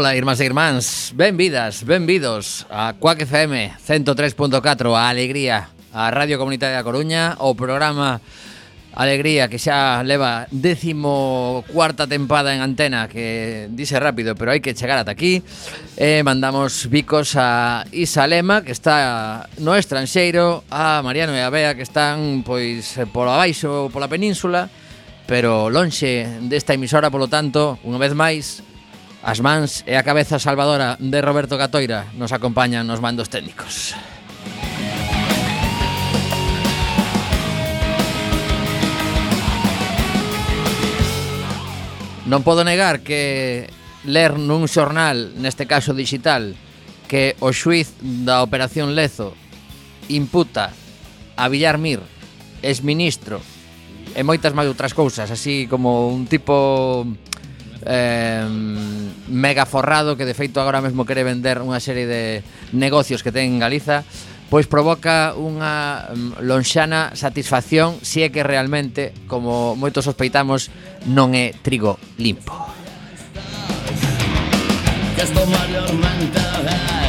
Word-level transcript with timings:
Ola, 0.00 0.16
irmás 0.16 0.40
e 0.40 0.48
irmáns, 0.48 1.12
benvidas, 1.12 1.84
benvidos 1.84 2.64
a 2.72 2.96
Cuac 2.96 3.20
FM 3.20 3.76
103.4, 3.84 4.96
a 4.96 5.12
Alegría, 5.12 5.68
a 5.92 6.08
Radio 6.08 6.40
Comunitaria 6.40 6.80
da 6.80 6.88
Coruña, 6.88 7.36
o 7.36 7.52
programa 7.52 8.24
Alegría 8.96 9.52
que 9.52 9.60
xa 9.60 10.00
leva 10.00 10.48
décimo 10.48 11.68
cuarta 11.68 12.08
tempada 12.08 12.56
en 12.56 12.64
antena 12.64 13.12
que 13.12 13.68
dice 13.76 14.00
rápido, 14.00 14.32
pero 14.40 14.56
hai 14.56 14.64
que 14.64 14.72
chegar 14.72 14.96
ata 14.96 15.12
aquí. 15.12 15.44
Eh, 16.00 16.24
mandamos 16.24 16.88
bicos 16.88 17.36
a 17.36 17.84
Isa 17.92 18.24
Lema, 18.24 18.64
que 18.64 18.72
está 18.72 19.52
no 19.60 19.76
estranxeiro, 19.76 20.64
a 20.72 21.04
Mariano 21.04 21.36
e 21.36 21.44
a 21.44 21.52
Bea, 21.52 21.76
que 21.76 21.84
están 21.84 22.40
pois 22.40 22.96
polo 23.12 23.36
abaixo, 23.36 23.92
pola 23.92 24.08
península, 24.08 24.72
pero 25.28 25.68
lonxe 25.68 26.24
desta 26.48 26.72
emisora, 26.72 27.12
polo 27.12 27.28
tanto, 27.28 27.76
unha 27.84 28.00
vez 28.00 28.16
máis, 28.16 28.64
As 29.20 29.44
mans 29.44 29.84
e 29.84 30.00
a 30.00 30.02
cabeza 30.02 30.40
salvadora 30.40 30.96
de 30.96 31.20
Roberto 31.20 31.60
Catoira 31.60 32.08
nos 32.16 32.32
acompañan 32.32 32.88
nos 32.88 33.04
mandos 33.04 33.28
técnicos. 33.28 33.92
Non 42.24 42.40
podo 42.40 42.64
negar 42.64 43.04
que 43.04 43.68
ler 44.08 44.40
nun 44.40 44.64
xornal, 44.64 45.36
neste 45.36 45.68
caso 45.68 45.92
digital, 45.92 46.56
que 47.04 47.36
o 47.44 47.52
xuiz 47.52 47.92
da 48.00 48.40
Operación 48.40 48.96
Lezo 48.96 49.36
imputa 50.08 50.72
a 51.36 51.44
Villar 51.52 51.76
Mir, 51.76 52.00
exministro, 52.64 53.44
e 54.16 54.24
moitas 54.24 54.56
máis 54.56 54.72
outras 54.72 54.96
cousas, 54.96 55.28
así 55.28 55.68
como 55.68 56.08
un 56.08 56.24
tipo 56.24 57.04
eh, 57.86 58.44
mega 59.28 59.64
forrado 59.64 60.16
que 60.16 60.24
de 60.24 60.34
feito 60.34 60.60
agora 60.60 60.80
mesmo 60.80 61.06
quere 61.06 61.24
vender 61.24 61.62
unha 61.62 61.80
serie 61.80 62.04
de 62.04 62.22
negocios 62.72 63.24
que 63.24 63.32
ten 63.32 63.56
en 63.56 63.62
Galiza 63.62 64.04
pois 64.50 64.66
provoca 64.66 65.32
unha 65.38 66.10
lonxana 66.42 67.14
satisfacción 67.14 68.02
se 68.02 68.20
si 68.20 68.26
é 68.26 68.34
que 68.34 68.42
realmente, 68.42 69.14
como 69.30 69.78
moitos 69.78 70.02
sospeitamos, 70.02 70.74
non 71.06 71.38
é 71.38 71.54
trigo 71.54 72.02
limpo. 72.18 72.50
Que 75.14 75.22
estou 75.22 75.46
maior 75.46 75.86
mental 75.94 76.66
eh. 76.66 76.99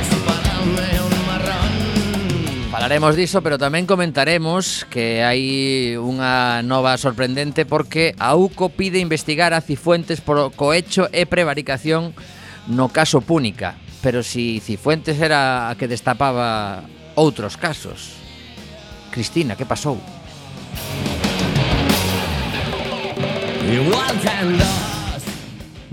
Falaremos 2.81 3.16
diso, 3.16 3.46
pero 3.46 3.62
tamén 3.62 3.86
comentaremos 3.86 4.90
que 4.90 5.22
hai 5.22 5.94
unha 6.02 6.66
nova 6.66 6.97
sorprendente 6.97 7.62
porque 7.62 8.18
a 8.18 8.34
UCO 8.34 8.74
pide 8.74 8.97
investigar 8.97 9.53
a 9.53 9.62
Cifuentes 9.62 10.18
por 10.18 10.50
cohecho 10.58 11.06
e 11.14 11.30
prevaricación 11.30 12.18
no 12.66 12.90
caso 12.90 13.22
Púnica. 13.22 13.78
Pero 14.02 14.25
si 14.25 14.58
Cifuentes 14.66 15.22
era 15.22 15.69
a 15.69 15.78
que 15.78 15.86
destapaba 15.86 16.81
outros 17.14 17.53
casos. 17.53 18.18
Cristina, 19.13 19.53
que 19.53 19.69
pasou? 19.69 20.02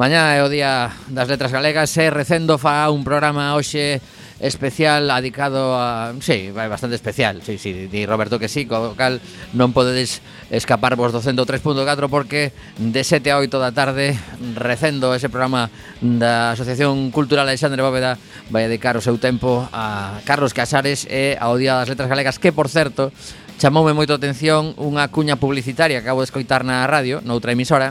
Mañá 0.00 0.32
é 0.32 0.40
o 0.40 0.48
día 0.48 0.88
das 1.12 1.28
letras 1.28 1.52
galegas 1.52 1.92
e 2.00 2.08
recendo 2.08 2.56
fa 2.56 2.88
un 2.88 3.04
programa 3.04 3.52
hoxe 3.60 4.00
especial 4.40 5.10
adicado 5.10 5.74
a... 5.74 6.14
Sí, 6.20 6.50
bastante 6.50 6.94
especial, 6.96 7.42
sí, 7.42 7.58
sí, 7.58 7.72
di 7.88 8.06
Roberto 8.06 8.38
que 8.38 8.48
sí, 8.48 8.66
co 8.66 8.94
cal 8.94 9.18
non 9.50 9.74
podedes 9.74 10.22
escapar 10.54 10.94
vos 10.94 11.10
do 11.10 11.18
103.4 11.18 12.06
porque 12.06 12.54
de 12.78 13.02
7 13.02 13.34
a 13.34 13.42
8 13.42 13.58
da 13.58 13.74
tarde 13.74 14.14
recendo 14.54 15.10
ese 15.10 15.26
programa 15.26 15.74
da 15.98 16.54
Asociación 16.54 17.10
Cultural 17.10 17.50
Alexandre 17.50 17.82
Bóveda 17.82 18.14
vai 18.54 18.70
dedicar 18.70 18.94
o 18.94 19.02
seu 19.02 19.18
tempo 19.18 19.66
a 19.74 20.22
Carlos 20.22 20.54
Casares 20.54 21.02
e 21.10 21.34
ao 21.42 21.58
Día 21.58 21.74
das 21.74 21.90
Letras 21.90 22.06
Galegas 22.06 22.38
que, 22.38 22.54
por 22.54 22.70
certo, 22.70 23.10
chamoume 23.58 23.90
moito 23.90 24.14
a 24.14 24.22
atención 24.22 24.70
unha 24.78 25.10
cuña 25.10 25.34
publicitaria 25.34 25.98
que 25.98 26.06
acabo 26.06 26.22
de 26.22 26.30
escoitar 26.30 26.62
na 26.62 26.86
radio, 26.86 27.18
noutra 27.26 27.50
emisora, 27.50 27.90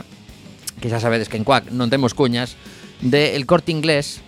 que 0.80 0.88
xa 0.88 0.96
sabedes 0.96 1.28
que 1.28 1.36
en 1.36 1.44
Cuac 1.44 1.68
non 1.68 1.92
temos 1.92 2.16
cuñas, 2.16 2.56
de 3.04 3.36
El 3.36 3.46
Corte 3.46 3.70
Inglés, 3.70 4.24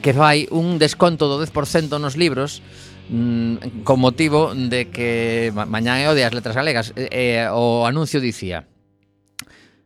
que 0.00 0.14
fai 0.14 0.48
un 0.48 0.80
desconto 0.80 1.28
do 1.28 1.36
10% 1.36 2.00
nos 2.00 2.16
libros 2.16 2.62
mm, 3.10 3.84
con 3.84 4.00
motivo 4.00 4.56
de 4.56 4.88
que 4.88 5.52
ma 5.52 5.68
mañá 5.68 6.00
é 6.00 6.08
o 6.08 6.16
de 6.16 6.24
as 6.24 6.32
letras 6.32 6.56
galegas. 6.56 6.96
Eh, 6.96 7.10
eh, 7.12 7.46
o 7.52 7.84
anuncio 7.84 8.24
dicía, 8.24 8.64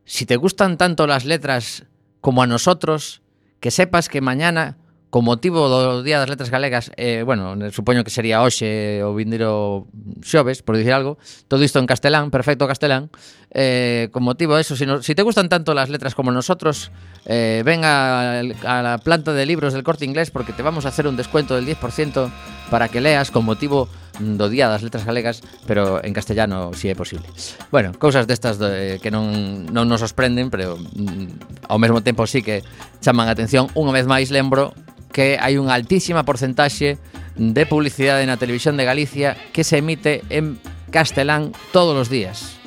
si 0.06 0.25
te 0.27 0.39
gustan 0.39 0.78
tanto 0.78 1.11
las 1.11 1.27
letras 1.27 1.91
como 2.22 2.43
a 2.43 2.47
nosotros, 2.47 3.22
que 3.59 3.75
sepas 3.75 4.09
que 4.09 4.22
mañana 4.22 4.78
con 5.11 5.25
motivo 5.25 5.71
do 5.71 6.03
Día 6.03 6.19
das 6.19 6.28
Letras 6.28 6.51
Galegas, 6.51 6.91
eh, 6.98 7.22
bueno, 7.22 7.54
supoño 7.71 8.03
que 8.03 8.10
sería 8.10 8.42
hoxe 8.42 9.01
o 9.07 9.15
vindeiro 9.15 9.86
xoves, 10.21 10.66
por 10.66 10.77
dicir 10.77 10.92
algo, 10.92 11.16
todo 11.47 11.63
isto 11.63 11.78
en 11.78 11.86
castelán, 11.86 12.30
perfecto 12.30 12.66
castelán, 12.66 13.09
eh, 13.54 14.09
con 14.10 14.27
motivo 14.27 14.57
de 14.57 14.63
eso, 14.63 14.75
si, 14.75 14.84
no, 14.84 15.03
si 15.03 15.15
te 15.15 15.22
gustan 15.22 15.48
tanto 15.48 15.75
las 15.75 15.89
letras 15.89 16.15
como 16.15 16.33
nosotros, 16.33 16.91
eh, 17.25 17.63
ven 17.65 17.84
a, 17.84 18.41
a 18.41 18.83
la 18.83 18.98
planta 18.98 19.33
de 19.33 19.47
libros 19.47 19.72
del 19.72 19.84
Corte 19.84 20.04
Inglés 20.04 20.30
porque 20.30 20.53
te 20.53 20.63
vamos 20.63 20.84
a 20.86 20.89
hacer 20.89 21.07
un 21.07 21.16
descuento 21.16 21.54
del 21.54 21.66
10% 21.66 22.30
para 22.71 22.89
que 22.89 23.01
leas 23.01 23.30
con 23.30 23.45
motivo 23.45 23.89
mm, 24.19 24.36
do 24.36 24.51
Día 24.51 24.69
das 24.69 24.83
Letras 24.83 25.07
Galegas, 25.07 25.41
pero 25.66 26.03
en 26.03 26.13
castellano 26.13 26.75
si 26.75 26.91
é 26.91 26.98
posible. 26.98 27.27
Bueno, 27.71 27.95
cousas 27.95 28.27
destas 28.27 28.59
de, 28.59 28.98
que 28.98 29.15
non, 29.15 29.71
non 29.71 29.86
nos 29.86 30.03
sorprenden, 30.03 30.51
pero 30.51 30.77
mm, 30.77 31.71
ao 31.71 31.78
mesmo 31.78 32.03
tempo 32.03 32.27
sí 32.27 32.42
que 32.42 32.66
chaman 33.01 33.30
a 33.30 33.34
atención. 33.34 33.71
Unha 33.78 33.95
vez 33.95 34.04
máis 34.10 34.34
lembro 34.34 34.75
que 35.16 35.41
hai 35.41 35.57
unha 35.57 35.72
altísima 35.72 36.28
porcentaxe 36.28 37.01
de 37.41 37.65
publicidade 37.65 38.28
na 38.28 38.36
televisión 38.36 38.77
de 38.77 38.84
Galicia 38.84 39.33
que 39.57 39.65
se 39.65 39.80
emite 39.80 40.21
en 40.28 40.60
castelán 40.92 41.57
todos 41.72 41.97
os 41.97 42.13
días. 42.13 42.60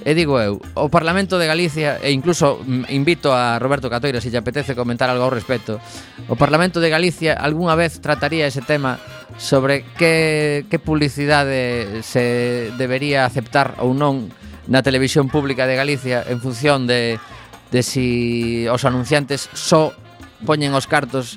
E 0.00 0.16
digo 0.16 0.40
eu, 0.40 0.64
o 0.72 0.88
Parlamento 0.88 1.36
de 1.36 1.44
Galicia, 1.44 2.00
e 2.00 2.16
incluso 2.16 2.64
mm, 2.64 2.88
invito 2.88 3.36
a 3.36 3.60
Roberto 3.60 3.92
Catoira 3.92 4.24
se 4.24 4.32
lle 4.32 4.40
apetece 4.40 4.72
comentar 4.72 5.12
algo 5.12 5.28
ao 5.28 5.36
respecto, 5.36 5.76
o 6.32 6.40
Parlamento 6.40 6.80
de 6.80 6.88
Galicia 6.88 7.36
algunha 7.36 7.76
vez 7.76 8.00
trataría 8.00 8.48
ese 8.48 8.64
tema 8.64 8.96
sobre 9.36 9.84
que, 10.00 10.64
que 10.72 10.80
publicidade 10.80 12.00
se 12.00 12.72
debería 12.80 13.28
aceptar 13.28 13.76
ou 13.84 13.92
non 13.92 14.32
na 14.64 14.80
televisión 14.80 15.28
pública 15.28 15.68
de 15.68 15.76
Galicia 15.76 16.24
en 16.24 16.40
función 16.40 16.88
de, 16.88 17.20
de 17.68 17.84
si 17.84 18.64
os 18.72 18.88
anunciantes 18.88 19.52
só 19.52 19.92
poñen 20.48 20.72
os 20.72 20.88
cartos 20.88 21.36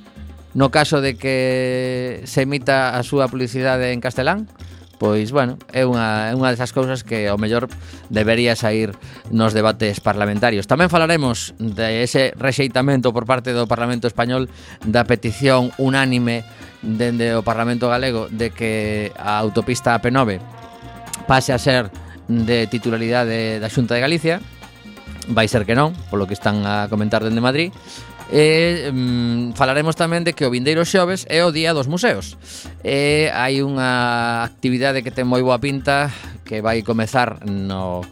No 0.54 0.70
caso 0.70 1.02
de 1.02 1.18
que 1.18 2.22
se 2.26 2.46
emita 2.46 2.94
a 2.94 3.02
súa 3.02 3.26
publicidade 3.26 3.90
en 3.90 4.02
castelán, 4.02 4.46
pois, 5.02 5.34
bueno, 5.34 5.58
é 5.74 5.84
unha, 5.84 6.30
é 6.30 6.34
unha 6.38 6.54
desas 6.54 6.72
cousas 6.72 7.02
que 7.02 7.28
ao 7.28 7.42
mellor 7.42 7.68
debería 8.08 8.56
sair 8.56 8.94
nos 9.34 9.52
debates 9.52 10.00
parlamentarios. 10.00 10.70
Tamén 10.70 10.94
falaremos 10.94 11.58
de 11.58 12.06
ese 12.06 12.32
rexeitamento 12.40 13.12
por 13.12 13.26
parte 13.26 13.52
do 13.52 13.66
Parlamento 13.66 14.06
Español 14.08 14.48
da 14.86 15.04
petición 15.04 15.74
unánime 15.82 16.46
dende 16.80 17.34
o 17.34 17.42
Parlamento 17.42 17.90
Galego 17.90 18.30
de 18.30 18.54
que 18.54 19.12
a 19.18 19.42
autopista 19.42 19.98
AP9 19.98 20.38
pase 21.26 21.52
a 21.52 21.60
ser 21.60 21.90
de 22.30 22.70
titularidade 22.70 23.60
da 23.60 23.68
Xunta 23.68 23.98
de 23.98 24.06
Galicia, 24.06 24.40
vai 25.28 25.48
ser 25.48 25.68
que 25.68 25.76
non, 25.76 25.96
polo 26.08 26.28
que 26.28 26.36
están 26.36 26.64
a 26.64 26.88
comentar 26.88 27.24
dende 27.24 27.44
Madrid, 27.44 27.76
E 28.32 28.90
mm, 28.92 29.60
falaremos 29.60 30.00
tamén 30.00 30.24
de 30.24 30.32
que 30.32 30.48
o 30.48 30.54
vindeiro 30.54 30.88
xoves 30.88 31.28
é 31.28 31.44
o 31.44 31.52
día 31.52 31.76
dos 31.76 31.92
museos. 31.92 32.40
E 32.86 33.28
hai 33.36 33.60
unha 33.60 34.46
actividade 34.48 35.04
que 35.04 35.12
ten 35.12 35.28
moi 35.28 35.44
boa 35.44 35.60
pinta 35.60 36.08
que 36.48 36.64
vai 36.64 36.84
comezar 36.86 37.44
no, 37.44 38.06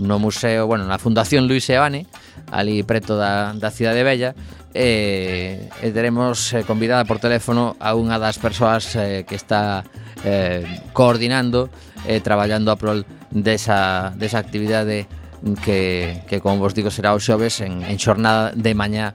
no 0.00 0.16
museo, 0.16 0.64
bueno, 0.64 0.88
na 0.88 0.96
Fundación 0.96 1.44
Luis 1.50 1.68
Eane 1.68 2.08
ali 2.50 2.82
preto 2.82 3.16
da, 3.16 3.52
da 3.52 3.70
Cidade 3.70 4.00
Bella, 4.04 4.34
e, 4.74 5.68
e 5.82 5.86
teremos 5.92 6.52
eh, 6.52 6.64
convidada 6.64 7.04
por 7.04 7.18
teléfono 7.18 7.76
a 7.80 7.96
unha 7.96 8.20
das 8.20 8.36
persoas 8.36 8.94
eh, 8.96 9.24
que 9.24 9.36
está 9.36 9.84
eh, 10.24 10.64
coordinando 10.92 11.72
e 12.04 12.16
eh, 12.16 12.20
traballando 12.20 12.70
a 12.72 12.76
prol 12.76 13.04
desa, 13.32 14.12
desa 14.16 14.38
actividade 14.38 15.08
que, 15.64 16.22
que, 16.26 16.40
como 16.40 16.58
vos 16.58 16.74
digo, 16.74 16.90
será 16.90 17.14
o 17.14 17.20
xoves 17.20 17.60
en, 17.64 17.82
en 17.82 17.96
xornada 17.96 18.52
de 18.52 18.72
mañá 18.74 19.14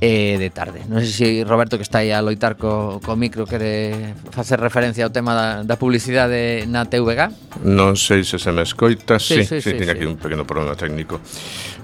eh, 0.00 0.36
de 0.38 0.50
tarde. 0.50 0.86
Non 0.86 1.02
sei 1.02 1.42
se 1.42 1.46
Roberto 1.46 1.74
que 1.74 1.86
está 1.86 2.00
aí 2.00 2.14
a 2.14 2.22
loitar 2.22 2.54
co, 2.54 3.02
co 3.02 3.18
micro 3.18 3.46
quere 3.46 4.14
facer 4.30 4.62
referencia 4.62 5.02
ao 5.02 5.12
tema 5.14 5.34
da, 5.34 5.48
da 5.66 5.76
publicidade 5.76 6.66
na 6.70 6.86
TVG. 6.86 7.66
Non 7.66 7.98
sei 7.98 8.22
se 8.22 8.38
se 8.38 8.50
me 8.54 8.62
escoita, 8.62 9.18
sí, 9.18 9.42
sí, 9.42 9.58
sí, 9.58 9.62
sí, 9.62 9.70
sí 9.70 9.78
tiña 9.78 9.94
sí. 9.94 10.02
aquí 10.02 10.04
un 10.06 10.18
pequeno 10.18 10.46
problema 10.46 10.78
técnico 10.78 11.18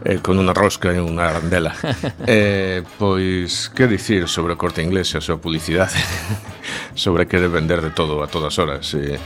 eh, 0.06 0.22
con 0.22 0.38
unha 0.38 0.54
rosca 0.54 0.94
e 0.94 1.02
unha 1.02 1.26
arandela. 1.26 1.74
eh, 2.30 2.86
pois, 2.98 3.70
que 3.74 3.90
dicir 3.90 4.30
sobre 4.30 4.54
o 4.54 4.58
corte 4.58 4.84
inglés 4.84 5.10
e 5.14 5.18
a 5.18 5.22
súa 5.24 5.42
publicidade? 5.42 5.98
sobre 6.94 7.26
que 7.26 7.42
de 7.42 7.50
vender 7.50 7.82
de 7.82 7.90
todo 7.90 8.22
a 8.22 8.30
todas 8.30 8.54
horas. 8.62 8.94
Eh, 8.94 9.18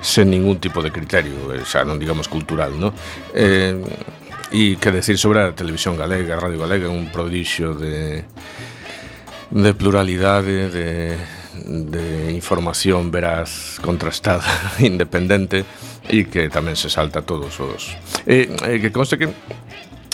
sen 0.00 0.30
ningún 0.32 0.56
tipo 0.62 0.80
de 0.80 0.90
criterio, 0.90 1.52
eh, 1.52 1.66
xa 1.66 1.84
non 1.84 2.00
digamos 2.00 2.30
cultural, 2.30 2.72
non? 2.78 2.94
Eh, 3.34 3.76
E 4.50 4.74
que 4.82 4.90
decir 4.90 5.14
sobre 5.14 5.46
a 5.46 5.54
televisión 5.54 5.94
galega, 5.94 6.34
a 6.34 6.42
radio 6.42 6.66
galega, 6.66 6.90
un 6.90 7.06
prodixio 7.14 7.78
de, 7.78 8.26
de 9.50 9.70
pluralidade, 9.78 10.66
de, 10.66 11.14
de 11.62 12.32
información 12.34 13.14
veraz, 13.14 13.78
contrastada, 13.78 14.46
independente 14.82 15.62
e 16.10 16.26
que 16.26 16.50
tamén 16.50 16.74
se 16.74 16.90
salta 16.90 17.22
todos 17.22 17.54
os... 17.62 17.94
E, 18.26 18.50
eh, 18.50 18.74
e 18.74 18.74
eh, 18.74 18.78
que 18.82 18.90
conste 18.90 19.14
que 19.14 19.30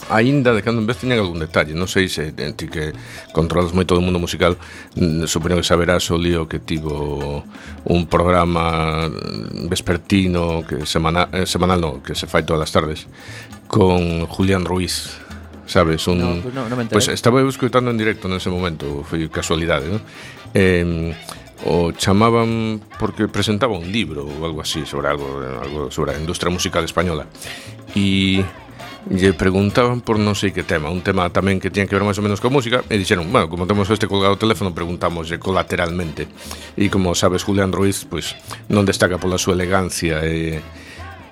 aínda 0.08 0.54
de 0.54 0.62
cando 0.62 0.80
en 0.80 0.86
vez 0.86 0.98
teñan 0.98 1.18
algún 1.18 1.42
detalle 1.42 1.74
non 1.74 1.90
sei 1.90 2.06
se 2.06 2.30
eh, 2.30 2.52
ti 2.54 2.70
que 2.70 2.94
controlas 3.34 3.74
moito 3.74 3.96
do 3.96 4.04
mundo 4.04 4.22
musical 4.22 4.54
mm, 4.94 5.26
supoño 5.26 5.58
que 5.58 5.66
saberás 5.66 6.06
o 6.14 6.20
lío 6.20 6.46
que 6.46 6.62
tivo 6.62 7.42
un 7.88 8.06
programa 8.06 9.10
vespertino 9.66 10.62
que 10.62 10.86
semana, 10.86 11.26
eh, 11.34 11.48
semanal 11.48 11.80
no, 11.82 11.92
que 12.06 12.14
se 12.14 12.30
fai 12.30 12.46
todas 12.46 12.70
as 12.70 12.72
tardes 12.72 13.10
con 13.66 14.26
Julián 14.26 14.64
Ruiz, 14.64 15.18
sabes? 15.66 16.06
Un, 16.06 16.18
no, 16.18 16.42
pues 16.42 16.54
no, 16.54 16.68
no 16.68 16.76
me. 16.76 16.86
Pues 16.86 17.08
estaba 17.08 17.40
eu 17.40 17.48
escutando 17.48 17.90
en 17.90 17.98
directo 17.98 18.30
nese 18.30 18.50
momento, 18.50 19.02
foi 19.02 19.26
casualidade, 19.28 19.90
non? 19.90 20.00
Eh, 20.54 21.12
o 21.64 21.92
chamaban 21.92 22.80
porque 22.98 23.28
presentaba 23.28 23.72
un 23.72 23.88
libro 23.90 24.28
ou 24.28 24.44
algo 24.44 24.60
así 24.60 24.84
sobre 24.84 25.08
algo, 25.08 25.40
algo 25.40 25.90
sobre 25.90 26.12
a 26.12 26.20
industria 26.20 26.52
musical 26.52 26.84
española. 26.84 27.26
E 27.96 28.44
lle 29.06 29.32
preguntaban 29.38 30.02
por 30.02 30.18
non 30.18 30.34
sei 30.34 30.50
que 30.50 30.66
tema, 30.66 30.90
un 30.90 31.00
tema 31.00 31.30
tamén 31.30 31.62
que 31.62 31.70
tiña 31.70 31.86
que 31.86 31.94
ver 31.94 32.02
máis 32.02 32.18
ou 32.18 32.26
menos 32.26 32.42
con 32.42 32.50
música, 32.50 32.82
e 32.90 32.98
dixeron, 32.98 33.30
bueno, 33.30 33.46
como 33.46 33.64
temos 33.64 33.86
este 33.88 34.10
colgado 34.10 34.34
o 34.34 34.40
teléfono, 34.40 34.74
preguntamos 34.74 35.30
colateralmente. 35.38 36.26
E 36.74 36.90
como 36.90 37.14
sabes, 37.14 37.46
Julián 37.46 37.70
Ruiz, 37.70 38.04
pois, 38.04 38.34
pues, 38.34 38.66
non 38.66 38.84
destaca 38.84 39.16
pola 39.16 39.38
súa 39.38 39.54
elegancia 39.54 40.26
e, 40.26 40.58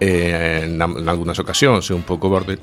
eh, 0.00 0.64
en, 0.64 0.80
en 0.80 1.06
algunhas 1.08 1.38
ocasións, 1.38 1.90
é 1.90 1.94
un 1.94 2.06
pouco 2.06 2.30
borde, 2.30 2.58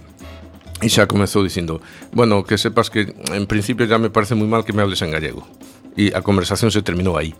e 0.81 0.87
xa 0.89 1.05
comezou 1.05 1.45
dicindo, 1.45 1.79
bueno, 2.11 2.41
que 2.41 2.57
sepas 2.57 2.89
que 2.89 3.13
en 3.13 3.45
principio 3.45 3.85
ya 3.85 4.01
me 4.01 4.09
parece 4.09 4.33
moi 4.33 4.49
mal 4.49 4.65
que 4.65 4.73
me 4.73 4.81
hables 4.81 5.01
en 5.05 5.13
gallego. 5.13 5.45
E 5.93 6.15
a 6.15 6.25
conversación 6.25 6.73
se 6.73 6.81
terminou 6.81 7.19
aí, 7.19 7.37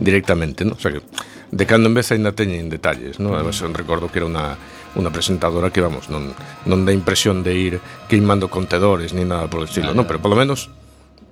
directamente, 0.00 0.64
¿no? 0.64 0.74
O 0.74 0.80
sea 0.80 0.92
que 0.92 1.04
de 1.52 1.64
cando 1.68 1.92
en 1.92 1.94
vez 1.94 2.08
ainda 2.10 2.32
teñen 2.32 2.72
detalles, 2.72 3.20
¿no? 3.20 3.36
Además, 3.36 3.60
mm. 3.60 3.76
recordo 3.76 4.08
que 4.08 4.24
era 4.24 4.26
unha 4.26 4.56
unha 4.92 5.08
presentadora 5.08 5.72
que, 5.72 5.80
vamos, 5.80 6.12
non, 6.12 6.36
non 6.68 6.84
dá 6.84 6.92
impresión 6.92 7.40
de 7.40 7.52
ir 7.56 7.74
queimando 8.12 8.52
contedores 8.52 9.16
ni 9.16 9.24
nada 9.24 9.48
por 9.48 9.64
el 9.64 9.68
estilo, 9.68 9.92
claro. 9.92 10.04
¿no? 10.04 10.08
Pero 10.08 10.20
polo 10.20 10.36
menos 10.36 10.68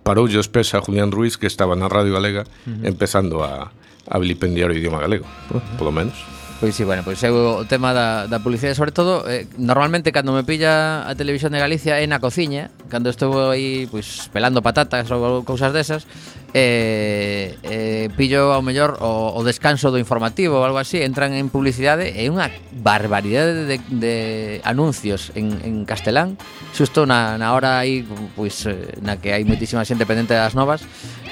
paroulle 0.01 0.41
os 0.41 0.49
pés 0.49 0.73
a 0.73 0.81
Julián 0.81 1.13
Ruiz 1.13 1.37
que 1.37 1.45
estaba 1.45 1.77
na 1.77 1.89
Radio 1.89 2.17
Galega 2.17 2.49
uh 2.49 2.73
-huh. 2.73 2.89
empezando 2.89 3.45
a, 3.45 3.69
a 4.09 4.17
vilipendiar 4.17 4.73
o 4.73 4.77
idioma 4.77 5.01
galego, 5.01 5.29
¿no? 5.53 5.61
polo 5.77 5.93
menos. 5.93 6.17
Pois 6.61 6.77
sí, 6.77 6.85
bueno, 6.85 7.01
pois 7.03 7.17
eu 7.25 7.33
o 7.33 7.65
tema 7.65 7.97
da, 7.97 8.29
da 8.29 8.37
publicidade 8.45 8.77
Sobre 8.77 8.93
todo, 8.93 9.25
eh, 9.25 9.49
normalmente 9.57 10.13
cando 10.13 10.37
me 10.37 10.45
pilla 10.45 11.09
a 11.09 11.17
televisión 11.17 11.57
de 11.57 11.59
Galicia 11.59 11.97
é 11.97 12.05
na 12.05 12.21
cociña 12.21 12.69
Cando 12.93 13.09
estou 13.09 13.33
aí, 13.49 13.89
pois, 13.89 14.29
pelando 14.29 14.61
patatas 14.61 15.09
ou 15.09 15.41
cousas 15.41 15.73
desas 15.73 16.05
eh, 16.53 17.57
eh, 17.65 18.13
Pillo 18.13 18.53
ao 18.53 18.61
mellor 18.61 19.01
o, 19.01 19.41
o 19.41 19.41
descanso 19.41 19.89
do 19.89 19.97
informativo 19.97 20.61
ou 20.61 20.65
algo 20.69 20.77
así 20.77 21.01
Entran 21.01 21.33
en 21.33 21.49
publicidade 21.49 22.13
e 22.13 22.29
unha 22.29 22.53
barbaridade 22.77 23.65
de, 23.65 23.77
de 23.89 24.15
anuncios 24.61 25.33
en, 25.33 25.65
en 25.65 25.89
castelán. 25.89 26.37
Xusto 26.77 27.09
na, 27.09 27.41
na 27.41 27.57
hora 27.57 27.81
aí, 27.81 28.05
pois, 28.37 28.69
eh, 28.69 29.01
na 29.01 29.17
que 29.17 29.33
hai 29.33 29.49
moitísima 29.49 29.89
xente 29.89 30.05
pendente 30.05 30.37
das 30.37 30.53
novas 30.53 30.85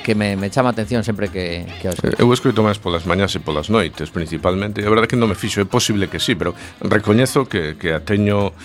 que 0.08 0.14
me, 0.14 0.36
me 0.36 0.48
chama 0.48 0.70
a 0.70 0.72
atención 0.72 1.04
sempre 1.04 1.28
que, 1.28 1.68
que 1.84 1.92
os... 1.92 2.00
Eu 2.16 2.32
escrito 2.32 2.64
máis 2.64 2.80
polas 2.80 3.04
mañas 3.04 3.36
e 3.36 3.44
polas 3.44 3.68
noites, 3.68 4.08
principalmente. 4.08 4.80
A 4.80 4.88
verdade 4.88 5.04
que 5.04 5.20
non 5.20 5.28
me 5.28 5.36
fixo, 5.36 5.60
é 5.60 5.68
posible 5.68 6.08
que 6.08 6.16
sí, 6.16 6.32
pero 6.32 6.56
recoñezo 6.80 7.44
que, 7.44 7.76
que 7.76 7.92
a 7.92 8.00
teño 8.00 8.56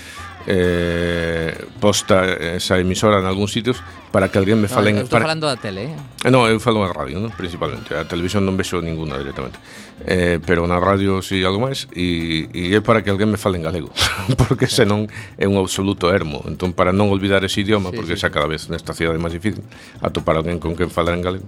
eh, 0.47 1.53
posta 1.79 2.25
esa 2.57 2.79
emisora 2.79 3.19
en 3.19 3.25
algúns 3.25 3.51
sitios 3.51 3.79
para 4.11 4.29
que 4.29 4.37
alguén 4.37 4.61
me 4.61 4.67
fale... 4.67 4.93
No, 4.93 5.03
estou 5.03 5.17
para... 5.17 5.25
falando 5.25 5.47
da 5.47 5.57
tele, 5.57 5.89
eh. 5.89 5.95
eh? 6.25 6.31
No, 6.31 6.45
eu 6.45 6.59
falo 6.59 6.85
na 6.85 6.93
radio, 6.93 7.19
¿no? 7.19 7.33
principalmente. 7.33 7.97
A 7.97 8.05
televisión 8.05 8.45
non 8.45 8.55
vexo 8.59 8.77
ninguna 8.79 9.17
directamente. 9.17 9.57
Eh, 10.05 10.39
pero 10.45 10.67
na 10.67 10.81
radio 10.81 11.21
si 11.21 11.39
sí, 11.39 11.45
algo 11.45 11.63
máis 11.63 11.87
e, 11.95 12.49
e 12.51 12.75
é 12.75 12.81
para 12.81 13.05
que 13.05 13.13
alguén 13.13 13.29
me 13.29 13.39
fale 13.39 13.55
en 13.55 13.63
galego 13.63 13.87
porque 14.41 14.67
senón 14.67 15.07
é 15.37 15.47
un 15.47 15.55
absoluto 15.55 16.11
ermo 16.11 16.43
entón 16.49 16.73
para 16.73 16.91
non 16.91 17.07
olvidar 17.13 17.45
ese 17.45 17.61
idioma 17.61 17.93
sí, 17.93 18.01
porque 18.01 18.17
sí. 18.17 18.25
xa 18.25 18.33
cada 18.33 18.49
vez 18.49 18.67
nesta 18.67 18.91
cidade 18.97 19.15
é 19.15 19.21
máis 19.21 19.31
difícil 19.31 19.63
atopar 20.01 20.35
alguén 20.35 20.57
con 20.59 20.75
quen 20.75 20.89
falar 20.89 21.15
en 21.15 21.23
galego 21.23 21.47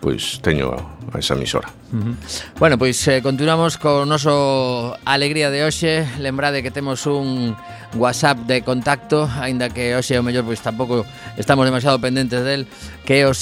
pois 0.00 0.40
teño 0.42 0.72
a 1.12 1.18
esa 1.18 1.34
emisora. 1.34 1.68
Uh 1.92 1.96
-huh. 1.96 2.14
Bueno, 2.58 2.78
pois 2.78 2.98
eh, 3.08 3.22
continuamos 3.22 3.78
co 3.78 4.04
noso 4.04 4.96
alegría 5.04 5.50
de 5.50 5.64
hoxe. 5.64 6.06
Lembrade 6.18 6.62
que 6.62 6.70
temos 6.70 7.06
un 7.06 7.56
WhatsApp 7.94 8.38
de 8.46 8.62
contacto, 8.62 9.30
aínda 9.40 9.70
que 9.70 9.94
hoxe 9.96 10.18
o 10.18 10.22
mellor 10.22 10.44
pois 10.44 10.60
tampouco 10.60 11.06
estamos 11.38 11.64
demasiado 11.64 11.98
pendentes 12.02 12.44
del, 12.44 12.66
que 13.06 13.20
é 13.22 13.26
o 13.26 13.32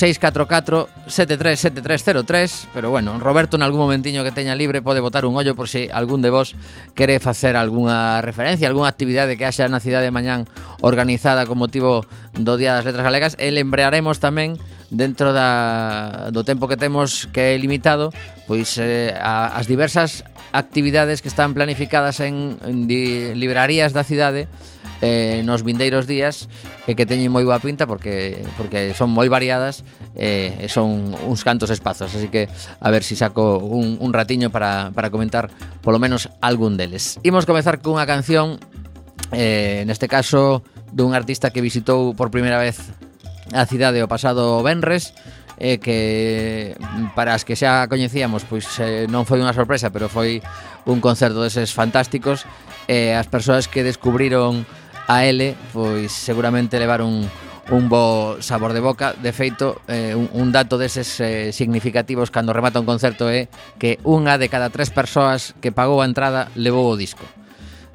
644-737303, 1.09 2.69
pero 2.77 2.91
bueno, 2.91 3.19
Roberto 3.19 3.57
en 3.57 3.63
algún 3.65 3.81
momentiño 3.81 4.23
que 4.23 4.31
teña 4.31 4.55
libre 4.55 4.83
pode 4.83 5.01
botar 5.01 5.25
un 5.25 5.35
ollo 5.35 5.57
por 5.57 5.69
se 5.69 5.87
si 5.87 5.91
algún 5.91 6.23
de 6.23 6.31
vos 6.31 6.55
quere 6.95 7.19
facer 7.19 7.57
algunha 7.57 8.21
referencia, 8.23 8.69
algunha 8.69 8.89
actividade 8.93 9.37
que 9.37 9.49
haxa 9.49 9.67
na 9.67 9.81
cidade 9.81 10.05
de 10.07 10.15
mañán 10.15 10.47
organizada 10.85 11.49
con 11.49 11.59
motivo 11.59 12.07
do 12.37 12.55
Día 12.61 12.77
das 12.77 12.85
Letras 12.85 13.03
Galegas 13.03 13.35
e 13.41 13.51
lembraremos 13.51 14.21
tamén 14.21 14.61
dentro 14.91 15.33
da, 15.33 16.31
do 16.33 16.45
tempo 16.45 16.69
que 16.69 16.77
temos 16.77 17.27
que 17.33 17.55
é 17.55 17.59
limitado, 17.59 18.13
pois 18.49 18.77
eh, 18.79 19.15
a, 19.17 19.57
as 19.57 19.67
diversas 19.67 20.25
actividades 20.55 21.21
que 21.23 21.29
están 21.29 21.55
planificadas 21.55 22.21
en, 22.21 22.59
en 22.63 22.87
di, 22.87 23.35
librarías 23.35 23.93
da 23.93 24.07
cidade 24.07 24.47
eh, 25.03 25.43
nos 25.45 25.63
vindeiros 25.63 26.07
días 26.07 26.49
e 26.87 26.95
que 26.95 27.05
teñen 27.05 27.29
moi 27.29 27.43
boa 27.43 27.59
pinta 27.59 27.85
porque 27.85 28.41
porque 28.57 28.95
son 28.95 29.11
moi 29.11 29.27
variadas 29.27 29.83
eh, 30.15 30.55
e 30.65 30.67
son 30.71 31.13
uns 31.27 31.43
cantos 31.43 31.69
espazos 31.75 32.15
así 32.15 32.31
que 32.31 32.47
a 32.81 32.89
ver 32.89 33.03
si 33.03 33.19
saco 33.19 33.59
un, 33.59 33.99
un 33.99 34.11
ratiño 34.15 34.49
para, 34.49 34.95
para 34.95 35.11
comentar 35.11 35.51
polo 35.83 35.99
menos 35.99 36.31
algún 36.41 36.79
deles. 36.79 37.19
Imos 37.27 37.45
comezar 37.45 37.83
cunha 37.83 38.07
canción 38.07 38.63
eh, 39.35 39.83
neste 39.85 40.07
caso 40.07 40.63
dun 40.95 41.13
artista 41.13 41.51
que 41.51 41.59
visitou 41.59 42.15
por 42.15 42.31
primeira 42.31 42.63
vez 42.63 42.79
a 43.53 43.67
cidade 43.69 44.01
o 44.01 44.09
pasado 44.09 44.63
Benres 44.65 45.13
e 45.61 45.79
que 45.79 46.75
para 47.15 47.35
as 47.35 47.47
que 47.47 47.55
xa 47.55 47.87
coñecíamos 47.87 48.43
pois 48.49 48.67
eh, 48.81 49.07
non 49.07 49.29
foi 49.29 49.39
unha 49.39 49.55
sorpresa, 49.55 49.93
pero 49.93 50.09
foi 50.09 50.41
un 50.89 50.99
concerto 50.99 51.45
deses 51.45 51.71
fantásticos 51.77 52.49
e 52.89 53.13
as 53.15 53.29
persoas 53.29 53.69
que 53.69 53.87
descubriron 53.87 54.65
a 55.07 55.29
L 55.29 55.55
pois 55.71 56.11
seguramente 56.11 56.81
levaron 56.81 57.29
un 57.71 57.89
bo 57.89 58.37
sabor 58.41 58.73
de 58.73 58.81
boca. 58.81 59.15
De 59.17 59.33
feito, 59.33 59.81
eh, 59.89 60.13
un, 60.13 60.29
un 60.33 60.53
dato 60.53 60.77
deses 60.77 61.21
eh, 61.21 61.53
significativos 61.53 62.29
cando 62.29 62.53
remata 62.53 62.81
un 62.81 62.89
concerto 62.89 63.31
é 63.31 63.49
que 63.81 63.97
unha 64.05 64.37
de 64.37 64.51
cada 64.53 64.69
tres 64.69 64.93
persoas 64.93 65.57
que 65.65 65.73
pagou 65.73 66.03
a 66.03 66.09
entrada 66.09 66.53
levou 66.57 66.91
o 66.91 66.99
disco. 66.99 67.25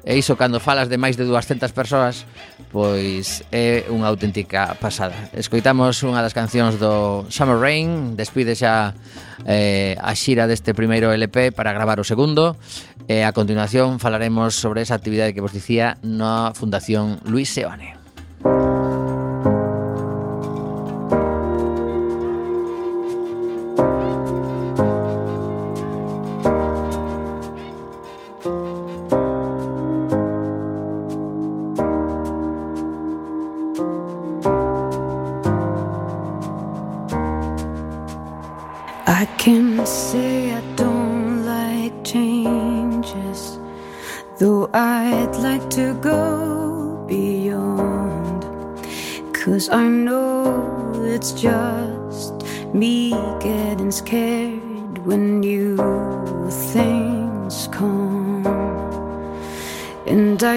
E 0.04 0.16
iso 0.16 0.34
cando 0.40 0.64
falas 0.64 0.88
de 0.88 0.96
máis 0.96 1.20
de 1.20 1.28
200 1.28 1.76
persoas, 1.76 2.24
pois 2.72 3.44
é 3.52 3.84
unha 3.92 4.08
auténtica 4.08 4.72
pasada. 4.80 5.12
Escoitamos 5.36 6.00
unha 6.00 6.24
das 6.24 6.32
cancións 6.32 6.80
do 6.80 7.28
Summer 7.28 7.60
Rain, 7.60 8.16
despide 8.16 8.56
xa 8.56 8.96
eh, 9.44 10.00
a 10.00 10.16
xira 10.16 10.48
deste 10.48 10.72
primeiro 10.72 11.12
LP 11.12 11.52
para 11.52 11.76
gravar 11.76 12.00
o 12.00 12.06
segundo, 12.08 12.56
e 13.04 13.28
a 13.28 13.36
continuación 13.36 14.00
falaremos 14.00 14.56
sobre 14.56 14.80
esa 14.80 14.96
actividade 14.96 15.36
que 15.36 15.44
vos 15.44 15.52
dicía 15.52 16.00
na 16.00 16.56
Fundación 16.56 17.20
Luis 17.28 17.52
Seoane. 17.52 17.99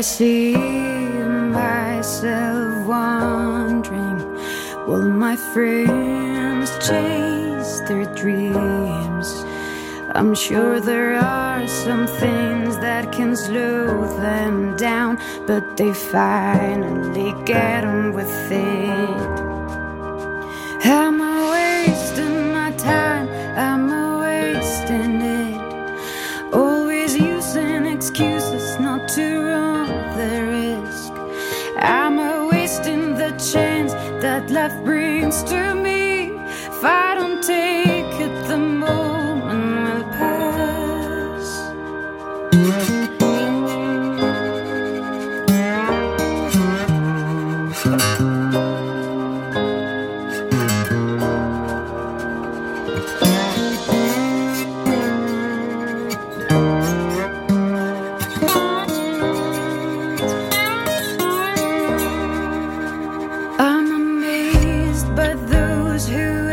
See 0.04 0.54
myself 0.54 2.86
wondering 2.86 4.20
will 4.86 5.08
my 5.08 5.38
friends 5.38 6.70
chase 6.86 7.80
their 7.88 8.04
dreams? 8.14 9.46
I'm 10.14 10.36
sure 10.36 10.82
there 10.82 11.16
are 11.16 11.66
some 11.68 12.06
things 12.06 12.78
that 12.80 13.14
can 13.14 13.38
slow 13.38 14.06
them 14.18 14.76
down, 14.76 15.20
but 15.48 15.78
they 15.78 15.94
finally 15.94 17.34
get 17.46 17.86
on 17.86 18.14
with 18.14 18.52
it. 18.52 19.43
monster 35.34 35.83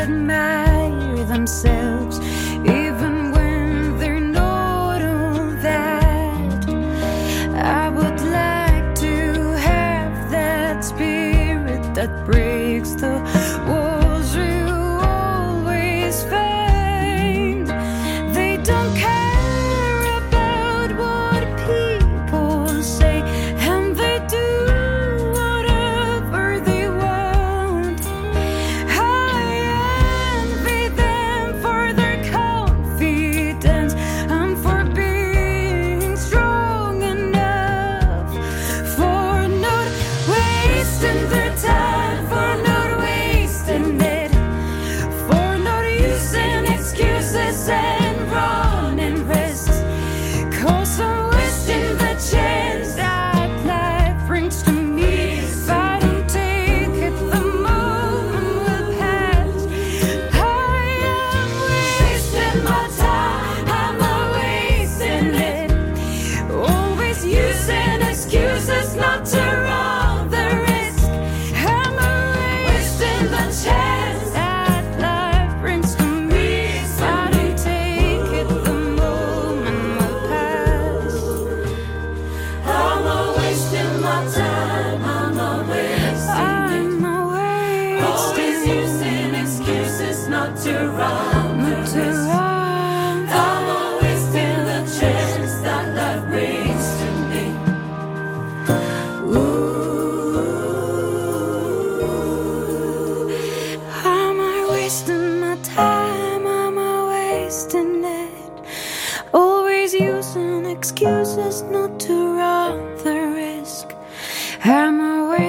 admire 0.00 1.24
themselves, 1.26 2.18
even. 2.64 3.19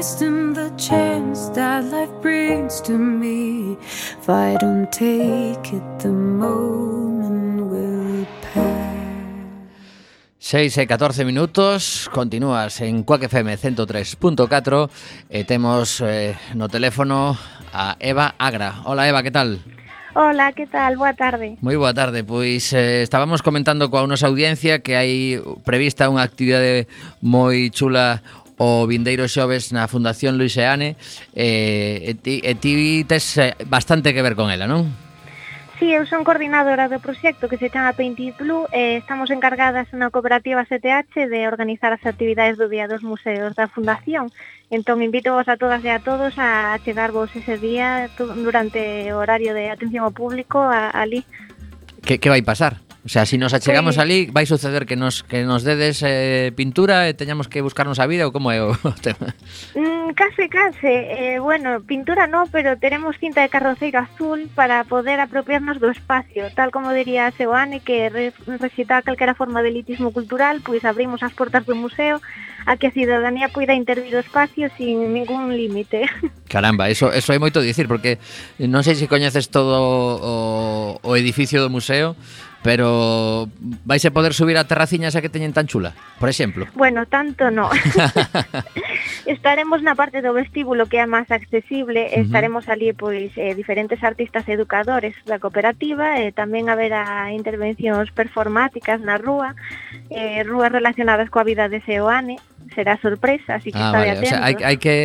wasting 0.01 0.53
the 0.55 0.71
chance 0.77 1.47
that 1.53 1.85
life 1.93 2.09
brings 2.23 2.81
to 2.81 2.97
me. 2.97 3.77
If 4.17 4.27
I 4.27 4.57
don't 4.57 4.89
take 4.89 5.61
it, 5.77 5.85
the 5.99 6.09
moment 6.09 7.69
will 7.69 8.25
pass. 8.41 8.89
6 10.39 10.75
e 10.79 10.87
14 10.87 11.23
minutos, 11.23 12.09
continúas 12.09 12.81
en 12.81 13.03
Cuac 13.03 13.29
FM 13.29 13.53
103.4 13.53 14.89
e 15.29 15.45
temos 15.45 16.01
eh, 16.01 16.33
no 16.57 16.65
teléfono 16.65 17.37
a 17.69 17.93
Eva 18.01 18.33
Agra. 18.41 18.81
Hola 18.89 19.05
Eva, 19.05 19.21
que 19.21 19.29
tal? 19.29 19.61
Hola, 20.13 20.51
que 20.51 20.67
tal? 20.67 20.97
Boa 20.97 21.13
tarde. 21.13 21.55
Moi 21.63 21.79
boa 21.79 21.95
tarde. 21.95 22.27
Pois 22.27 22.73
eh, 22.75 22.99
estábamos 22.99 23.39
comentando 23.39 23.87
coa 23.87 24.03
nosa 24.03 24.27
audiencia 24.27 24.83
que 24.83 24.99
hai 24.99 25.39
prevista 25.63 26.11
unha 26.11 26.19
actividade 26.19 26.91
moi 27.23 27.71
chula 27.71 28.19
o 28.61 28.85
vindeiro 28.85 29.25
xoves 29.25 29.73
na 29.73 29.89
Fundación 29.89 30.37
Luiseane 30.37 30.93
eh, 31.33 32.13
e, 32.13 32.13
ti, 32.13 32.45
e 32.45 32.53
ti 32.53 33.01
tes 33.09 33.41
eh, 33.41 33.57
bastante 33.65 34.13
que 34.13 34.21
ver 34.21 34.37
con 34.37 34.53
ela, 34.53 34.69
non? 34.69 34.85
Sí, 35.81 35.89
eu 35.89 36.05
son 36.05 36.21
coordinadora 36.21 36.85
do 36.85 37.01
proxecto 37.01 37.49
que 37.49 37.57
se 37.57 37.73
chama 37.73 37.97
Painted 37.97 38.37
Blue 38.37 38.69
e 38.69 39.01
eh, 39.01 39.01
estamos 39.01 39.33
encargadas 39.33 39.89
na 39.97 40.13
cooperativa 40.13 40.61
CTH 40.61 41.25
de 41.25 41.49
organizar 41.49 41.89
as 41.89 42.05
actividades 42.05 42.61
do 42.61 42.69
Día 42.69 42.85
dos 42.85 43.01
Museos 43.01 43.57
da 43.57 43.65
Fundación. 43.65 44.29
Entón, 44.69 45.01
invítovos 45.01 45.49
a 45.49 45.57
todas 45.57 45.81
e 45.81 45.89
a 45.89 45.97
todos 45.97 46.37
a 46.37 46.77
chegarvos 46.85 47.33
ese 47.33 47.57
día 47.57 48.13
durante 48.13 49.09
o 49.09 49.17
horario 49.17 49.57
de 49.57 49.73
atención 49.73 50.05
ao 50.05 50.13
público 50.13 50.61
a 50.61 50.93
ali. 50.93 51.25
Que, 52.05 52.21
que 52.21 52.29
vai 52.29 52.45
pasar? 52.45 52.77
O 53.03 53.09
sea, 53.09 53.25
se 53.25 53.31
si 53.31 53.37
nos 53.39 53.53
achegamos 53.53 53.95
pues, 53.95 54.03
ali, 54.03 54.29
vai 54.29 54.45
suceder 54.45 54.85
que 54.85 54.95
nos 54.95 55.25
que 55.25 55.41
nos 55.41 55.65
dedes 55.65 56.05
eh, 56.05 56.53
pintura 56.53 57.09
e 57.09 57.17
teñamos 57.17 57.49
que 57.49 57.65
buscarnos 57.65 57.97
a 57.97 58.05
vida 58.05 58.29
ou 58.29 58.31
como 58.31 58.53
é 58.53 58.61
o 58.61 58.77
tema? 59.05 59.33
Mm, 59.73 60.13
case, 60.13 60.45
case. 60.45 60.93
Eh, 61.09 61.41
bueno, 61.41 61.81
pintura 61.81 62.29
no, 62.29 62.45
pero 62.53 62.77
teremos 62.77 63.17
cinta 63.17 63.41
de 63.41 63.49
carroceiro 63.49 64.05
azul 64.05 64.53
para 64.53 64.85
poder 64.85 65.17
apropiarnos 65.17 65.81
do 65.81 65.89
espacio. 65.89 66.53
Tal 66.53 66.69
como 66.69 66.93
diría 66.93 67.33
Seoane, 67.33 67.81
que 67.81 68.13
re, 68.13 68.37
recita 68.61 69.01
calquera 69.01 69.33
forma 69.33 69.65
de 69.65 69.73
elitismo 69.73 70.13
cultural, 70.13 70.61
pois 70.61 70.85
abrimos 70.85 71.25
as 71.25 71.33
portas 71.33 71.65
do 71.65 71.73
museo 71.73 72.21
a 72.69 72.77
que 72.77 72.87
a 72.87 72.93
cidadanía 72.93 73.49
poida 73.49 73.73
intervir 73.73 74.13
o 74.13 74.21
espacio 74.21 74.69
sin 74.77 75.09
ningún 75.09 75.49
límite. 75.57 76.05
Caramba, 76.53 76.93
eso, 76.93 77.09
eso 77.09 77.33
é 77.33 77.41
moito 77.41 77.65
dicir, 77.65 77.89
porque 77.89 78.21
non 78.61 78.85
sei 78.85 78.93
se 78.93 79.09
coñeces 79.09 79.49
todo 79.49 79.73
o, 80.21 81.01
o 81.01 81.11
edificio 81.17 81.65
do 81.65 81.73
museo, 81.73 82.13
pero 82.63 83.49
vais 83.85 84.05
a 84.05 84.11
poder 84.11 84.33
subir 84.33 84.57
a 84.57 84.69
terraciña 84.69 85.09
esa 85.09 85.21
que 85.21 85.33
teñen 85.33 85.53
tan 85.53 85.65
chula, 85.65 85.93
por 86.21 86.29
exemplo? 86.29 86.67
Bueno, 86.75 87.05
tanto 87.09 87.49
no. 87.49 87.69
estaremos 89.25 89.81
na 89.81 89.97
parte 89.97 90.21
do 90.21 90.33
vestíbulo 90.33 90.85
que 90.85 91.01
é 91.01 91.07
máis 91.09 91.29
accesible, 91.33 92.05
uh 92.05 92.09
-huh. 92.13 92.23
estaremos 92.25 92.69
ali 92.69 92.93
pois 92.93 93.33
eh, 93.33 93.57
diferentes 93.57 93.97
artistas 94.05 94.45
educadores 94.45 95.17
da 95.25 95.41
cooperativa, 95.41 96.21
e 96.21 96.29
eh, 96.29 96.31
tamén 96.31 96.69
haberá 96.69 97.33
intervencións 97.33 98.13
performáticas 98.13 99.01
na 99.01 99.17
rúa, 99.17 99.57
eh, 100.13 100.45
rúas 100.45 100.69
relacionadas 100.69 101.33
coa 101.33 101.47
vida 101.47 101.65
de 101.65 101.81
Seoane, 101.81 102.37
será 102.77 103.01
sorpresa, 103.01 103.57
así 103.57 103.73
que 103.73 103.81
ah, 103.81 103.89
estaré 103.89 104.09
vale. 104.13 104.19
atento. 104.21 104.29
O 104.29 104.37
sea, 104.37 104.45
hai, 104.45 104.55
hai 104.61 104.77
que 104.77 104.95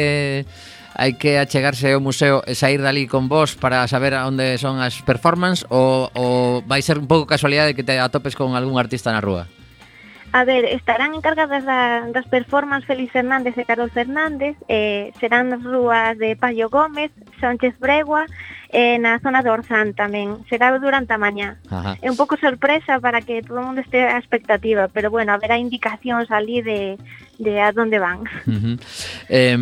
hai 0.97 1.15
que 1.21 1.37
achegarse 1.37 1.93
ao 1.93 2.00
museo 2.00 2.41
e 2.49 2.57
sair 2.57 2.81
dali 2.81 3.05
con 3.05 3.29
vos 3.29 3.53
para 3.53 3.85
saber 3.85 4.17
onde 4.17 4.57
son 4.57 4.81
as 4.81 4.97
performances 5.05 5.69
ou, 5.69 6.09
ou 6.17 6.65
vai 6.65 6.81
ser 6.81 6.97
un 6.97 7.05
pouco 7.05 7.29
casualidade 7.29 7.76
que 7.76 7.85
te 7.85 8.00
atopes 8.00 8.33
con 8.33 8.57
algún 8.57 8.81
artista 8.81 9.12
na 9.12 9.21
rúa? 9.21 9.45
A 10.37 10.45
ver, 10.45 10.66
estarán 10.66 11.14
encargadas 11.14 11.64
da, 11.64 12.05
das 12.12 12.28
performances 12.28 12.85
Félix 12.85 13.09
Fernández 13.09 13.57
e 13.57 13.64
Carol 13.64 13.88
Fernández, 13.88 14.52
eh, 14.69 15.09
serán 15.16 15.49
nas 15.49 15.64
rúas 15.64 16.12
de 16.21 16.37
Payo 16.37 16.69
Gómez, 16.69 17.09
Sánchez 17.40 17.73
Bregua, 17.81 18.28
eh, 18.69 19.00
na 19.00 19.16
zona 19.25 19.40
de 19.40 19.49
Orzán 19.49 19.97
tamén. 19.97 20.45
Será 20.52 20.76
durante 20.76 21.16
a 21.16 21.16
mañá. 21.16 21.57
Ajá. 21.73 21.97
É 22.05 22.12
un 22.12 22.21
pouco 22.21 22.37
sorpresa 22.37 23.00
para 23.00 23.25
que 23.25 23.40
todo 23.40 23.64
o 23.64 23.64
mundo 23.64 23.81
este 23.81 24.05
a 24.05 24.21
expectativa, 24.21 24.93
pero 24.93 25.09
bueno, 25.09 25.33
haberá 25.33 25.57
indicacións 25.57 26.28
ali 26.28 26.61
de, 26.61 27.00
de 27.40 27.52
a 27.57 27.73
donde 27.73 27.97
van. 27.97 28.28
Uh 28.45 28.61
-huh. 28.61 28.76
eh, 29.33 29.57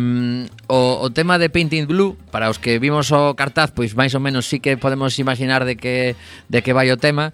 o, 0.67 0.99
o 0.99 1.07
tema 1.15 1.39
de 1.39 1.47
Painting 1.47 1.87
Blue, 1.87 2.19
para 2.35 2.51
os 2.51 2.59
que 2.59 2.83
vimos 2.83 3.15
o 3.15 3.31
cartaz, 3.31 3.71
pois 3.71 3.95
máis 3.95 4.11
ou 4.11 4.19
menos 4.19 4.43
sí 4.43 4.59
que 4.59 4.75
podemos 4.75 5.15
imaginar 5.23 5.63
de 5.63 5.79
que 5.79 6.19
de 6.51 6.59
que 6.59 6.75
vai 6.75 6.91
o 6.91 6.99
tema, 6.99 7.31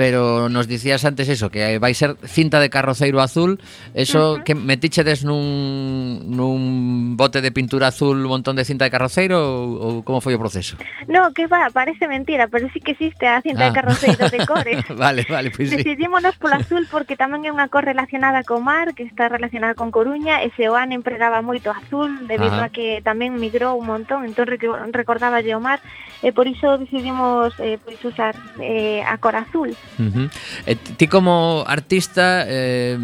pero 0.00 0.48
nos 0.48 0.66
dicías 0.66 1.04
antes 1.04 1.28
eso, 1.28 1.50
que 1.52 1.76
vai 1.76 1.92
ser 1.92 2.16
cinta 2.24 2.56
de 2.56 2.72
carroceiro 2.72 3.20
azul, 3.20 3.60
eso 3.92 4.32
uh 4.32 4.36
-huh. 4.40 4.44
que 4.48 4.56
metíchedes 4.56 5.28
nun, 5.28 6.24
nun 6.24 7.20
bote 7.20 7.44
de 7.44 7.52
pintura 7.52 7.92
azul 7.92 8.16
un 8.16 8.32
montón 8.32 8.56
de 8.56 8.64
cinta 8.64 8.88
de 8.88 8.90
carroceiro 8.96 9.36
ou, 9.36 9.68
ou 9.76 9.92
como 10.00 10.24
foi 10.24 10.32
o 10.32 10.40
proceso? 10.40 10.80
No, 11.04 11.36
que 11.36 11.44
va, 11.44 11.68
parece 11.68 12.08
mentira, 12.08 12.48
pero 12.48 12.72
sí 12.72 12.80
que 12.80 12.96
existe 12.96 13.28
a 13.28 13.44
cinta 13.44 13.68
ah. 13.68 13.68
de 13.68 13.76
carroceiro 13.76 14.24
de 14.32 14.40
cores. 14.48 14.80
vale, 14.88 15.28
vale, 15.28 15.52
pois 15.52 15.68
pues 15.68 15.84
Decidímonos 15.84 16.40
polo 16.40 16.56
azul 16.56 16.88
porque 16.88 17.20
tamén 17.20 17.44
é 17.44 17.52
unha 17.52 17.68
cor 17.68 17.84
relacionada 17.84 18.40
co 18.40 18.56
mar, 18.56 18.96
que 18.96 19.04
está 19.04 19.28
relacionada 19.28 19.76
con 19.76 19.92
Coruña, 19.92 20.40
e 20.40 20.48
Seoane 20.56 20.96
empregaba 20.96 21.44
moito 21.44 21.68
azul, 21.68 22.24
debido 22.24 22.56
Ajá. 22.56 22.72
a 22.72 22.72
que 22.72 23.04
tamén 23.04 23.36
migrou 23.36 23.76
un 23.76 23.84
montón, 23.84 24.24
entón 24.24 24.48
recordaba 24.48 25.44
o 25.44 25.60
mar, 25.60 25.84
e 26.24 26.32
por 26.32 26.48
iso 26.48 26.80
decidimos 26.80 27.52
eh, 27.60 27.76
pois 27.84 28.00
usar 28.00 28.32
eh, 28.64 29.04
a 29.04 29.20
cor 29.20 29.36
azul. 29.36 29.76
Uh 29.98 30.02
eh, 30.02 30.12
-huh. 30.12 30.28
E 30.66 30.74
ti 30.76 31.06
como 31.08 31.64
artista 31.66 32.44
eh, 32.46 32.98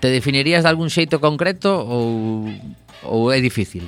te 0.00 0.08
definirías 0.08 0.62
de 0.64 0.68
algún 0.68 0.90
xeito 0.90 1.20
concreto 1.20 1.70
ou, 1.86 2.50
ou 3.02 3.30
é 3.32 3.40
difícil? 3.40 3.86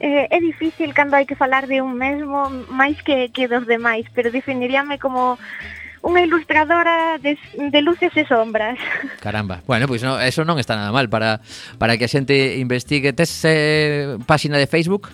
Eh, 0.00 0.26
é 0.32 0.38
difícil 0.40 0.96
cando 0.96 1.14
hai 1.14 1.28
que 1.28 1.36
falar 1.36 1.68
de 1.68 1.84
un 1.84 1.92
mesmo 1.92 2.48
máis 2.72 2.96
que, 3.04 3.28
que 3.30 3.46
dos 3.46 3.68
demais, 3.68 4.08
pero 4.16 4.32
definiríame 4.32 4.96
como 4.96 5.36
unha 6.00 6.24
ilustradora 6.24 7.20
de, 7.20 7.36
de 7.52 7.80
luces 7.84 8.08
e 8.16 8.24
sombras. 8.24 8.80
Caramba. 9.24 9.60
Bueno, 9.68 9.84
pois 9.84 10.00
no, 10.00 10.16
eso 10.16 10.48
non 10.48 10.56
está 10.56 10.72
nada 10.72 10.88
mal 10.88 11.12
para 11.12 11.44
para 11.76 12.00
que 12.00 12.08
a 12.08 12.12
xente 12.12 12.56
investigue. 12.56 13.12
Tes 13.12 13.44
eh, 13.44 14.16
páxina 14.24 14.56
de 14.56 14.64
Facebook? 14.64 15.12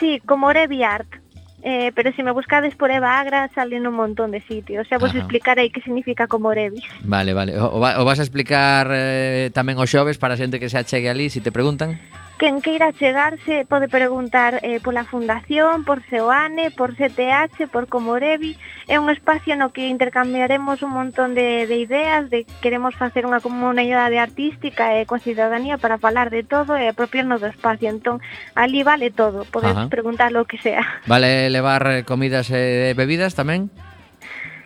Sí, 0.00 0.16
como 0.24 0.48
Revi 0.48 0.80
Art. 0.80 1.20
Eh, 1.62 1.92
pero 1.94 2.12
se 2.12 2.22
me 2.22 2.32
buscades 2.32 2.74
por 2.74 2.90
Eva 2.90 3.20
Agra 3.20 3.50
salen 3.54 3.86
un 3.86 3.94
montón 3.94 4.30
de 4.30 4.40
sitios. 4.40 4.88
Xa 4.88 4.96
vos 4.96 5.12
Ajá. 5.12 5.20
explicarei 5.20 5.68
que 5.68 5.84
significa 5.84 6.24
como 6.26 6.52
Revis. 6.52 6.84
Vale, 7.04 7.34
vale. 7.36 7.58
O, 7.60 7.76
o 7.76 8.04
vas 8.04 8.18
a 8.18 8.24
explicar 8.24 8.88
eh, 8.90 9.52
tamén 9.52 9.76
o 9.76 9.84
xoves 9.84 10.16
para 10.16 10.34
a 10.34 10.40
xente 10.40 10.56
que 10.56 10.72
se 10.72 10.80
achegue 10.80 11.12
ali, 11.12 11.28
se 11.28 11.40
si 11.40 11.44
te 11.44 11.52
preguntan? 11.52 12.00
Quen 12.40 12.62
queira 12.62 12.88
chegarse 12.96 13.68
pode 13.68 13.84
preguntar 13.92 14.64
eh, 14.64 14.80
pola 14.80 15.04
Fundación, 15.04 15.84
por 15.84 16.00
SEOANE, 16.08 16.70
por 16.70 16.96
CTH, 16.96 17.68
por 17.68 17.84
Comorevi. 17.86 18.56
É 18.88 18.96
un 18.96 19.12
espacio 19.12 19.60
no 19.60 19.76
que 19.76 19.92
intercambiaremos 19.92 20.80
un 20.80 20.96
montón 20.96 21.36
de, 21.36 21.68
de 21.68 21.76
ideas, 21.76 22.32
de 22.32 22.48
queremos 22.64 22.96
facer 22.96 23.28
unha 23.28 23.44
comunidade 23.44 24.16
artística 24.16 24.96
e 24.96 25.04
coa 25.04 25.20
cidadanía 25.20 25.76
para 25.76 26.00
falar 26.00 26.32
de 26.32 26.40
todo 26.40 26.80
e 26.80 26.88
apropiarnos 26.88 27.44
do 27.44 27.52
espacio. 27.52 27.92
Entón, 27.92 28.24
ali 28.56 28.80
vale 28.88 29.12
todo, 29.12 29.44
podes 29.44 29.76
Ajá. 29.76 29.92
preguntar 29.92 30.32
lo 30.32 30.48
que 30.48 30.56
sea. 30.56 30.80
Vale 31.12 31.52
levar 31.52 31.84
eh, 31.92 32.08
comidas 32.08 32.48
eh, 32.48 32.88
e 32.88 32.96
bebidas 32.96 33.36
tamén? 33.36 33.68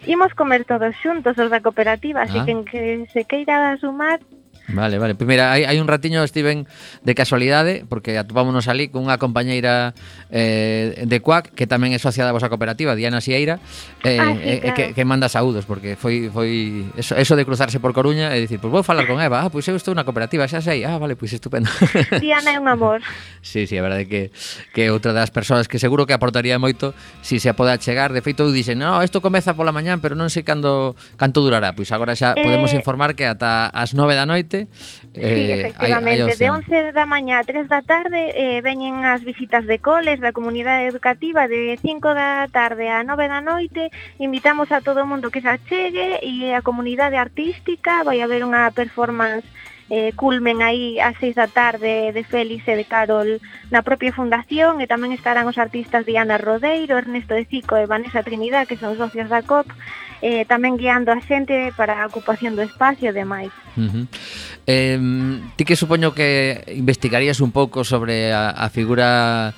Imos 0.06 0.30
comer 0.38 0.62
todos 0.62 0.94
xuntos 1.02 1.34
os 1.34 1.50
da 1.50 1.58
cooperativa, 1.58 2.22
ah. 2.22 2.30
así 2.30 2.38
que, 2.46 2.54
que 2.70 3.10
se 3.10 3.26
queira 3.26 3.74
sumar 3.82 4.22
Vale, 4.68 4.98
vale. 4.98 5.14
Pues 5.14 5.28
mira, 5.28 5.52
hai, 5.52 5.68
hai 5.68 5.76
un 5.76 5.88
ratiño, 5.88 6.24
estiven 6.24 6.66
de 7.04 7.12
casualidade, 7.14 7.84
porque 7.88 8.16
atopámonos 8.16 8.64
ali 8.68 8.88
unha 8.96 9.20
compañeira 9.20 9.92
eh, 10.32 11.04
de 11.04 11.18
CUAC, 11.20 11.52
que 11.52 11.68
tamén 11.68 11.92
é 11.92 12.00
socia 12.00 12.24
da 12.24 12.32
vosa 12.32 12.48
cooperativa, 12.48 12.96
Diana 12.96 13.20
Sieira, 13.20 13.60
eh, 14.00 14.16
ah, 14.16 14.32
sí, 14.32 14.40
eh, 14.40 14.58
claro. 14.64 14.76
que, 14.76 14.84
que 14.96 15.04
manda 15.04 15.28
saúdos, 15.28 15.68
porque 15.68 16.00
foi, 16.00 16.32
foi 16.32 16.88
eso, 16.96 17.12
eso 17.12 17.36
de 17.36 17.44
cruzarse 17.44 17.76
por 17.76 17.92
Coruña 17.92 18.32
e 18.32 18.40
dicir, 18.40 18.56
pois 18.56 18.72
pues 18.72 18.80
vou 18.80 18.84
falar 18.86 19.04
con 19.04 19.20
Eva, 19.20 19.44
ah, 19.44 19.52
pois 19.52 19.68
eu 19.68 19.76
estou 19.76 19.92
na 19.92 20.08
cooperativa, 20.08 20.48
xa 20.48 20.64
sei, 20.64 20.88
ah, 20.88 20.96
vale, 20.96 21.12
pois 21.12 21.36
estupendo. 21.36 21.68
Diana 22.24 22.56
é 22.56 22.58
un 22.58 22.64
amor. 22.64 23.04
sí, 23.44 23.68
sí, 23.68 23.76
a 23.76 23.84
verdade 23.84 24.08
que, 24.08 24.32
que 24.72 24.88
outra 24.88 25.12
das 25.12 25.28
persoas 25.28 25.68
que 25.68 25.76
seguro 25.76 26.08
que 26.08 26.16
aportaría 26.16 26.56
moito 26.56 26.96
si 27.20 27.36
se 27.36 27.52
poda 27.52 27.76
chegar, 27.76 28.16
de 28.16 28.24
feito, 28.24 28.48
dixen, 28.48 28.80
no, 28.80 28.96
isto 29.04 29.20
comeza 29.20 29.52
pola 29.52 29.76
mañán, 29.76 30.00
pero 30.00 30.16
non 30.16 30.32
sei 30.32 30.40
cando, 30.40 30.96
canto 31.20 31.44
durará, 31.44 31.76
pois 31.76 31.92
agora 31.92 32.16
xa 32.16 32.32
eh... 32.32 32.40
podemos 32.40 32.72
informar 32.72 33.12
que 33.12 33.28
ata 33.28 33.68
as 33.68 33.92
9 33.92 34.16
da 34.16 34.24
noite 34.24 34.53
xente. 34.54 34.68
Sí, 35.14 35.20
eh, 35.20 35.60
efectivamente, 35.60 36.22
hai, 36.22 36.30
hai 36.30 36.38
de 36.38 36.48
11 36.50 36.92
da 36.92 37.06
mañá 37.06 37.42
a 37.42 37.46
3 37.46 37.66
da 37.66 37.82
tarde 37.82 38.34
eh, 38.34 38.62
veñen 38.62 39.02
as 39.02 39.22
visitas 39.22 39.66
de 39.66 39.78
coles 39.78 40.18
da 40.22 40.34
comunidade 40.34 40.86
educativa 40.86 41.46
de 41.46 41.78
5 41.78 42.14
da 42.14 42.46
tarde 42.50 42.90
a 42.90 43.02
9 43.02 43.28
da 43.28 43.40
noite, 43.40 43.90
invitamos 44.18 44.70
a 44.70 44.80
todo 44.80 45.02
o 45.02 45.08
mundo 45.10 45.30
que 45.30 45.42
se 45.42 45.50
achegue 45.50 46.22
e 46.22 46.50
a 46.54 46.62
comunidade 46.62 47.16
artística. 47.16 48.02
Vai 48.02 48.22
haber 48.22 48.42
unha 48.42 48.70
performance 48.74 49.46
eh, 49.90 50.12
culmen 50.16 50.62
aí 50.62 50.98
ás 51.00 51.16
seis 51.20 51.36
da 51.36 51.46
tarde 51.46 52.12
de 52.12 52.22
Félix 52.24 52.64
e 52.68 52.74
de 52.76 52.86
Carol 52.88 53.40
na 53.70 53.84
propia 53.84 54.16
fundación. 54.16 54.80
E 54.80 54.88
tamén 54.88 55.12
estarán 55.12 55.46
os 55.46 55.60
artistas 55.60 56.08
Diana 56.08 56.40
Rodeiro, 56.40 56.96
Ernesto 56.96 57.36
de 57.36 57.44
Cico 57.44 57.76
e 57.76 57.86
Vanessa 57.86 58.24
Trinidad 58.24 58.66
que 58.66 58.80
son 58.80 58.96
socios 58.96 59.28
da 59.28 59.44
COP 59.44 59.68
eh, 60.22 60.44
tamén 60.44 60.76
guiando 60.76 61.10
a 61.10 61.18
xente 61.22 61.72
para 61.74 62.02
a 62.02 62.06
ocupación 62.06 62.54
do 62.54 62.62
espacio 62.62 63.10
e 63.10 63.16
demais. 63.16 63.52
Uh 63.74 63.90
-huh. 63.90 64.04
eh, 64.66 64.98
ti 65.56 65.62
que 65.64 65.74
supoño 65.74 66.14
que 66.14 66.62
investigarías 66.74 67.40
un 67.40 67.50
pouco 67.50 67.82
sobre 67.82 68.30
a, 68.30 68.50
a 68.50 68.68
figura 68.70 69.54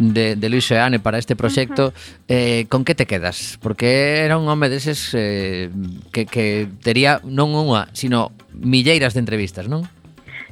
de, 0.00 0.34
de 0.34 0.48
Luis 0.48 0.64
Seane 0.64 0.98
para 0.98 1.18
este 1.18 1.36
proxecto 1.36 1.88
uh 1.88 1.92
-huh. 1.92 2.24
eh, 2.28 2.66
con 2.68 2.84
que 2.84 2.94
te 2.94 3.06
quedas? 3.06 3.58
porque 3.60 4.24
era 4.24 4.38
un 4.38 4.48
home 4.48 4.68
deses 4.68 5.12
eh, 5.14 5.68
que, 6.12 6.24
que 6.24 6.66
tería 6.82 7.20
non 7.22 7.52
unha, 7.52 7.92
sino 7.92 8.32
milleiras 8.56 9.12
de 9.12 9.20
entrevistas, 9.20 9.68
non? 9.68 9.84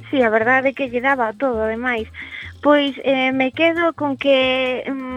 Sí, 0.09 0.21
a 0.21 0.29
verdade 0.29 0.73
é 0.73 0.75
que 0.77 0.89
lle 0.89 1.01
daba 1.01 1.33
todo, 1.37 1.65
ademais. 1.65 2.09
Pois 2.61 2.97
eh, 3.05 3.31
me 3.31 3.51
quedo 3.51 3.93
con 3.93 4.17
que 4.17 4.83
mm, 4.85 5.08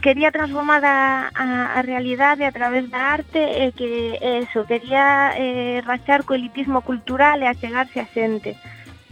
quería 0.00 0.32
transformar 0.32 0.84
a, 0.84 1.30
a, 1.34 1.78
a 1.78 1.80
realidade 1.82 2.44
a 2.44 2.52
través 2.52 2.88
da 2.90 3.12
arte 3.12 3.38
e 3.38 3.72
que 3.72 4.18
eso, 4.20 4.64
quería 4.64 5.36
eh, 5.36 5.80
rachar 5.84 6.24
co 6.24 6.34
elitismo 6.34 6.82
cultural 6.82 7.40
e 7.40 7.46
achegarse 7.46 8.00
a 8.00 8.08
xente. 8.08 8.56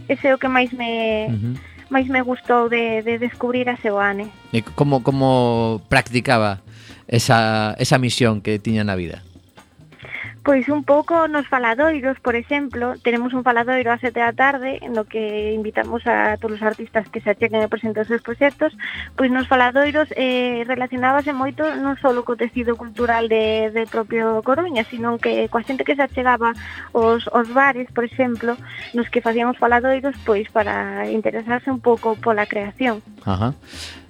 Ese 0.09 0.29
é 0.29 0.35
o 0.35 0.41
que 0.41 0.49
máis 0.49 0.73
me... 0.73 1.29
Uh 1.29 1.37
-huh 1.37 1.55
máis 1.89 2.07
me 2.07 2.21
gustou 2.21 2.69
de, 2.69 3.01
de 3.01 3.17
descubrir 3.17 3.67
a 3.67 3.75
Seoane. 3.77 4.29
E 4.53 4.61
como, 4.61 5.01
como 5.01 5.81
practicaba 5.89 6.61
esa, 7.09 7.73
esa 7.81 7.97
misión 7.97 8.45
que 8.45 8.61
tiña 8.61 8.85
na 8.85 8.93
vida? 8.93 9.25
Pois 10.43 10.69
un 10.69 10.83
pouco 10.83 11.27
nos 11.27 11.47
faladoiros, 11.47 12.19
por 12.19 12.35
exemplo, 12.35 12.95
tenemos 13.03 13.33
un 13.33 13.43
faladoiro 13.43 13.91
a 13.91 13.99
sete 13.99 14.23
da 14.23 14.31
tarde 14.31 14.79
no 14.87 15.03
que 15.03 15.51
invitamos 15.51 16.07
a 16.07 16.39
todos 16.39 16.57
os 16.57 16.63
artistas 16.63 17.11
que 17.11 17.19
se 17.19 17.35
acheguen 17.35 17.59
e 17.59 17.67
presenten 17.67 18.07
os 18.07 18.09
seus 18.09 18.23
proxectos, 18.23 18.71
pois 19.19 19.27
nos 19.27 19.51
faladoiros 19.51 20.07
eh, 20.15 20.63
relacionábase 20.63 21.35
moito 21.35 21.67
non 21.83 21.99
só 21.99 22.15
co 22.23 22.39
tecido 22.39 22.79
cultural 22.79 23.27
de, 23.27 23.67
de 23.75 23.83
propio 23.91 24.39
Coruña, 24.39 24.87
sino 24.87 25.19
que 25.19 25.51
coa 25.51 25.65
xente 25.67 25.83
que 25.83 25.99
se 25.99 26.07
achegaba 26.07 26.55
os, 26.95 27.27
os 27.35 27.47
bares, 27.51 27.91
por 27.91 28.07
exemplo, 28.07 28.55
nos 28.95 29.11
que 29.11 29.19
facíamos 29.19 29.59
faladoiros 29.59 30.15
pois 30.23 30.47
para 30.47 31.03
interesarse 31.11 31.67
un 31.67 31.83
pouco 31.83 32.15
pola 32.15 32.47
creación. 32.47 33.03
Ajá. 33.27 33.51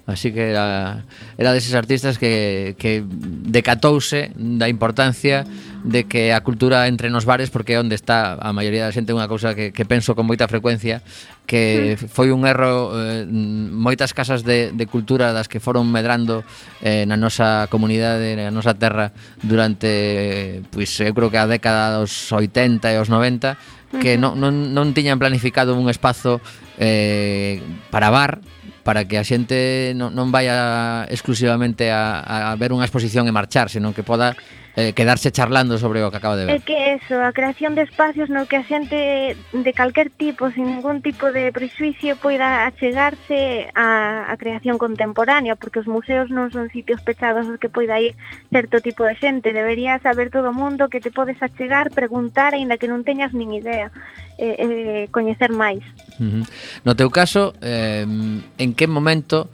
Así 0.06 0.32
que 0.32 0.50
era, 0.50 1.06
era 1.38 1.54
deses 1.54 1.74
artistas 1.74 2.18
que, 2.18 2.74
que 2.78 3.02
decatouse 3.06 4.34
da 4.34 4.66
importancia 4.66 5.42
mm 5.42 5.69
de 5.84 6.04
que 6.04 6.32
a 6.32 6.40
cultura 6.44 6.88
entre 6.88 7.08
nos 7.08 7.24
bares 7.24 7.48
porque 7.48 7.74
é 7.74 7.80
onde 7.80 7.96
está 7.96 8.36
a 8.36 8.52
maioría 8.52 8.84
da 8.84 8.92
xente 8.92 9.16
unha 9.16 9.24
cousa 9.28 9.56
que, 9.56 9.72
que 9.72 9.88
penso 9.88 10.12
con 10.12 10.28
moita 10.28 10.44
frecuencia 10.44 11.00
que 11.48 11.96
mm. 11.96 12.12
foi 12.12 12.28
un 12.28 12.44
erro 12.44 12.92
eh, 12.94 13.24
moitas 13.24 14.12
casas 14.12 14.44
de, 14.44 14.76
de 14.76 14.84
cultura 14.84 15.32
das 15.32 15.48
que 15.48 15.58
foron 15.58 15.88
medrando 15.88 16.44
eh, 16.84 17.08
na 17.08 17.16
nosa 17.16 17.64
comunidade, 17.72 18.36
na 18.36 18.52
nosa 18.52 18.76
terra 18.76 19.16
durante, 19.40 20.60
pois 20.68 20.92
eu 21.00 21.16
creo 21.16 21.32
que 21.32 21.40
a 21.40 21.48
década 21.48 21.96
dos 21.96 22.12
80 22.28 22.92
e 22.92 22.96
os 23.00 23.08
90 23.08 23.56
que 23.98 24.20
non, 24.20 24.38
non, 24.38 24.70
non 24.76 24.92
tiñan 24.94 25.18
planificado 25.18 25.74
un 25.74 25.88
espazo 25.90 26.38
eh, 26.78 27.58
para 27.90 28.12
bar 28.12 28.44
para 28.84 29.04
que 29.04 29.18
a 29.18 29.24
xente 29.24 29.92
non, 29.96 30.12
non 30.12 30.28
vaya 30.32 31.04
exclusivamente 31.08 31.88
a, 31.92 32.52
a 32.52 32.56
ver 32.56 32.72
unha 32.72 32.86
exposición 32.86 33.28
e 33.28 33.32
marchar, 33.32 33.68
senón 33.68 33.92
que 33.92 34.06
poda 34.06 34.36
eh, 34.80 34.92
quedarse 34.94 35.30
charlando 35.30 35.76
sobre 35.76 36.00
o 36.00 36.10
que 36.10 36.16
acaba 36.16 36.36
de 36.36 36.48
ver. 36.48 36.56
É 36.56 36.64
que 36.64 36.96
eso, 36.96 37.20
a 37.20 37.36
creación 37.36 37.76
de 37.76 37.84
espacios 37.84 38.32
no 38.32 38.48
que 38.48 38.56
a 38.56 38.64
xente 38.64 39.36
de 39.36 39.72
calquer 39.76 40.08
tipo, 40.08 40.48
sin 40.50 40.64
ningún 40.64 41.04
tipo 41.04 41.28
de 41.28 41.52
prejuicio, 41.52 42.16
poida 42.16 42.64
achegarse 42.64 43.68
a, 43.76 44.32
a 44.32 44.34
creación 44.40 44.80
contemporánea, 44.80 45.54
porque 45.60 45.84
os 45.84 45.88
museos 45.88 46.32
non 46.32 46.48
son 46.48 46.72
sitios 46.72 47.04
pechados 47.04 47.44
aos 47.44 47.60
que 47.60 47.68
poida 47.68 48.00
ir 48.00 48.16
certo 48.48 48.80
tipo 48.80 49.04
de 49.04 49.14
xente. 49.20 49.52
Debería 49.52 50.00
saber 50.00 50.32
todo 50.32 50.50
o 50.50 50.56
mundo 50.56 50.88
que 50.88 51.04
te 51.04 51.12
podes 51.12 51.36
achegar, 51.44 51.92
preguntar, 51.92 52.56
aínda 52.56 52.80
que 52.80 52.88
non 52.88 53.04
teñas 53.04 53.36
nin 53.36 53.52
idea, 53.52 53.92
eh, 54.40 54.56
eh, 54.56 55.04
coñecer 55.12 55.52
máis. 55.52 55.84
Uh 56.16 56.40
-huh. 56.40 56.44
No 56.88 56.96
teu 56.96 57.12
caso, 57.12 57.52
eh, 57.60 58.08
en 58.56 58.70
que 58.72 58.88
momento 58.88 59.52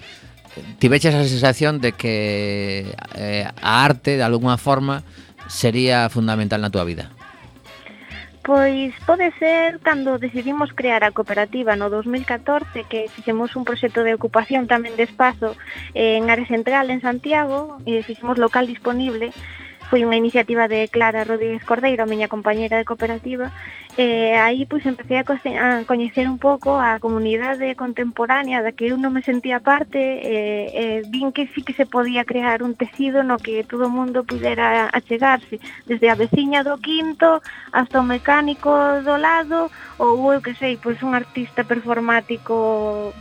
tiveches 0.79 1.14
a 1.14 1.25
sensación 1.25 1.81
de 1.81 1.92
que 1.92 2.95
eh, 3.14 3.49
a 3.61 3.85
arte, 3.85 4.16
de 4.16 4.23
alguna 4.23 4.57
forma, 4.57 5.03
sería 5.49 6.09
fundamental 6.09 6.61
na 6.61 6.71
túa 6.71 6.85
vida? 6.85 7.11
Pois 8.47 8.95
pode 9.03 9.35
ser 9.42 9.83
cando 9.83 10.23
decidimos 10.23 10.71
crear 10.71 11.03
a 11.03 11.11
cooperativa 11.11 11.75
no 11.75 11.90
2014 11.90 12.87
que 12.87 13.11
fixemos 13.11 13.59
un 13.59 13.66
proxecto 13.66 14.07
de 14.07 14.14
ocupación 14.14 14.71
tamén 14.71 14.95
de 14.95 15.03
espazo 15.03 15.59
eh, 15.99 16.14
en 16.14 16.31
área 16.31 16.47
central 16.47 16.95
en 16.95 17.03
Santiago 17.03 17.83
e 17.83 18.07
fixemos 18.07 18.38
local 18.38 18.71
disponible 18.71 19.35
foi 19.88 20.03
unha 20.03 20.18
iniciativa 20.18 20.66
de 20.66 20.88
Clara 20.88 21.22
Rodríguez 21.22 21.62
Cordeiro, 21.62 22.03
a 22.03 22.11
miña 22.11 22.27
compañeira 22.27 22.79
de 22.79 22.85
cooperativa, 22.85 23.55
e 23.96 24.35
aí 24.37 24.66
pois 24.66 24.85
empecé 24.85 25.16
a, 25.16 25.25
a 25.25 25.85
coñecer 25.88 26.27
un 26.29 26.37
pouco 26.37 26.77
a 26.77 26.99
comunidade 26.99 27.72
contemporánea 27.79 28.61
da 28.61 28.75
que 28.75 28.90
eu 28.90 28.99
non 28.99 29.14
me 29.14 29.22
sentía 29.22 29.62
parte, 29.62 29.99
e, 29.99 30.37
e 30.75 30.85
vin 31.09 31.31
que 31.31 31.49
sí 31.55 31.62
que 31.62 31.72
se 31.72 31.87
podía 31.87 32.27
crear 32.27 32.66
un 32.66 32.75
tecido 32.75 33.22
no 33.22 33.38
que 33.38 33.64
todo 33.64 33.87
o 33.87 33.94
mundo 33.94 34.27
pudera 34.27 34.90
achegarse, 34.92 35.62
desde 35.87 36.11
a 36.11 36.18
veciña 36.18 36.66
do 36.66 36.77
quinto 36.83 37.40
hasta 37.72 38.03
o 38.03 38.05
mecánico 38.05 38.70
do 39.07 39.16
lado, 39.16 39.70
ou 40.03 40.35
eu 40.35 40.42
que 40.42 40.59
sei, 40.59 40.77
pois 40.77 41.01
un 41.07 41.14
artista 41.14 41.62
performático 41.64 43.14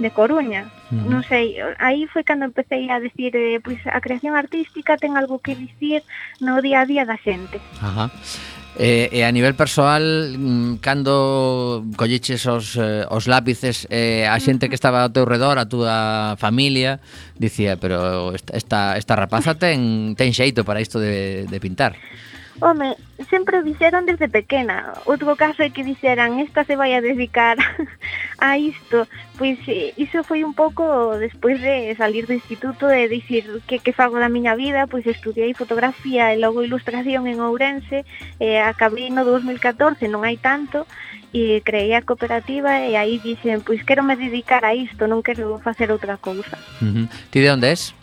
de 0.00 0.10
Coruña. 0.10 0.72
Uh 0.90 0.96
-huh. 0.96 1.06
Non 1.12 1.22
sei, 1.22 1.60
aí 1.78 2.08
foi 2.08 2.24
cando 2.24 2.48
empecé 2.48 2.88
a 2.88 2.98
decir, 2.98 3.36
eh, 3.36 3.60
pois 3.60 3.78
a 3.84 4.00
creación 4.00 4.34
artística 4.34 4.96
ten 4.96 5.14
algo 5.14 5.38
que 5.38 5.54
dicir 5.54 6.02
no 6.40 6.58
día 6.64 6.82
a 6.82 6.88
día 6.88 7.04
da 7.04 7.20
xente. 7.20 7.60
Ajá. 7.78 8.08
E, 8.80 9.10
e 9.12 9.20
a 9.26 9.30
nivel 9.34 9.58
persoal, 9.58 10.00
mm, 10.38 10.80
cando 10.80 11.84
colleches 12.00 12.46
os, 12.46 12.80
eh, 12.80 13.04
os 13.12 13.28
lápices 13.28 13.84
eh, 13.90 14.24
a 14.24 14.40
xente 14.40 14.72
que 14.72 14.78
estaba 14.78 15.04
ao 15.04 15.12
teu 15.12 15.28
redor, 15.28 15.60
a 15.60 15.68
túa 15.68 16.38
familia, 16.40 17.02
dicía, 17.36 17.76
pero 17.76 18.32
esta, 18.32 18.96
esta 18.96 19.14
rapaza 19.18 19.58
ten, 19.58 20.16
ten 20.16 20.32
xeito 20.32 20.64
para 20.64 20.80
isto 20.80 20.96
de, 20.96 21.44
de 21.50 21.58
pintar. 21.60 21.98
Home, 22.60 22.96
sempre 23.30 23.62
dixeron 23.62 24.04
desde 24.04 24.28
pequena. 24.28 24.92
Outro 25.08 25.32
caso 25.36 25.64
é 25.64 25.72
que 25.72 25.80
dixeran, 25.80 26.40
esta 26.44 26.64
se 26.64 26.76
vai 26.76 26.92
a 26.92 27.00
dedicar 27.00 27.56
a 28.38 28.58
isto. 28.60 29.08
Pois 29.40 29.56
eh, 29.64 29.96
iso 29.96 30.20
foi 30.24 30.44
un 30.44 30.52
pouco 30.52 31.16
despois 31.16 31.56
de 31.56 31.96
salir 31.96 32.28
do 32.28 32.36
instituto 32.36 32.84
e 32.92 33.08
dicir 33.08 33.48
que 33.64 33.80
que 33.80 33.96
fago 33.96 34.20
da 34.20 34.28
miña 34.28 34.52
vida, 34.60 34.84
pois 34.84 35.08
estudiei 35.08 35.56
fotografía 35.56 36.36
e 36.36 36.40
logo 36.40 36.60
ilustración 36.60 37.24
en 37.24 37.40
Ourense, 37.40 38.04
e 38.36 38.60
acabei 38.60 39.08
no 39.08 39.24
2014, 39.24 40.04
non 40.12 40.28
hai 40.28 40.36
tanto, 40.36 40.84
e 41.32 41.62
creei 41.64 41.94
a 41.96 42.02
cooperativa 42.02 42.84
e 42.84 42.96
aí 42.96 43.16
dixen, 43.22 43.64
pois 43.64 43.80
quero 43.88 44.02
me 44.02 44.20
dedicar 44.20 44.68
a 44.68 44.74
isto, 44.74 45.08
non 45.08 45.24
quero 45.24 45.56
facer 45.64 45.88
outra 45.88 46.20
cousa. 46.20 46.60
Uh 46.84 46.92
-huh. 46.92 47.06
Ti 47.30 47.40
de 47.40 47.48
onde 47.48 47.72
és? 47.72 47.99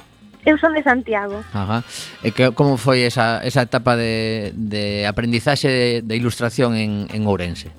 Eu 0.48 0.56
son 0.56 0.72
de 0.72 0.80
Santiago. 0.80 1.44
Ajá. 1.52 1.84
E 2.24 2.32
que, 2.32 2.56
como 2.56 2.80
foi 2.80 3.04
esa, 3.04 3.44
esa 3.44 3.68
etapa 3.68 4.00
de, 4.00 4.56
de 4.56 5.04
aprendizaxe 5.04 5.68
de, 5.68 5.90
de 6.08 6.16
ilustración 6.16 6.80
en, 6.80 7.12
en 7.12 7.28
Ourense? 7.28 7.76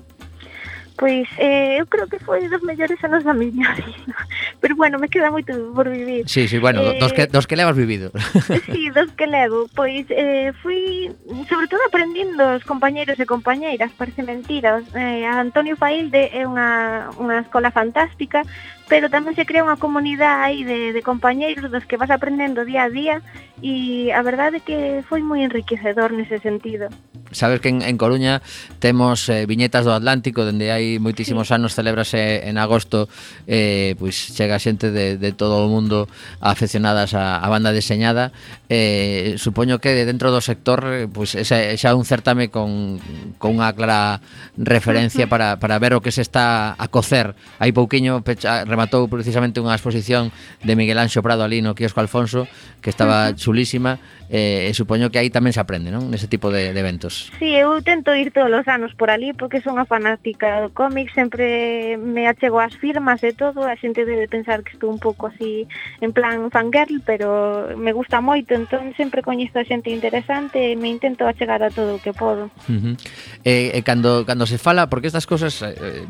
Pois 0.99 1.29
eh, 1.39 1.79
eu 1.79 1.87
creo 1.87 2.11
que 2.11 2.19
foi 2.19 2.43
dos 2.51 2.59
mellores 2.61 2.99
anos 3.07 3.23
da 3.23 3.31
miña 3.31 3.71
vida. 3.79 4.13
Pero 4.59 4.75
bueno, 4.75 4.99
me 4.99 5.07
queda 5.07 5.31
moito 5.31 5.55
por 5.71 5.87
vivir. 5.87 6.27
Sí, 6.27 6.45
sí, 6.51 6.59
bueno, 6.59 6.83
eh, 6.83 6.99
dos, 6.99 7.15
que, 7.15 7.23
eh, 7.23 7.31
dos 7.31 7.47
que 7.47 7.55
levas 7.55 7.73
vivido. 7.73 8.11
Sí, 8.69 8.91
dos 8.91 9.09
que 9.15 9.25
levo. 9.25 9.71
Pois 9.73 10.05
eh, 10.11 10.51
fui, 10.61 11.09
sobre 11.47 11.71
todo, 11.71 11.79
aprendindo 11.87 12.59
os 12.59 12.67
compañeros 12.67 13.15
e 13.15 13.25
compañeiras, 13.25 13.95
parece 13.95 14.27
mentira. 14.27 14.83
Eh, 14.91 15.23
Antonio 15.25 15.79
Failde 15.79 16.35
é 16.35 16.43
unha, 16.43 17.09
unha 17.15 17.47
escola 17.47 17.71
fantástica 17.71 18.43
pero 18.89 19.07
tamén 19.07 19.37
se 19.37 19.45
crea 19.45 19.61
unha 19.61 19.77
comunidade 19.77 20.41
aí 20.41 20.65
de, 20.65 20.91
de 20.91 21.01
compañeiros 21.05 21.69
dos 21.69 21.85
que 21.85 21.95
vas 21.95 22.09
aprendendo 22.09 22.65
día 22.65 22.89
a 22.89 22.91
día 22.91 23.21
e 23.61 24.09
a 24.09 24.21
verdade 24.25 24.59
é 24.59 24.65
que 24.65 24.77
foi 25.05 25.21
moi 25.21 25.45
enriquecedor 25.45 26.09
nese 26.11 26.41
sentido. 26.41 26.89
Sabes 27.31 27.61
que 27.61 27.69
en, 27.69 27.81
en 27.83 27.97
Coruña 27.97 28.41
temos 28.79 29.29
eh, 29.29 29.45
viñetas 29.45 29.85
do 29.85 29.93
Atlántico 29.93 30.49
Dende 30.49 30.73
hai 30.73 30.97
moitísimos 30.97 31.51
sí. 31.51 31.53
anos 31.53 31.77
celebrase 31.77 32.17
eh, 32.17 32.49
en 32.49 32.57
agosto 32.57 33.05
eh, 33.45 33.93
Pois 34.01 34.33
chega 34.33 34.57
xente 34.57 34.89
de, 34.89 35.17
de 35.21 35.29
todo 35.37 35.61
o 35.61 35.69
mundo 35.69 36.09
afeccionadas 36.41 37.13
a, 37.13 37.37
a 37.37 37.47
banda 37.51 37.69
deseñada 37.69 38.33
eh, 38.65 39.37
Supoño 39.37 39.77
que 39.77 39.93
dentro 40.09 40.33
do 40.33 40.41
sector 40.41 40.81
eh, 40.89 41.05
pois 41.05 41.37
é 41.37 41.77
xa 41.77 41.93
un 41.93 42.07
certame 42.07 42.49
con, 42.49 42.97
con 43.37 43.61
unha 43.61 43.77
clara 43.77 44.25
referencia 44.57 45.29
para, 45.31 45.61
para 45.61 45.77
ver 45.77 45.93
o 45.93 46.01
que 46.01 46.09
se 46.09 46.25
está 46.25 46.73
a 46.73 46.87
cocer 46.89 47.37
Hai 47.61 47.69
pouquiño 47.77 48.25
pecha, 48.25 48.65
rematou 48.79 49.11
precisamente 49.11 49.59
unha 49.59 49.75
exposición 49.75 50.31
de 50.63 50.71
Miguel 50.79 50.95
Anxo 51.03 51.19
Prado 51.19 51.43
ali 51.43 51.59
no 51.59 51.75
Quiosco 51.75 51.99
Alfonso, 51.99 52.47
que 52.79 52.87
estaba 52.87 53.35
chulísima, 53.35 53.99
eh, 54.31 54.69
e 54.69 54.71
supoño 54.77 55.09
que 55.11 55.19
aí 55.19 55.27
tamén 55.33 55.51
se 55.51 55.59
aprende, 55.59 55.91
non? 55.91 56.07
Nese 56.07 56.31
tipo 56.31 56.47
de, 56.47 56.71
de 56.71 56.79
eventos. 56.79 57.33
Sí, 57.41 57.57
eu 57.57 57.75
tento 57.81 58.15
ir 58.15 58.31
todos 58.31 58.47
os 58.47 58.67
anos 58.71 58.95
por 58.95 59.11
ali 59.11 59.35
porque 59.35 59.59
son 59.59 59.81
a 59.81 59.89
fanática 59.89 60.63
do 60.63 60.71
cómic, 60.71 61.11
sempre 61.11 61.99
me 61.99 62.29
achego 62.29 62.61
ás 62.61 62.71
firmas 62.77 63.19
e 63.25 63.33
todo, 63.35 63.67
a 63.67 63.75
xente 63.75 64.07
debe 64.07 64.31
pensar 64.31 64.63
que 64.63 64.77
estou 64.77 64.87
un 64.87 65.01
pouco 65.01 65.27
así 65.27 65.67
en 65.99 66.13
plan 66.13 66.47
fangirl, 66.53 67.03
pero 67.03 67.73
me 67.75 67.91
gusta 67.91 68.21
moito, 68.21 68.55
entón 68.55 68.95
sempre 68.95 69.25
coñezo 69.25 69.59
a 69.59 69.67
xente 69.67 69.89
interesante 69.89 70.71
e 70.71 70.77
me 70.79 70.93
intento 70.93 71.25
achegar 71.25 71.65
a 71.65 71.73
todo 71.73 71.97
o 71.97 71.99
que 71.99 72.15
podo. 72.15 72.53
Uh 72.69 72.79
-huh. 72.79 72.95
eh, 73.43 73.75
eh, 73.75 73.83
cando, 73.83 74.23
cando 74.23 74.45
se 74.45 74.61
fala, 74.61 74.87
porque 74.87 75.09
estas 75.09 75.25
cosas 75.25 75.59
eh, 75.65 76.05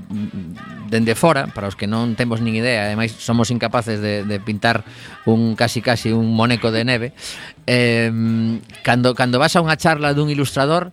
dende 0.91 1.15
fora, 1.15 1.47
para 1.55 1.71
os 1.71 1.79
que 1.79 1.87
non 1.87 2.19
temos 2.19 2.43
nin 2.43 2.58
idea, 2.59 2.85
ademais 2.85 3.15
somos 3.15 3.49
incapaces 3.49 4.03
de, 4.03 4.23
de 4.27 4.37
pintar 4.39 4.83
un 5.25 5.55
casi 5.55 5.81
casi 5.81 6.11
un 6.11 6.35
moneco 6.35 6.69
de 6.71 6.83
neve. 6.85 7.09
Eh, 7.65 8.11
cando, 8.83 9.15
cando 9.15 9.39
vas 9.39 9.55
a 9.55 9.63
unha 9.63 9.79
charla 9.79 10.13
dun 10.13 10.29
ilustrador, 10.29 10.91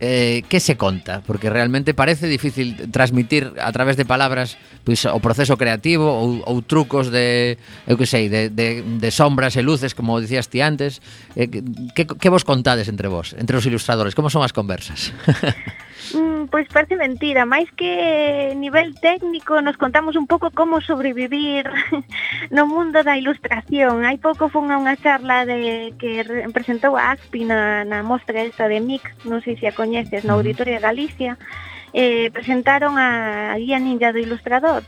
eh, 0.00 0.42
que 0.48 0.60
se 0.60 0.76
conta? 0.76 1.22
Porque 1.26 1.48
realmente 1.48 1.94
parece 1.94 2.28
difícil 2.28 2.90
transmitir 2.90 3.54
a 3.60 3.72
través 3.72 3.96
de 3.96 4.04
palabras 4.04 4.58
pois, 4.84 5.04
o 5.08 5.20
proceso 5.24 5.56
creativo 5.56 6.04
ou, 6.04 6.44
ou 6.44 6.60
trucos 6.60 7.08
de, 7.08 7.56
eu 7.88 7.96
que 7.96 8.04
sei, 8.04 8.28
de, 8.28 8.52
de, 8.52 8.84
de 8.84 9.10
sombras 9.10 9.56
e 9.56 9.64
luces, 9.64 9.96
como 9.96 10.20
dicías 10.20 10.52
ti 10.52 10.60
antes. 10.60 11.00
Eh, 11.32 11.48
que, 11.96 12.04
que 12.04 12.28
vos 12.28 12.44
contades 12.44 12.92
entre 12.92 13.08
vos, 13.08 13.32
entre 13.40 13.56
os 13.56 13.64
ilustradores? 13.64 14.12
Como 14.12 14.28
son 14.28 14.44
as 14.44 14.52
conversas? 14.52 15.16
Mm, 16.14 16.46
pois 16.46 16.68
parece 16.68 16.94
mentira, 16.94 17.42
máis 17.48 17.66
que 17.74 18.54
nivel 18.54 18.94
técnico 19.00 19.58
nos 19.58 19.74
contamos 19.74 20.14
un 20.14 20.30
pouco 20.30 20.54
como 20.54 20.78
sobrevivir 20.80 21.66
no 22.54 22.68
mundo 22.70 23.02
da 23.02 23.18
ilustración. 23.18 24.06
Hai 24.06 24.20
pouco 24.22 24.46
fun 24.46 24.70
a 24.70 24.78
unha 24.78 24.94
charla 24.94 25.42
de 25.42 25.96
que 25.98 26.22
presentou 26.54 26.94
a 26.94 27.16
ASPI 27.16 27.42
na, 27.50 27.82
na 27.82 28.06
mostra 28.06 28.44
esta 28.44 28.70
de 28.70 28.78
MIX, 28.78 29.02
non 29.26 29.42
sei 29.42 29.58
se 29.58 29.66
a 29.66 29.74
coñeces, 29.74 30.22
na 30.22 30.34
mm. 30.34 30.38
Auditoria 30.38 30.78
de 30.78 30.86
Galicia, 30.86 31.32
eh, 31.90 32.30
presentaron 32.30 32.94
a 33.00 33.56
Guía 33.58 33.82
Ninja 33.82 34.14
do 34.14 34.22
Ilustrador, 34.22 34.86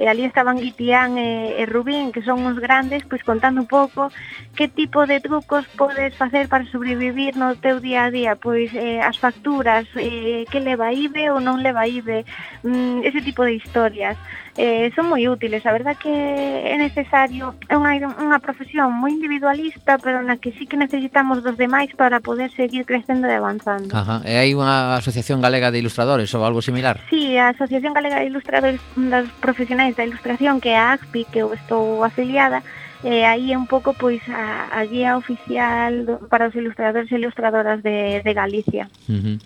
e 0.00 0.08
ali 0.08 0.24
estaban 0.24 0.56
Guitián 0.56 1.20
e, 1.20 1.60
e 1.60 1.68
Rubín, 1.68 2.08
que 2.08 2.24
son 2.24 2.40
uns 2.48 2.56
grandes, 2.56 3.04
pois 3.04 3.20
contando 3.20 3.60
un 3.60 3.68
pouco 3.68 4.08
que 4.56 4.64
tipo 4.64 5.04
de 5.04 5.20
trucos 5.20 5.68
podes 5.76 6.16
facer 6.16 6.48
para 6.48 6.64
sobrevivir 6.72 7.36
no 7.36 7.52
teu 7.60 7.84
día 7.84 8.08
a 8.08 8.10
día, 8.10 8.32
pois 8.40 8.72
eh, 8.72 9.04
as 9.04 9.20
facturas, 9.20 9.84
eh, 10.00 10.48
que 10.48 10.64
leva 10.64 10.88
IBE 10.96 11.28
ou 11.28 11.44
non 11.44 11.60
leva 11.60 11.84
IBE, 11.84 12.24
mm, 12.64 13.04
ese 13.04 13.20
tipo 13.20 13.44
de 13.44 13.60
historias. 13.60 14.16
Eh, 14.56 14.90
son 14.96 15.12
moi 15.12 15.22
útiles, 15.28 15.62
a 15.68 15.72
verdad 15.76 15.94
que 16.00 16.10
é 16.10 16.74
necesario, 16.80 17.54
é 17.68 17.76
unha, 17.76 18.00
unha 18.18 18.40
profesión 18.40 18.96
moi 18.96 19.12
individualista, 19.12 20.00
pero 20.00 20.24
na 20.24 20.40
que 20.40 20.56
sí 20.56 20.64
que 20.64 20.80
necesitamos 20.80 21.44
dos 21.44 21.60
demais 21.60 21.92
para 21.92 22.24
poder 22.24 22.48
seguir 22.56 22.88
crecendo 22.88 23.28
e 23.28 23.36
avanzando. 23.36 23.92
Ajá. 23.92 24.24
E 24.24 24.40
hai 24.40 24.56
unha 24.56 24.96
asociación 24.96 25.44
galega 25.44 25.68
de 25.68 25.78
ilustradores 25.84 26.32
ou 26.32 26.42
algo 26.42 26.64
similar? 26.64 27.04
Sí, 27.12 27.36
a 27.36 27.52
Asociación 27.52 27.92
Galega 27.92 28.20
de 28.20 28.26
Ilustradores 28.26 28.80
das 28.96 29.28
Profesionais 29.40 29.89
Da 29.96 30.04
Ilustración, 30.04 30.60
que 30.60 30.70
é 30.70 30.78
a 30.78 30.92
ACPI, 30.92 31.24
que 31.30 31.38
eu 31.40 31.52
estou 31.54 32.04
afiliada, 32.04 32.62
eh, 33.04 33.20
e 33.20 33.24
aí 33.24 33.46
é 33.52 33.58
un 33.58 33.66
pouco 33.66 33.94
pois 33.94 34.20
a, 34.28 34.68
a 34.72 34.84
guía 34.84 35.16
oficial 35.16 36.04
do, 36.04 36.14
para 36.28 36.48
os 36.48 36.54
ilustradores 36.54 37.10
e 37.10 37.16
ilustradoras 37.16 37.82
de, 37.82 38.20
de 38.20 38.32
Galicia. 38.34 38.88
Uh 39.08 39.12
-huh. 39.12 39.36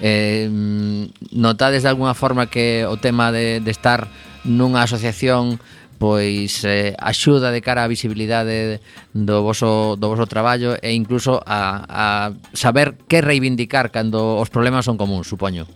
eh, 0.00 0.46
notades 1.32 1.82
de 1.82 1.90
alguna 1.90 2.14
forma 2.14 2.46
que 2.46 2.86
o 2.86 2.96
tema 2.96 3.32
de, 3.32 3.60
de 3.60 3.70
estar 3.70 4.06
nunha 4.44 4.82
asociación 4.86 5.58
pois 6.02 6.66
eh, 6.66 6.98
axuda 6.98 7.54
de 7.54 7.62
cara 7.62 7.86
á 7.86 7.90
visibilidade 7.90 8.82
do 9.14 9.46
voso, 9.46 9.94
do 9.94 10.10
voso 10.10 10.26
traballo 10.26 10.74
e 10.82 10.90
incluso 10.98 11.38
a, 11.46 11.86
a 11.86 12.06
saber 12.58 12.98
que 13.06 13.22
reivindicar 13.22 13.94
cando 13.94 14.42
os 14.42 14.50
problemas 14.50 14.82
son 14.82 14.98
comuns, 14.98 15.30
supoño. 15.30 15.70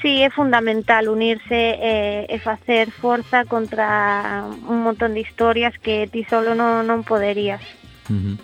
Sí, 0.00 0.22
é 0.22 0.30
fundamental 0.30 1.08
unirse 1.08 1.76
eh, 1.76 2.24
e, 2.28 2.34
e 2.34 2.36
facer 2.40 2.88
forza 2.88 3.44
contra 3.44 4.48
un 4.64 4.80
montón 4.80 5.12
de 5.12 5.20
historias 5.20 5.76
que 5.76 6.08
ti 6.08 6.24
solo 6.24 6.56
non, 6.56 6.88
non 6.88 7.04
poderías. 7.04 7.60
Uh 8.08 8.16
-huh. 8.16 8.36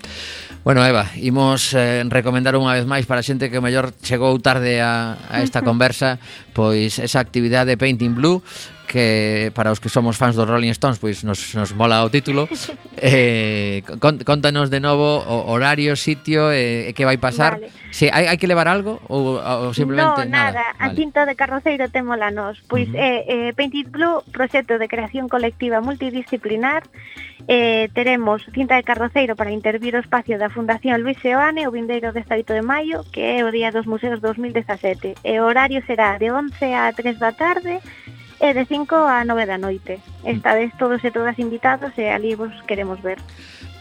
Bueno, 0.66 0.84
Eva, 0.84 1.06
imos 1.22 1.72
eh, 1.78 2.02
recomendar 2.10 2.58
unha 2.58 2.74
vez 2.74 2.90
máis 2.90 3.06
para 3.06 3.22
a 3.22 3.26
xente 3.26 3.54
que 3.54 3.62
mellor 3.62 3.94
chegou 4.02 4.34
tarde 4.42 4.82
a, 4.82 5.14
a 5.30 5.38
esta 5.38 5.62
conversa 5.68 6.18
pois 6.58 6.98
esa 6.98 7.22
actividade 7.22 7.70
de 7.70 7.78
Painting 7.78 8.18
Blue 8.18 8.42
que 8.86 9.50
para 9.52 9.74
os 9.74 9.82
que 9.82 9.90
somos 9.90 10.16
fans 10.16 10.38
dos 10.38 10.46
Rolling 10.46 10.72
Stones 10.72 11.02
pois 11.02 11.26
nos, 11.26 11.54
nos 11.54 11.74
mola 11.74 12.06
o 12.06 12.10
título. 12.10 12.46
Eh, 12.96 13.84
contanos 14.00 14.72
de 14.72 14.80
novo 14.80 15.20
o 15.20 15.52
horario, 15.52 16.00
sitio 16.00 16.48
e 16.48 16.88
eh, 16.88 16.92
que 16.96 17.04
vai 17.04 17.20
pasar. 17.20 17.60
Vale. 17.60 17.68
se 17.92 18.08
si, 18.08 18.12
hai, 18.12 18.24
hai 18.24 18.40
que 18.40 18.48
levar 18.48 18.72
algo 18.72 19.04
ou, 19.12 19.36
ou 19.36 19.72
simplemente 19.76 20.24
no, 20.24 20.32
nada, 20.32 20.72
nada. 20.72 20.80
a 20.80 20.96
tinta 20.96 21.16
cinta 21.16 21.26
de 21.26 21.34
carroceiro 21.34 21.88
temola 21.88 22.30
nos. 22.30 22.60
Pois 22.68 22.88
uh 22.88 22.92
-huh. 22.92 23.00
eh, 23.00 23.48
eh, 23.48 23.52
Painted 23.56 23.88
Blue, 23.88 24.22
proxecto 24.32 24.78
de 24.78 24.88
creación 24.88 25.28
colectiva 25.28 25.80
multidisciplinar. 25.80 26.82
Eh, 27.48 27.88
teremos 27.94 28.44
cinta 28.52 28.76
de 28.76 28.82
carroceiro 28.82 29.36
para 29.36 29.52
intervir 29.52 29.94
o 29.94 30.00
espacio 30.00 30.36
da 30.36 30.50
Fundación 30.50 31.00
Luis 31.00 31.16
Seoane 31.22 31.68
o 31.68 31.70
vindeiro 31.70 32.12
18 32.12 32.52
de 32.58 32.62
maio 32.62 33.04
que 33.12 33.38
é 33.38 33.44
o 33.46 33.52
Día 33.54 33.70
dos 33.70 33.86
Museos 33.86 34.18
2017 34.20 35.14
e 35.22 35.38
o 35.38 35.46
horario 35.46 35.78
será 35.86 36.18
de 36.18 36.28
11 36.32 36.74
a 36.74 36.90
3 36.90 37.22
da 37.22 37.30
tarde 37.30 37.78
e 37.78 38.05
É 38.38 38.52
de 38.52 38.64
5 38.68 38.94
a 38.94 39.24
9 39.24 39.46
da 39.46 39.56
noite. 39.56 40.00
Esta 40.24 40.52
vez 40.52 40.72
todos 40.76 41.00
e 41.04 41.10
todas 41.10 41.38
invitados 41.38 41.96
e 41.96 42.04
ali 42.04 42.36
vos 42.36 42.52
queremos 42.68 43.00
ver. 43.00 43.16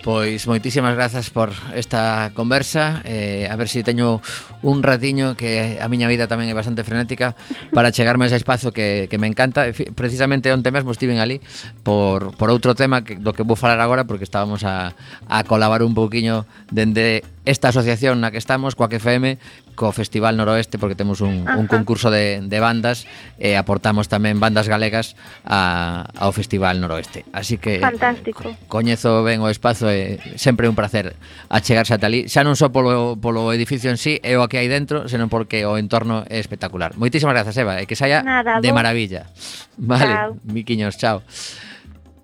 Pois 0.06 0.46
moitísimas 0.46 0.94
grazas 0.94 1.34
por 1.34 1.50
esta 1.74 2.30
conversa 2.38 3.02
eh, 3.10 3.50
A 3.50 3.58
ver 3.58 3.66
se 3.66 3.82
si 3.82 3.84
teño 3.84 4.22
un 4.62 4.86
ratiño 4.86 5.34
Que 5.34 5.82
a 5.82 5.90
miña 5.90 6.06
vida 6.06 6.30
tamén 6.30 6.46
é 6.46 6.54
bastante 6.54 6.86
frenética 6.86 7.34
Para 7.74 7.90
chegarme 7.90 8.30
a 8.30 8.30
ese 8.30 8.38
espazo 8.38 8.70
que, 8.70 9.10
que 9.10 9.18
me 9.18 9.26
encanta 9.26 9.66
Precisamente 9.98 10.54
onte 10.54 10.70
mesmo 10.70 10.94
estiven 10.94 11.18
ali 11.18 11.42
Por, 11.82 12.38
por 12.38 12.54
outro 12.54 12.78
tema 12.78 13.02
que, 13.02 13.18
do 13.18 13.34
que 13.34 13.42
vou 13.42 13.58
falar 13.58 13.82
agora 13.82 14.06
Porque 14.06 14.30
estábamos 14.30 14.62
a, 14.62 14.94
a 15.26 15.42
colaborar 15.42 15.82
un 15.82 15.98
pouquiño 15.98 16.46
Dende 16.70 17.26
esta 17.42 17.74
asociación 17.74 18.22
na 18.22 18.30
que 18.30 18.38
estamos 18.38 18.78
Coa 18.78 18.94
que 18.94 19.02
FM 19.02 19.42
co 19.76 19.92
Festival 19.92 20.40
Noroeste 20.40 20.80
porque 20.80 20.96
temos 20.96 21.22
un, 21.22 21.46
un 21.46 21.68
concurso 21.68 22.10
de, 22.10 22.42
de 22.42 22.60
bandas 22.64 23.06
e 23.38 23.54
eh, 23.54 23.60
aportamos 23.60 24.08
tamén 24.08 24.40
bandas 24.40 24.72
galegas 24.72 25.20
a, 25.44 26.08
ao 26.16 26.32
Festival 26.32 26.80
Noroeste. 26.82 27.28
Así 27.36 27.60
que 27.60 27.84
Fantástico. 27.84 28.56
coñezo 28.72 29.22
ben 29.22 29.44
o 29.44 29.52
espazo 29.52 29.92
e 29.92 30.18
sempre 30.40 30.72
un 30.72 30.74
placer 30.74 31.14
achegarse 31.52 31.94
ata 31.94 32.08
ali, 32.08 32.32
xa 32.32 32.42
non 32.48 32.56
só 32.56 32.72
polo, 32.72 33.20
polo 33.20 33.52
edificio 33.52 33.92
en 33.92 34.00
sí 34.00 34.18
e 34.24 34.40
o 34.40 34.48
que 34.50 34.58
hai 34.64 34.72
dentro, 34.72 35.06
senón 35.12 35.28
porque 35.28 35.68
o 35.68 35.76
entorno 35.76 36.24
é 36.32 36.40
espectacular. 36.40 36.96
Moitísimas 36.96 37.36
grazas, 37.36 37.60
Eva, 37.60 37.78
e 37.78 37.86
que 37.86 38.00
saia 38.00 38.24
Nada, 38.24 38.64
de 38.64 38.72
vos. 38.72 38.78
maravilla. 38.80 39.28
Vale, 39.76 40.16
chao. 40.16 40.40
miquiños, 40.48 40.96
chao. 40.96 41.20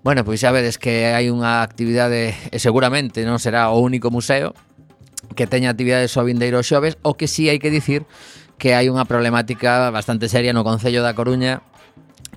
Bueno, 0.02 0.24
pois 0.26 0.42
xa 0.42 0.50
vedes 0.50 0.82
que 0.82 1.14
hai 1.14 1.30
unha 1.30 1.62
actividade 1.62 2.34
e 2.50 2.58
seguramente 2.58 3.22
non 3.22 3.38
será 3.38 3.70
o 3.70 3.78
único 3.78 4.10
museo, 4.10 4.50
que 5.32 5.48
teña 5.48 5.72
actividades 5.72 6.16
o 6.16 6.22
vindeiro 6.24 6.62
xoves, 6.62 6.96
o 7.02 7.14
que 7.18 7.28
sí 7.28 7.48
hai 7.48 7.58
que 7.58 7.72
dicir 7.72 8.04
que 8.60 8.78
hai 8.78 8.86
unha 8.92 9.08
problemática 9.08 9.90
bastante 9.90 10.30
seria 10.30 10.54
no 10.54 10.62
Concello 10.62 11.02
da 11.02 11.16
Coruña 11.16 11.66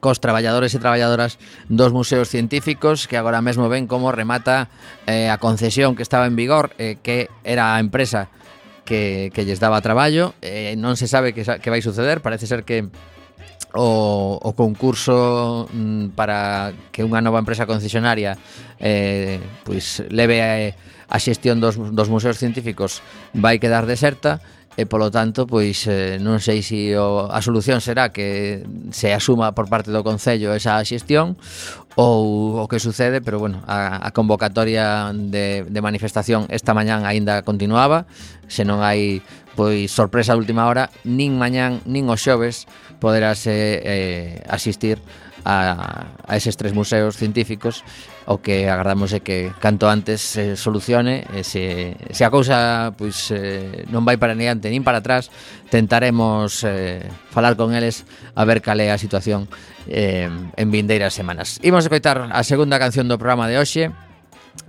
cos 0.03 0.19
traballadores 0.19 0.75
e 0.75 0.81
traballadoras 0.81 1.39
dos 1.71 1.89
museos 1.95 2.29
científicos 2.29 3.07
que 3.07 3.17
agora 3.17 3.41
mesmo 3.41 3.69
ven 3.71 3.87
como 3.87 4.11
remata 4.11 4.69
eh, 5.07 5.29
a 5.31 5.37
concesión 5.41 5.95
que 5.95 6.03
estaba 6.03 6.27
en 6.27 6.35
vigor 6.35 6.75
eh, 6.77 6.97
que 7.01 7.29
era 7.45 7.73
a 7.73 7.81
empresa 7.81 8.29
que, 8.85 9.31
que 9.33 9.45
lles 9.45 9.59
daba 9.59 9.81
traballo. 9.81 10.37
Eh, 10.45 10.77
non 10.77 10.93
se 10.95 11.09
sabe 11.09 11.33
que, 11.33 11.41
que 11.41 11.73
vai 11.73 11.81
suceder. 11.81 12.21
Parece 12.21 12.45
ser 12.45 12.63
que 12.63 12.85
o, 13.73 14.39
o 14.39 14.51
concurso 14.53 15.67
mm, 15.73 16.13
para 16.15 16.71
que 16.93 17.03
unha 17.03 17.19
nova 17.19 17.41
empresa 17.41 17.67
concesionaria 17.67 18.39
eh, 18.79 19.41
pois 19.67 20.05
leve 20.13 20.39
a 20.39 20.49
eh, 20.61 20.71
a 21.09 21.17
xestión 21.21 21.61
dos, 21.61 21.77
dos 21.77 22.07
museos 22.09 22.37
científicos 22.37 23.01
vai 23.33 23.59
quedar 23.61 23.85
deserta 23.85 24.41
e 24.75 24.83
polo 24.83 25.07
tanto 25.07 25.47
pois 25.47 25.87
eh, 25.87 26.19
non 26.19 26.43
sei 26.43 26.59
se 26.59 26.91
si 26.91 26.97
o, 26.99 27.31
a 27.31 27.39
solución 27.39 27.79
será 27.79 28.11
que 28.11 28.59
se 28.91 29.15
asuma 29.15 29.55
por 29.55 29.71
parte 29.71 29.87
do 29.87 30.03
Concello 30.03 30.51
esa 30.51 30.83
xestión 30.83 31.39
ou 31.95 32.59
o 32.59 32.67
que 32.67 32.83
sucede, 32.83 33.23
pero 33.23 33.39
bueno, 33.39 33.63
a, 33.71 34.03
a 34.03 34.11
convocatoria 34.11 35.15
de, 35.15 35.63
de 35.63 35.79
manifestación 35.79 36.43
esta 36.51 36.75
mañán 36.75 37.07
aínda 37.07 37.39
continuaba, 37.47 38.03
se 38.51 38.67
non 38.67 38.83
hai 38.83 39.23
pois 39.55 39.87
sorpresa 39.95 40.35
de 40.35 40.43
última 40.43 40.67
hora, 40.67 40.91
nin 41.07 41.39
mañán 41.39 41.79
nin 41.87 42.11
os 42.11 42.19
xoves 42.19 42.67
poderase 42.99 43.79
eh, 43.79 44.43
asistir 44.51 44.99
a, 45.45 46.09
a 46.25 46.33
eses 46.35 46.57
tres 46.57 46.73
museos 46.73 47.15
científicos 47.15 47.85
o 48.25 48.41
que 48.41 48.65
agardamos 48.65 49.13
é 49.13 49.21
que 49.21 49.53
canto 49.61 49.85
antes 49.85 50.19
se 50.19 50.57
solucione 50.57 51.29
e 51.37 51.45
se, 51.45 51.93
se 52.09 52.25
a 52.25 52.33
cousa 52.33 52.91
pois, 52.97 53.29
eh, 53.29 53.85
non 53.93 54.01
vai 54.01 54.17
para 54.17 54.33
neante 54.33 54.73
nin 54.73 54.81
para 54.81 55.05
atrás 55.05 55.29
tentaremos 55.69 56.65
eh, 56.65 57.05
falar 57.29 57.53
con 57.53 57.77
eles 57.77 58.09
a 58.33 58.41
ver 58.43 58.65
cal 58.65 58.81
é 58.81 58.89
a 58.89 58.97
situación 58.97 59.45
eh, 59.85 60.25
en 60.33 60.67
vindeiras 60.73 61.13
semanas. 61.13 61.61
Imos 61.61 61.85
coitar 61.85 62.33
a 62.33 62.41
segunda 62.41 62.81
canción 62.81 63.05
do 63.05 63.21
programa 63.21 63.45
de 63.45 63.61
hoxe 63.61 63.93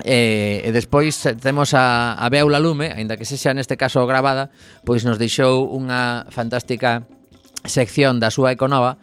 E, 0.03 0.67
e 0.67 0.71
despois 0.75 1.15
temos 1.41 1.73
a, 1.73 2.19
a 2.19 2.27
Beula 2.29 2.59
Lume, 2.59 2.91
aínda 2.91 3.15
que 3.15 3.25
sexa 3.25 3.55
neste 3.55 3.79
caso 3.79 4.03
gravada, 4.05 4.51
pois 4.83 5.07
nos 5.07 5.17
deixou 5.17 5.71
unha 5.71 6.27
fantástica 6.29 7.07
sección 7.65 8.19
da 8.19 8.29
súa 8.29 8.53
Econova 8.53 8.99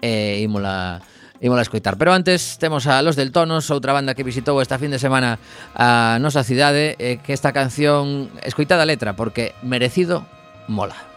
e 0.00 0.40
ímola 0.40 1.02
Imos 1.40 1.58
a 1.58 1.62
escoitar. 1.62 1.96
Pero 1.96 2.12
antes 2.12 2.58
temos 2.58 2.86
a 2.86 3.00
Los 3.02 3.16
del 3.16 3.32
Tonos, 3.32 3.70
outra 3.70 3.94
banda 3.94 4.14
que 4.14 4.26
visitou 4.26 4.58
esta 4.58 4.78
fin 4.78 4.90
de 4.90 4.98
semana 4.98 5.38
a 5.78 6.18
nosa 6.18 6.42
cidade, 6.42 6.98
eh, 6.98 7.22
que 7.22 7.32
esta 7.32 7.54
canción 7.54 8.30
escoitada 8.42 8.82
a 8.82 8.90
letra 8.90 9.14
porque 9.14 9.54
merecido 9.62 10.26
mola. 10.66 11.07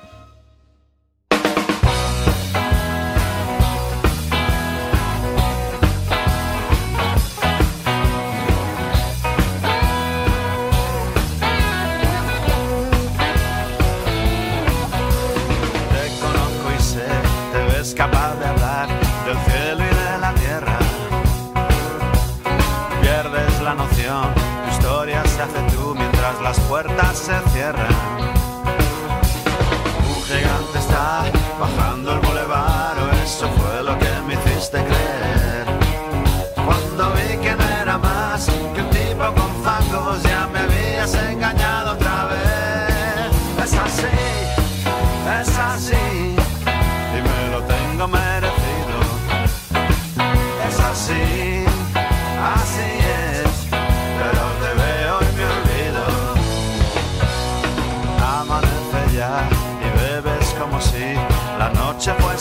Puertas 26.59 27.17
se 27.17 27.49
cierran. 27.51 28.00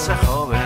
ese 0.00 0.14
joven. 0.24 0.59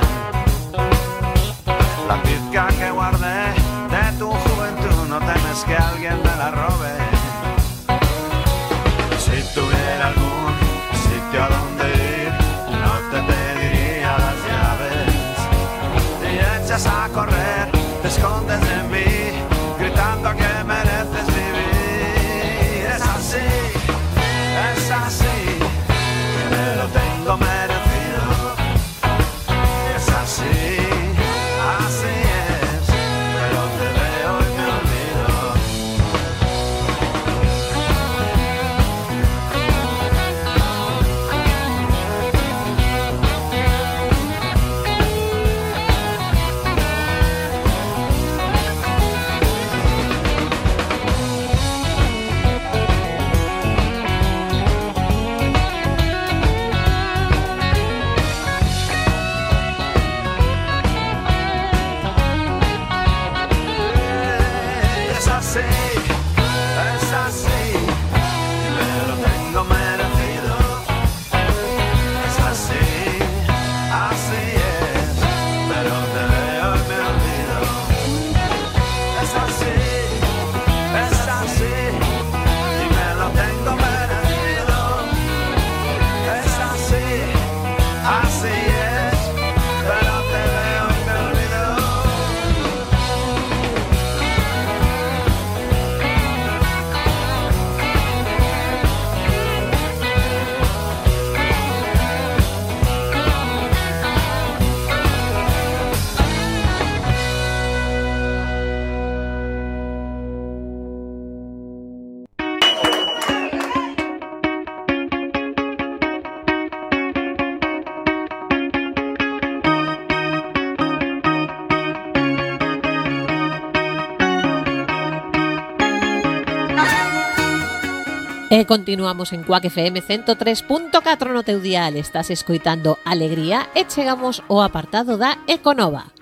E 128.55 128.67
continuamos 128.67 129.33
en 129.33 129.43
Cuac 129.43 129.65
FM 129.65 130.01
103.4 130.01 131.35
no 131.35 131.43
teu 131.43 131.59
dial. 131.59 131.99
Estás 131.99 132.31
escoitando 132.31 133.03
Alegría 133.03 133.67
e 133.75 133.83
chegamos 133.83 134.47
ao 134.47 134.63
apartado 134.63 135.19
da 135.19 135.43
Econova. 135.51 136.14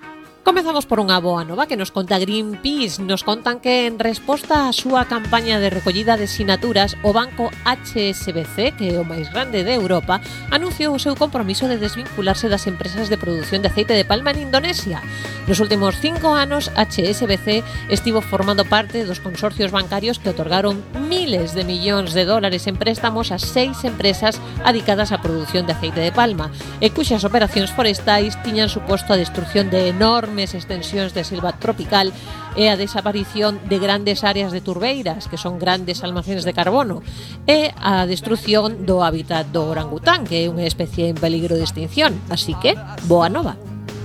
Comezamos 0.43 0.83
por 0.83 0.99
unha 0.99 1.23
boa 1.23 1.47
nova 1.47 1.71
que 1.71 1.79
nos 1.79 1.95
conta 1.95 2.19
Greenpeace. 2.19 2.99
Nos 2.99 3.23
contan 3.23 3.63
que 3.63 3.87
en 3.87 3.95
resposta 3.95 4.67
á 4.67 4.75
súa 4.75 5.07
campaña 5.07 5.55
de 5.55 5.71
recollida 5.71 6.19
de 6.19 6.27
sinaturas, 6.27 6.99
o 6.99 7.15
banco 7.15 7.47
HSBC, 7.63 8.75
que 8.75 8.91
é 8.91 8.99
o 8.99 9.07
máis 9.07 9.31
grande 9.31 9.63
de 9.63 9.71
Europa, 9.71 10.19
anunciou 10.51 10.91
o 10.91 10.99
seu 10.99 11.15
compromiso 11.15 11.71
de 11.71 11.79
desvincularse 11.79 12.51
das 12.51 12.67
empresas 12.67 13.07
de 13.07 13.15
produción 13.15 13.63
de 13.63 13.71
aceite 13.71 13.95
de 13.95 14.03
palma 14.03 14.35
en 14.35 14.51
Indonesia. 14.51 14.99
Nos 15.47 15.63
últimos 15.63 15.95
cinco 16.03 16.35
anos, 16.35 16.75
HSBC 16.75 17.63
estivo 17.87 18.19
formando 18.19 18.67
parte 18.67 19.07
dos 19.07 19.23
consorcios 19.23 19.71
bancarios 19.71 20.19
que 20.19 20.35
otorgaron 20.35 20.83
miles 21.07 21.55
de 21.55 21.63
millóns 21.63 22.11
de 22.11 22.27
dólares 22.27 22.67
en 22.67 22.75
préstamos 22.75 23.31
a 23.31 23.39
seis 23.39 23.79
empresas 23.87 24.43
adicadas 24.67 25.15
á 25.15 25.23
produción 25.23 25.63
de 25.63 25.71
aceite 25.71 26.03
de 26.03 26.11
palma, 26.11 26.51
e 26.83 26.91
cuxas 26.91 27.23
operacións 27.23 27.71
forestais 27.71 28.35
tiñan 28.43 28.67
suposto 28.67 29.15
a 29.15 29.19
destrucción 29.19 29.71
de 29.71 29.87
enormes 29.87 30.32
enormes 30.33 30.55
extensións 30.55 31.13
de 31.13 31.21
selva 31.21 31.53
tropical 31.61 32.09
e 32.57 32.65
a 32.65 32.75
desaparición 32.75 33.61
de 33.69 33.77
grandes 33.77 34.25
áreas 34.25 34.49
de 34.49 34.65
turbeiras, 34.65 35.29
que 35.29 35.37
son 35.37 35.61
grandes 35.61 36.01
almacenes 36.01 36.41
de 36.41 36.57
carbono, 36.57 37.05
e 37.45 37.69
a 37.77 38.09
destrucción 38.09 38.89
do 38.89 39.05
hábitat 39.05 39.45
do 39.53 39.69
orangután, 39.69 40.25
que 40.25 40.41
é 40.41 40.49
unha 40.49 40.65
especie 40.65 41.05
en 41.05 41.17
peligro 41.21 41.53
de 41.53 41.61
extinción. 41.61 42.17
Así 42.33 42.57
que, 42.57 42.73
boa 43.05 43.29
nova. 43.29 43.53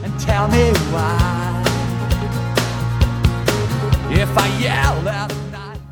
And 0.05 0.12
tell 0.21 0.45
me 0.53 0.69
why. 0.93 1.64
If 4.12 4.29
I 4.37 4.49
yell 4.61 5.09
out 5.09 5.48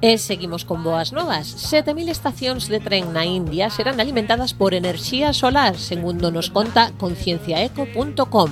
E 0.07 0.23
seguimos 0.23 0.63
con 0.63 0.87
boas 0.87 1.11
novas. 1.11 1.51
7.000 1.67 2.15
estacións 2.15 2.71
de 2.71 2.79
tren 2.79 3.11
na 3.11 3.27
India 3.27 3.75
serán 3.75 3.99
alimentadas 3.99 4.55
por 4.55 4.71
enerxía 4.71 5.35
solar, 5.35 5.75
segundo 5.75 6.31
nos 6.31 6.47
conta 6.55 6.95
concienciaeco.com. 6.95 8.51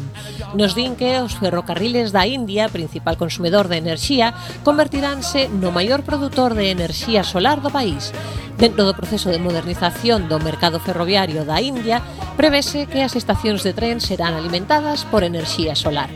Nos 0.59 0.75
din 0.75 0.99
que 0.99 1.23
os 1.23 1.39
ferrocarriles 1.39 2.11
da 2.11 2.27
India, 2.27 2.67
principal 2.67 3.15
consumidor 3.15 3.71
de 3.71 3.79
enerxía, 3.79 4.35
convertiránse 4.67 5.47
no 5.47 5.71
maior 5.71 6.03
produtor 6.03 6.59
de 6.59 6.75
enerxía 6.75 7.23
solar 7.23 7.63
do 7.63 7.71
país. 7.71 8.11
Dentro 8.59 8.83
do 8.83 8.99
proceso 8.99 9.31
de 9.31 9.39
modernización 9.39 10.27
do 10.27 10.43
mercado 10.43 10.83
ferroviario 10.83 11.47
da 11.47 11.63
India, 11.63 12.03
prevese 12.35 12.91
que 12.91 13.07
as 13.07 13.15
estacións 13.15 13.63
de 13.63 13.71
tren 13.71 14.03
serán 14.03 14.35
alimentadas 14.35 15.07
por 15.07 15.23
enerxía 15.23 15.79
solar. 15.79 16.11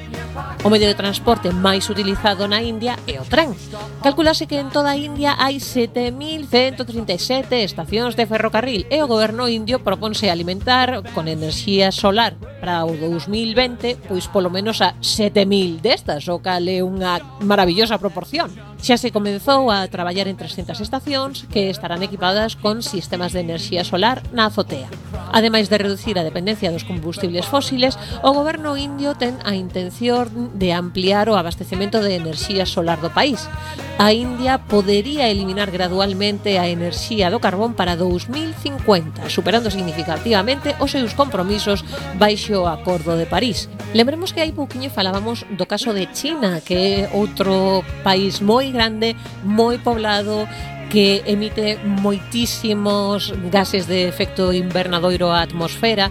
O 0.64 0.70
medio 0.70 0.88
de 0.90 0.98
transporte 0.98 1.54
máis 1.54 1.86
utilizado 1.86 2.50
na 2.50 2.58
India 2.58 2.98
é 3.06 3.22
o 3.22 3.24
tren. 3.24 3.54
Calculase 4.02 4.50
que 4.50 4.58
en 4.58 4.74
toda 4.74 4.90
a 4.90 4.98
India 4.98 5.38
hai 5.38 5.62
7.137 5.62 7.62
estacións 7.62 8.18
de 8.18 8.26
ferrocarril 8.26 8.82
e 8.90 8.98
o 8.98 9.06
goberno 9.06 9.46
indio 9.46 9.86
proponse 9.86 10.26
alimentar 10.26 11.06
con 11.14 11.30
enerxía 11.30 11.94
solar 11.94 12.34
para 12.58 12.82
o 12.82 12.90
2020, 12.98 14.10
pois 14.10 14.26
polo 14.26 14.50
menos 14.50 14.82
a 14.82 14.98
7.000 14.98 15.78
destas, 15.78 16.26
o 16.26 16.42
cal 16.42 16.66
é 16.66 16.82
unha 16.82 17.22
maravillosa 17.38 18.02
proporción. 18.02 18.50
Xa 18.78 18.96
se 18.96 19.10
comenzou 19.10 19.74
a 19.74 19.82
traballar 19.90 20.30
en 20.30 20.38
300 20.38 20.78
estacións 20.78 21.50
que 21.50 21.66
estarán 21.66 22.06
equipadas 22.06 22.54
con 22.54 22.86
sistemas 22.86 23.34
de 23.34 23.42
enerxía 23.42 23.82
solar 23.82 24.22
na 24.30 24.46
azotea. 24.46 24.86
Ademais 25.34 25.66
de 25.68 25.82
reducir 25.82 26.16
a 26.16 26.24
dependencia 26.24 26.70
dos 26.70 26.86
combustibles 26.86 27.44
fósiles, 27.44 27.98
o 28.22 28.30
goberno 28.32 28.78
indio 28.78 29.18
ten 29.18 29.34
a 29.42 29.58
intención 29.58 30.54
de 30.54 30.72
ampliar 30.72 31.26
o 31.26 31.36
abastecemento 31.36 31.98
de 32.00 32.16
enerxía 32.16 32.64
solar 32.64 33.02
do 33.02 33.10
país. 33.10 33.50
A 33.98 34.14
India 34.14 34.62
podería 34.62 35.26
eliminar 35.26 35.74
gradualmente 35.74 36.62
a 36.62 36.70
enerxía 36.70 37.34
do 37.34 37.42
carbón 37.42 37.74
para 37.74 37.98
2050, 37.98 39.26
superando 39.26 39.74
significativamente 39.74 40.78
os 40.78 40.94
seus 40.94 41.18
compromisos 41.18 41.82
baixo 42.14 42.62
o 42.62 42.70
Acordo 42.70 43.18
de 43.18 43.26
París. 43.26 43.66
Lembremos 43.90 44.30
que 44.30 44.40
hai 44.40 44.54
pouquiño 44.54 44.88
falábamos 44.88 45.42
do 45.50 45.66
caso 45.66 45.90
de 45.90 46.06
China, 46.14 46.62
que 46.62 47.10
é 47.10 47.10
outro 47.10 47.82
país 48.06 48.38
moi 48.38 48.67
grande, 48.72 49.16
moi 49.44 49.78
poblado, 49.78 50.48
que 50.88 51.20
emite 51.28 51.76
moitísimos 51.84 53.36
gases 53.52 53.84
de 53.84 54.08
efecto 54.08 54.56
invernadoiro 54.56 55.28
á 55.28 55.44
atmosfera 55.44 56.08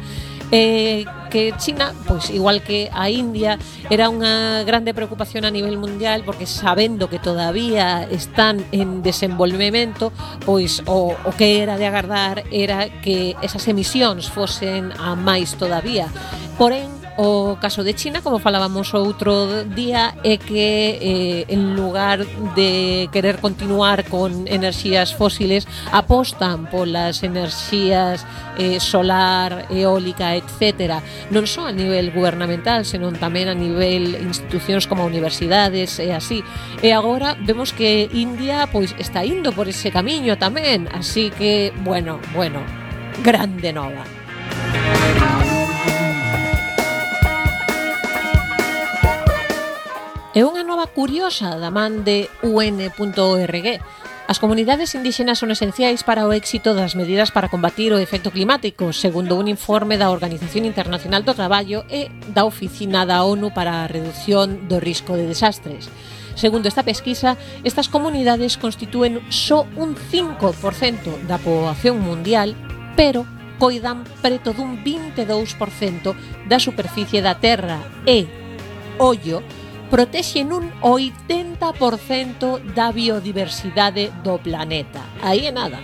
eh, 0.52 1.06
que 1.30 1.54
China, 1.58 1.94
pois 2.08 2.30
igual 2.30 2.62
que 2.62 2.90
a 2.94 3.10
India, 3.10 3.60
era 3.92 4.08
unha 4.08 4.64
grande 4.64 4.96
preocupación 4.96 5.44
a 5.44 5.52
nivel 5.52 5.76
mundial 5.76 6.24
porque 6.24 6.48
sabendo 6.48 7.12
que 7.12 7.20
todavía 7.20 8.08
están 8.08 8.64
en 8.72 9.04
desenvolvemento, 9.04 10.16
pois 10.48 10.82
o, 10.88 11.12
o 11.12 11.32
que 11.36 11.60
era 11.60 11.76
de 11.76 11.86
agardar 11.86 12.48
era 12.48 12.88
que 13.04 13.36
esas 13.44 13.68
emisións 13.68 14.32
fosen 14.32 14.96
a 14.96 15.20
máis 15.20 15.60
todavía. 15.60 16.08
Porén, 16.56 16.97
O 17.20 17.58
caso 17.60 17.84
de 17.84 17.96
China, 17.98 18.22
como 18.22 18.38
falábamos 18.38 18.94
outro 18.94 19.66
día, 19.66 20.14
é 20.22 20.38
que 20.38 21.02
eh, 21.02 21.50
en 21.50 21.74
lugar 21.74 22.22
de 22.54 23.10
querer 23.10 23.42
continuar 23.42 24.06
con 24.06 24.46
enerxías 24.46 25.18
fósiles, 25.18 25.66
apostan 25.90 26.70
polas 26.70 27.26
enerxías 27.26 28.22
eh, 28.62 28.78
solar, 28.78 29.66
eólica, 29.74 30.38
etc. 30.38 31.02
Non 31.34 31.50
só 31.50 31.66
a 31.66 31.74
nivel 31.74 32.14
gubernamental, 32.14 32.86
senón 32.86 33.18
tamén 33.18 33.50
a 33.50 33.58
nivel 33.58 34.14
institucións 34.22 34.86
como 34.86 35.02
universidades 35.02 35.98
e 35.98 36.14
así. 36.14 36.46
E 36.86 36.94
agora 36.94 37.34
vemos 37.42 37.74
que 37.74 38.14
India 38.14 38.70
pois 38.70 38.94
está 39.02 39.26
indo 39.26 39.50
por 39.58 39.66
ese 39.66 39.90
camiño 39.90 40.38
tamén, 40.38 40.86
así 40.94 41.34
que, 41.34 41.74
bueno, 41.82 42.22
bueno, 42.38 42.62
grande 43.26 43.74
nova. 43.74 44.17
É 50.38 50.46
unha 50.46 50.62
nova 50.62 50.86
curiosa 50.86 51.58
da 51.58 51.74
man 51.74 52.06
de 52.06 52.30
un.org. 52.46 53.68
As 54.30 54.38
comunidades 54.38 54.94
indígenas 54.94 55.42
son 55.42 55.50
esenciais 55.50 56.06
para 56.06 56.30
o 56.30 56.34
éxito 56.36 56.78
das 56.78 56.94
medidas 56.94 57.34
para 57.34 57.50
combatir 57.50 57.90
o 57.90 57.98
efecto 57.98 58.30
climático, 58.30 58.94
segundo 58.94 59.34
un 59.34 59.50
informe 59.50 59.98
da 59.98 60.14
Organización 60.14 60.70
Internacional 60.70 61.26
do 61.26 61.34
Traballo 61.34 61.90
e 61.90 62.14
da 62.38 62.46
Oficina 62.46 63.02
da 63.10 63.26
ONU 63.26 63.50
para 63.50 63.82
a 63.82 63.90
Reducción 63.90 64.70
do 64.70 64.78
Risco 64.78 65.18
de 65.18 65.26
Desastres. 65.26 65.90
Segundo 66.38 66.70
esta 66.70 66.86
pesquisa, 66.86 67.34
estas 67.66 67.90
comunidades 67.90 68.62
constitúen 68.62 69.26
só 69.34 69.66
un 69.74 69.98
5% 69.98 71.26
da 71.26 71.42
poboación 71.42 71.98
mundial, 71.98 72.54
pero 72.94 73.26
coidan 73.58 74.06
preto 74.22 74.54
dun 74.54 74.86
22% 74.86 76.14
da 76.46 76.62
superficie 76.62 77.26
da 77.26 77.42
Terra 77.42 77.82
e, 78.06 78.30
ollo, 79.02 79.42
protexen 79.90 80.52
un 80.52 80.72
80% 80.82 82.62
da 82.76 82.92
biodiversidade 82.92 84.12
do 84.24 84.38
planeta. 84.40 85.02
Aí 85.22 85.48
é 85.48 85.52
nada. 85.52 85.80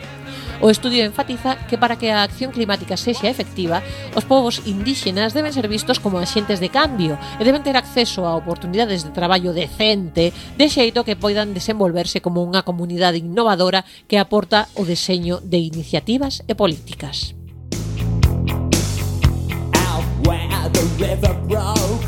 O 0.64 0.70
estudio 0.70 1.04
enfatiza 1.04 1.58
que 1.68 1.78
para 1.78 1.97
que 1.97 2.08
a 2.08 2.24
acción 2.24 2.56
climática 2.56 2.95
sexa 2.95 3.28
efectiva, 3.28 3.84
os 4.16 4.24
povos 4.24 4.64
indíxenas 4.64 5.36
deben 5.36 5.51
ser 5.51 5.68
vistos 5.68 5.99
como 5.99 6.24
axentes 6.24 6.64
de 6.64 6.72
cambio 6.72 7.20
e 7.36 7.43
deben 7.43 7.68
ter 7.68 7.76
acceso 7.76 8.24
a 8.24 8.39
oportunidades 8.39 9.04
de 9.04 9.12
traballo 9.12 9.51
decente, 9.51 10.32
de 10.32 10.66
xeito 10.72 11.04
que 11.04 11.20
poidan 11.20 11.51
desenvolverse 11.51 12.24
como 12.24 12.39
unha 12.47 12.64
comunidade 12.64 13.20
innovadora 13.20 13.84
que 14.08 14.16
aporta 14.16 14.72
o 14.80 14.88
deseño 14.88 15.43
de 15.43 15.60
iniciativas 15.60 16.47
e 16.47 16.56
políticas. 16.56 17.36
Out 19.84 20.08
where 20.24 20.72
the 20.72 20.86
river 20.95 21.36
broke, 21.43 22.08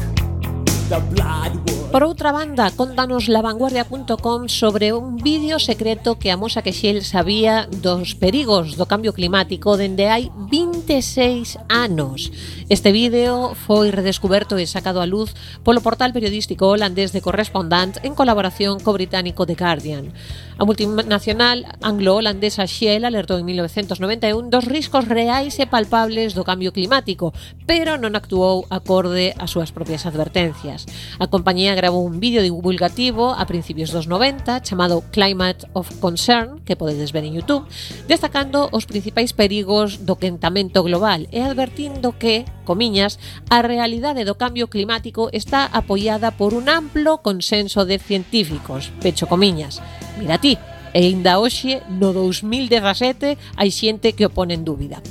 the 0.87 1.03
blood 1.11 1.74
Por 1.91 2.03
outra 2.03 2.31
banda, 2.31 2.71
contanos 2.75 3.29
lavanguardia.com 3.29 4.49
sobre 4.49 4.91
un 4.91 5.15
vídeo 5.17 5.59
secreto 5.59 6.19
que 6.19 6.31
amosa 6.31 6.61
que 6.61 6.73
Shell 6.73 7.03
sabía 7.03 7.69
dos 7.71 8.15
perigos 8.15 8.75
do 8.75 8.83
cambio 8.85 9.15
climático 9.15 9.77
dende 9.79 10.11
hai 10.11 10.27
26 10.51 11.55
anos. 11.71 12.35
Este 12.67 12.91
vídeo 12.91 13.55
foi 13.55 13.95
redescoberto 13.95 14.59
e 14.59 14.67
sacado 14.67 14.99
á 14.99 15.07
luz 15.07 15.31
polo 15.63 15.79
portal 15.79 16.11
periodístico 16.11 16.67
holandés 16.67 17.15
de 17.15 17.23
Correspondant 17.23 18.01
en 18.03 18.17
colaboración 18.17 18.83
co 18.83 18.91
británico 18.91 19.47
The 19.47 19.55
Guardian. 19.55 20.11
A 20.57 20.63
multinacional 20.63 21.67
anglo-holandesa 21.83 22.63
Shell 22.63 23.03
alertou 23.03 23.39
en 23.39 23.45
1991 23.45 24.51
dos 24.51 24.65
riscos 24.65 25.03
reais 25.07 25.59
e 25.59 25.67
palpables 25.67 26.31
do 26.31 26.47
cambio 26.47 26.71
climático, 26.71 27.31
pero 27.67 27.95
non 27.99 28.15
actuou 28.15 28.63
acorde 28.71 29.35
ás 29.35 29.51
súas 29.51 29.75
propias 29.75 30.07
advertencias. 30.07 30.87
A 31.19 31.27
compañía 31.27 31.75
gravou 31.85 32.01
un 32.01 32.17
vídeo 32.17 32.41
divulgativo 32.41 33.29
a 33.37 33.45
principios 33.45 33.93
dos 33.93 34.09
90 34.09 34.65
chamado 34.65 35.05
Climate 35.13 35.69
of 35.77 35.85
Concern, 36.01 36.65
que 36.65 36.73
podedes 36.73 37.13
ver 37.13 37.29
en 37.29 37.37
YouTube, 37.37 37.69
destacando 38.09 38.73
os 38.73 38.89
principais 38.89 39.37
perigos 39.37 40.01
do 40.01 40.17
quentamento 40.17 40.81
global 40.81 41.29
e 41.29 41.45
advertindo 41.45 42.17
que, 42.17 42.49
comiñas, 42.65 43.21
a 43.53 43.61
realidade 43.61 44.25
do 44.25 44.33
cambio 44.33 44.65
climático 44.65 45.29
está 45.29 45.69
apoiada 45.69 46.33
por 46.33 46.57
un 46.57 46.73
amplo 46.73 47.21
consenso 47.21 47.85
de 47.85 48.01
científicos, 48.01 48.89
pecho 49.05 49.29
comiñas. 49.29 49.77
Mira 50.17 50.41
ti, 50.41 50.57
e 50.89 51.05
ainda 51.05 51.37
hoxe, 51.37 51.85
no 51.85 52.17
2017, 52.17 53.37
hai 53.61 53.69
xente 53.69 54.17
que 54.17 54.25
o 54.25 54.33
pone 54.33 54.57
en 54.57 54.65
dúbida. 54.65 55.05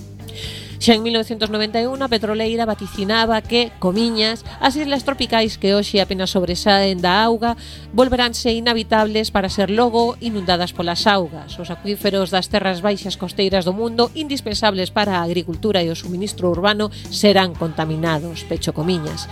Xa 0.85 1.01
en 1.01 1.03
1991 1.09 1.97
a 1.97 2.13
petroleira 2.13 2.69
vaticinaba 2.69 3.41
que, 3.41 3.73
comiñas, 3.81 4.45
as 4.61 4.77
islas 4.77 5.01
tropicais 5.01 5.57
que 5.57 5.73
hoxe 5.73 5.97
apenas 5.97 6.37
sobresaen 6.37 7.01
da 7.01 7.25
auga 7.25 7.57
volveránse 7.97 8.53
inhabitables 8.53 9.33
para 9.33 9.49
ser 9.49 9.73
logo 9.73 10.21
inundadas 10.21 10.77
polas 10.77 11.09
augas. 11.09 11.57
Os 11.57 11.73
acuíferos 11.73 12.29
das 12.29 12.53
terras 12.53 12.85
baixas 12.85 13.17
costeiras 13.17 13.65
do 13.65 13.73
mundo, 13.73 14.13
indispensables 14.13 14.93
para 14.93 15.17
a 15.17 15.25
agricultura 15.25 15.81
e 15.81 15.89
o 15.89 15.97
suministro 15.97 16.53
urbano, 16.53 16.93
serán 17.09 17.57
contaminados, 17.57 18.45
pecho 18.45 18.77
comiñas. 18.77 19.25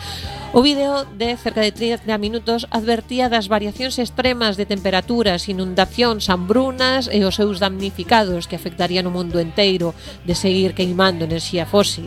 O 0.56 0.60
vídeo 0.60 1.08
de 1.16 1.36
cerca 1.36 1.64
de 1.64 1.72
30 1.72 2.12
minutos 2.20 2.68
advertía 2.68 3.32
das 3.32 3.48
variacións 3.48 3.96
extremas 3.96 4.60
de 4.60 4.68
temperaturas, 4.68 5.48
inundacións, 5.48 6.28
hambrunas 6.28 7.08
e 7.08 7.24
os 7.24 7.40
seus 7.40 7.56
damnificados 7.56 8.44
que 8.44 8.56
afectarían 8.56 9.08
o 9.08 9.12
mundo 9.16 9.40
enteiro 9.40 9.96
de 10.28 10.36
seguir 10.36 10.76
queimando 10.76 11.24
nes 11.24 11.41
enerxía 11.42 11.66
fósil. 11.66 12.06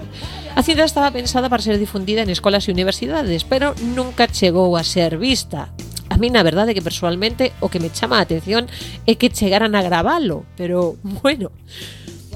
A 0.55 0.63
cidade 0.63 0.87
estaba 0.87 1.11
pensada 1.11 1.51
para 1.51 1.61
ser 1.61 1.77
difundida 1.77 2.23
en 2.23 2.31
escolas 2.31 2.67
e 2.67 2.71
universidades, 2.71 3.43
pero 3.43 3.75
nunca 3.91 4.31
chegou 4.31 4.79
a 4.79 4.83
ser 4.87 5.19
vista. 5.19 5.75
A 6.07 6.15
mí, 6.17 6.31
na 6.31 6.43
verdade, 6.43 6.71
que 6.71 6.85
personalmente 6.85 7.51
o 7.59 7.67
que 7.67 7.83
me 7.83 7.91
chama 7.91 8.17
a 8.17 8.23
atención 8.23 8.71
é 9.03 9.19
que 9.19 9.33
chegaran 9.33 9.75
a 9.75 9.83
gravalo, 9.83 10.47
pero 10.55 10.95
bueno... 11.21 11.51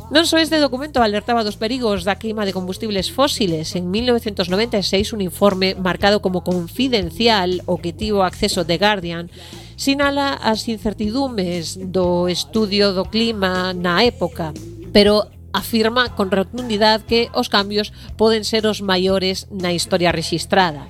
Non 0.10 0.26
só 0.26 0.42
este 0.42 0.58
documento 0.58 1.06
alertaba 1.06 1.46
dos 1.46 1.54
perigos 1.54 2.02
da 2.02 2.18
queima 2.18 2.42
de 2.42 2.50
combustibles 2.50 3.14
fósiles. 3.14 3.78
En 3.78 3.94
1996, 3.94 5.14
un 5.14 5.22
informe 5.22 5.78
marcado 5.78 6.18
como 6.18 6.42
confidencial 6.42 7.62
o 7.70 7.78
que 7.78 7.94
tivo 7.94 8.26
acceso 8.26 8.66
de 8.66 8.82
Guardian 8.82 9.30
sinala 9.78 10.34
as 10.42 10.66
incertidumes 10.66 11.78
do 11.78 12.26
estudio 12.26 12.90
do 12.98 13.06
clima 13.06 13.70
na 13.78 14.02
época, 14.02 14.50
pero 14.90 15.30
afirma 15.54 16.16
con 16.16 16.32
rotundidade 16.32 17.06
que 17.06 17.30
os 17.34 17.50
cambios 17.50 17.94
poden 18.18 18.44
ser 18.44 18.68
os 18.68 18.82
maiores 18.82 19.48
na 19.50 19.74
historia 19.74 20.12
registrada. 20.12 20.88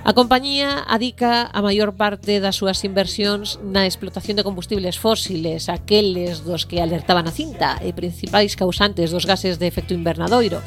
A 0.00 0.16
compañía 0.16 0.80
adica 0.88 1.52
a 1.52 1.60
maior 1.60 1.92
parte 1.92 2.40
das 2.40 2.56
súas 2.56 2.80
inversións 2.88 3.60
na 3.60 3.84
explotación 3.84 4.40
de 4.40 4.46
combustibles 4.48 4.96
fósiles, 4.96 5.68
aqueles 5.68 6.40
dos 6.40 6.64
que 6.64 6.80
alertaban 6.80 7.28
a 7.28 7.36
cinta 7.36 7.76
e 7.84 7.92
principais 7.92 8.56
causantes 8.56 9.12
dos 9.12 9.28
gases 9.28 9.60
de 9.60 9.68
efecto 9.68 9.92
invernadoiro 9.92 10.64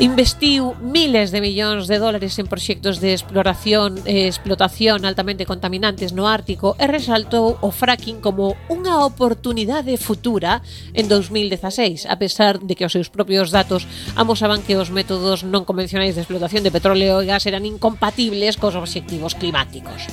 investiu 0.00 0.76
miles 0.82 1.32
de 1.32 1.40
millóns 1.40 1.88
de 1.88 1.96
dólares 1.96 2.36
en 2.36 2.44
proxectos 2.44 3.00
de 3.00 3.16
exploración 3.16 3.96
e 4.04 4.28
explotación 4.28 5.08
altamente 5.08 5.48
contaminantes 5.48 6.12
no 6.12 6.28
Ártico 6.28 6.76
e 6.76 6.84
resaltou 6.84 7.56
o 7.64 7.72
fracking 7.72 8.20
como 8.20 8.60
unha 8.68 9.08
oportunidade 9.08 9.96
futura 9.96 10.60
en 10.92 11.08
2016, 11.08 12.04
a 12.12 12.20
pesar 12.20 12.60
de 12.60 12.76
que 12.76 12.84
os 12.84 12.92
seus 12.92 13.08
propios 13.08 13.48
datos 13.48 13.88
amosaban 14.20 14.60
que 14.60 14.76
os 14.76 14.92
métodos 14.92 15.48
non 15.48 15.64
convencionais 15.64 16.12
de 16.12 16.20
explotación 16.20 16.60
de 16.60 16.74
petróleo 16.74 17.24
e 17.24 17.32
gas 17.32 17.48
eran 17.48 17.64
incompatibles 17.64 18.60
cos 18.60 18.76
obxectivos 18.76 19.32
climáticos. 19.32 20.12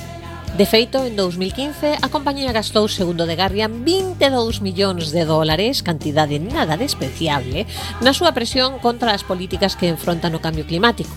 De 0.54 0.66
feito, 0.66 1.04
en 1.04 1.16
2015, 1.16 1.98
a 1.98 2.08
compañía 2.14 2.54
gastou, 2.54 2.86
segundo 2.86 3.26
de 3.26 3.34
Guardian, 3.34 3.82
22 3.82 4.62
millóns 4.62 5.10
de 5.10 5.26
dólares, 5.26 5.82
cantidade 5.82 6.38
nada 6.38 6.78
despreciable, 6.78 7.66
na 7.98 8.14
súa 8.14 8.30
presión 8.38 8.78
contra 8.78 9.18
as 9.18 9.26
políticas 9.26 9.74
que 9.74 9.90
enfrontan 9.90 10.30
o 10.30 10.38
cambio 10.38 10.62
climático. 10.62 11.10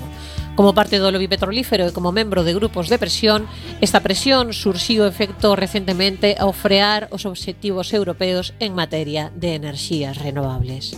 Como 0.58 0.74
parte 0.74 0.98
do 0.98 1.14
lobby 1.14 1.30
petrolífero 1.30 1.86
e 1.86 1.94
como 1.94 2.10
membro 2.10 2.42
de 2.42 2.58
grupos 2.58 2.90
de 2.90 2.98
presión, 2.98 3.46
esta 3.78 4.02
presión 4.02 4.58
surxiu 4.58 5.06
efecto 5.06 5.54
recentemente 5.54 6.34
ao 6.34 6.50
frear 6.50 7.06
os 7.14 7.30
obxectivos 7.30 7.94
europeos 7.94 8.58
en 8.58 8.74
materia 8.74 9.30
de 9.38 9.54
enerxías 9.54 10.18
renovables. 10.18 10.98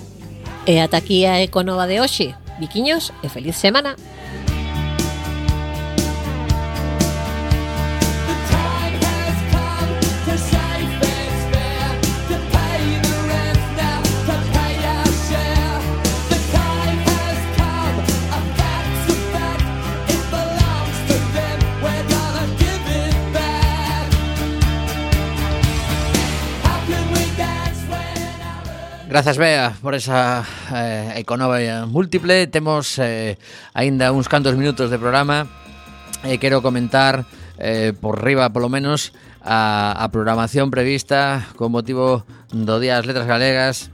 E 0.64 0.80
ata 0.80 1.04
aquí 1.04 1.28
a 1.28 1.44
Econova 1.44 1.92
de 1.92 2.00
hoxe. 2.00 2.40
Viquiños 2.56 3.12
e 3.20 3.28
feliz 3.28 3.60
semana! 3.60 4.00
Grazas, 29.10 29.40
Bea, 29.40 29.74
por 29.82 29.96
esa 29.96 30.46
eh, 30.72 31.14
economía 31.16 31.88
múltiple. 31.88 32.46
Temos 32.46 33.00
eh, 33.00 33.40
aínda 33.74 34.14
uns 34.14 34.30
cantos 34.30 34.54
minutos 34.54 34.94
de 34.94 35.02
programa 35.02 35.50
e 36.22 36.34
eh, 36.34 36.38
quero 36.38 36.62
comentar 36.62 37.26
eh, 37.58 37.98
por 37.98 38.22
riba, 38.22 38.54
polo 38.54 38.70
menos, 38.70 39.18
a, 39.42 39.98
a 39.98 40.06
programación 40.14 40.70
prevista 40.70 41.50
con 41.58 41.74
motivo 41.74 42.22
do 42.54 42.78
Día 42.78 43.02
das 43.02 43.10
Letras 43.10 43.26
Galegas 43.26 43.90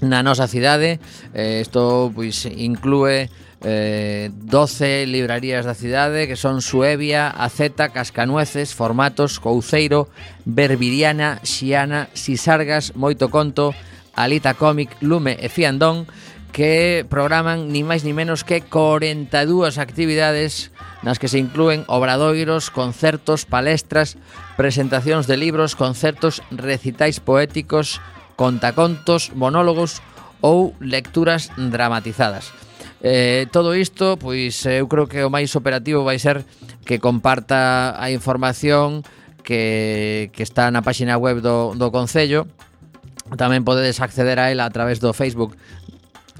na 0.00 0.24
nosa 0.24 0.48
cidade. 0.48 1.04
Eh, 1.36 1.60
isto 1.60 2.08
pois, 2.16 2.48
inclúe 2.48 3.28
eh, 3.60 4.32
12 4.32 5.04
librarías 5.04 5.68
da 5.68 5.76
cidade 5.76 6.24
que 6.24 6.40
son 6.40 6.64
Suevia, 6.64 7.28
Aceta, 7.28 7.92
Cascanueces, 7.92 8.72
Formatos, 8.72 9.36
Couceiro, 9.36 10.08
Berbiriana, 10.48 11.44
Xiana, 11.44 12.08
Sisargas, 12.16 12.96
Moito 12.96 13.28
Conto, 13.28 13.76
Alita 14.16 14.56
Comic, 14.56 14.96
Lume 15.00 15.36
e 15.38 15.48
Fiandón 15.52 16.08
que 16.56 17.04
programan 17.12 17.68
ni 17.68 17.84
máis 17.84 18.00
ni 18.00 18.16
menos 18.16 18.40
que 18.40 18.64
42 18.64 19.76
actividades 19.76 20.72
nas 21.04 21.20
que 21.20 21.28
se 21.28 21.36
inclúen 21.36 21.84
obradoiros, 21.84 22.72
concertos, 22.72 23.44
palestras, 23.44 24.16
presentacións 24.56 25.28
de 25.28 25.36
libros, 25.36 25.76
concertos, 25.76 26.40
recitais 26.48 27.20
poéticos, 27.20 28.00
contacontos, 28.40 29.36
monólogos 29.36 30.00
ou 30.40 30.72
lecturas 30.80 31.52
dramatizadas. 31.60 32.56
Eh, 33.04 33.44
todo 33.52 33.76
isto, 33.76 34.16
pois 34.16 34.64
eh, 34.64 34.80
eu 34.80 34.88
creo 34.88 35.04
que 35.12 35.20
o 35.20 35.28
máis 35.28 35.52
operativo 35.52 36.08
vai 36.08 36.16
ser 36.16 36.48
que 36.88 36.96
comparta 36.96 37.92
a 38.00 38.08
información 38.08 39.04
que, 39.44 40.32
que 40.32 40.40
está 40.40 40.72
na 40.72 40.80
páxina 40.80 41.20
web 41.20 41.44
do, 41.44 41.76
do 41.76 41.92
Concello 41.92 42.48
Tamén 43.34 43.66
podedes 43.66 43.98
acceder 43.98 44.38
a 44.38 44.54
ela 44.54 44.62
a 44.62 44.70
través 44.70 45.02
do 45.02 45.10
Facebook 45.10 45.58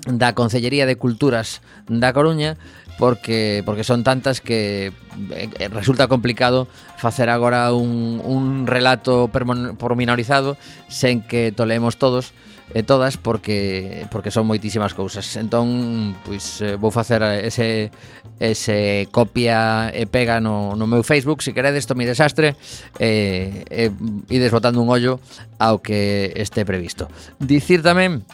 da 0.07 0.39
Concellería 0.39 0.87
de 0.87 0.95
Culturas 0.95 1.59
da 1.91 2.15
Coruña 2.15 2.55
porque 2.99 3.67
porque 3.67 3.83
son 3.83 4.07
tantas 4.07 4.41
que 4.41 4.95
eh, 5.35 5.51
eh 5.59 5.69
resulta 5.69 6.07
complicado 6.07 6.71
facer 6.97 7.29
agora 7.29 7.75
un, 7.75 8.23
un 8.23 8.71
relato 8.71 9.29
porminorizado 9.29 10.57
sen 10.87 11.27
que 11.27 11.51
toleemos 11.51 11.99
todos 11.99 12.33
e 12.75 12.83
todas 12.83 13.15
porque 13.15 14.07
porque 14.11 14.35
son 14.35 14.51
moitísimas 14.51 14.95
cousas. 14.95 15.27
Entón, 15.39 16.19
pois 16.27 16.59
eh, 16.63 16.75
vou 16.75 16.91
facer 16.91 17.23
ese 17.23 17.95
ese 18.43 19.09
copia 19.15 19.89
e 19.95 20.05
pega 20.05 20.43
no, 20.43 20.75
no 20.75 20.85
meu 20.91 21.07
Facebook, 21.07 21.41
se 21.41 21.55
queredes, 21.55 21.87
Tomi 21.87 22.05
Desastre, 22.05 22.59
e, 22.99 23.65
e 23.71 23.89
ides 24.29 24.53
botando 24.53 24.83
un 24.83 24.91
ollo 24.91 25.23
ao 25.57 25.81
que 25.81 26.35
este 26.35 26.67
previsto. 26.67 27.07
Dicir 27.39 27.81
tamén 27.87 28.27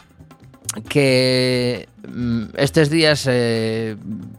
que 0.89 1.87
mm, 2.07 2.57
estes 2.57 2.89
días 2.89 3.29
eh, 3.29 3.95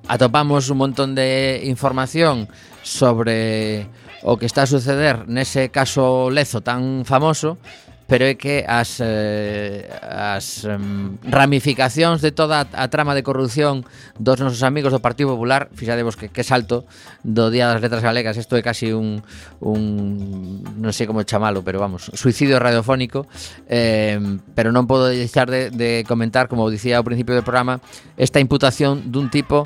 atopamos 0.09 0.69
un 0.71 0.79
montón 0.79 1.15
de 1.15 1.63
información 1.65 2.51
sobre 2.83 3.87
o 4.25 4.37
que 4.41 4.47
está 4.47 4.65
a 4.65 4.67
suceder 4.67 5.29
nese 5.29 5.69
caso 5.69 6.33
Lezo 6.33 6.65
tan 6.65 7.05
famoso, 7.05 7.61
pero 8.07 8.29
é 8.29 8.37
que 8.37 8.65
as, 8.69 9.01
eh, 9.01 9.89
as 10.05 10.69
um, 10.69 11.17
ramificacións 11.25 12.21
de 12.21 12.37
toda 12.37 12.69
a 12.69 12.87
trama 12.93 13.17
de 13.17 13.25
corrupción 13.25 13.89
dos 14.21 14.37
nosos 14.41 14.61
amigos 14.61 14.93
do 14.93 15.01
Partido 15.01 15.33
Popular, 15.33 15.73
fixadevos 15.73 16.17
que, 16.17 16.29
que 16.29 16.45
salto 16.45 16.85
do 17.25 17.49
Día 17.49 17.65
das 17.65 17.81
Letras 17.81 18.05
Galegas, 18.05 18.37
isto 18.37 18.61
é 18.61 18.63
casi 18.63 18.93
un, 18.93 19.25
un 19.65 20.61
non 20.77 20.93
sei 20.93 21.09
como 21.09 21.25
chamalo, 21.25 21.65
pero 21.65 21.81
vamos, 21.81 22.13
suicidio 22.13 22.61
radiofónico, 22.61 23.25
eh, 23.73 24.21
pero 24.53 24.69
non 24.69 24.85
podo 24.85 25.09
deixar 25.09 25.49
de, 25.49 25.73
de 25.73 26.05
comentar, 26.05 26.53
como 26.53 26.69
dicía 26.69 27.01
ao 27.01 27.07
principio 27.09 27.33
do 27.33 27.41
programa, 27.41 27.81
esta 28.21 28.37
imputación 28.37 29.09
dun 29.09 29.33
tipo 29.33 29.65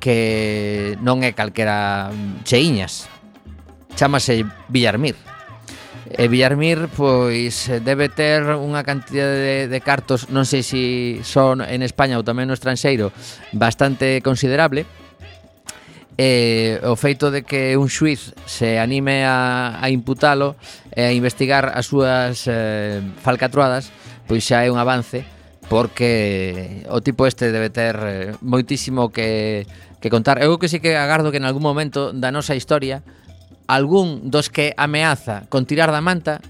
que 0.00 0.96
non 1.00 1.24
é 1.24 1.32
calquera 1.32 2.12
mm, 2.12 2.44
cheiñas, 2.44 3.08
chamase 3.96 4.44
Villarmir. 4.68 5.29
E 6.10 6.26
Villarmir 6.26 6.90
pois 6.98 7.70
debe 7.86 8.10
ter 8.10 8.42
unha 8.42 8.82
cantidad 8.82 9.30
de, 9.30 9.70
de 9.70 9.78
cartos, 9.78 10.26
non 10.34 10.42
sei 10.42 10.66
se 10.66 10.74
si 10.74 10.84
son 11.22 11.62
en 11.62 11.86
España 11.86 12.18
ou 12.18 12.26
tamén 12.26 12.50
no 12.50 12.58
estranxeiro, 12.58 13.14
bastante 13.54 14.18
considerable. 14.18 14.90
E 16.18 16.82
o 16.82 16.98
feito 16.98 17.30
de 17.30 17.46
que 17.46 17.78
un 17.78 17.86
xuiz 17.86 18.34
se 18.42 18.82
anime 18.82 19.22
a, 19.22 19.78
a 19.78 19.86
imputalo 19.88 20.58
e 20.90 21.06
a 21.06 21.14
investigar 21.14 21.70
as 21.78 21.86
súas 21.86 22.42
eh, 22.50 22.98
falcatruadas, 23.22 23.94
pois 24.26 24.42
xa 24.42 24.66
é 24.66 24.68
un 24.68 24.82
avance 24.82 25.22
porque 25.70 26.82
o 26.90 26.98
tipo 26.98 27.30
este 27.30 27.54
debe 27.54 27.70
ter 27.70 27.94
eh, 28.02 28.34
moitísimo 28.42 29.14
que, 29.14 29.62
que 30.02 30.10
contar. 30.10 30.42
Eu 30.42 30.58
que 30.58 30.66
sí 30.66 30.82
que 30.82 30.98
agardo 30.98 31.30
que 31.30 31.38
en 31.38 31.46
algún 31.46 31.62
momento 31.62 32.10
da 32.10 32.34
nosa 32.34 32.58
historia 32.58 33.06
algún 33.70 34.30
dos 34.34 34.50
que 34.50 34.74
ameaza 34.76 35.46
con 35.48 35.62
tirar 35.64 35.94
da 35.94 36.02
manta 36.02 36.42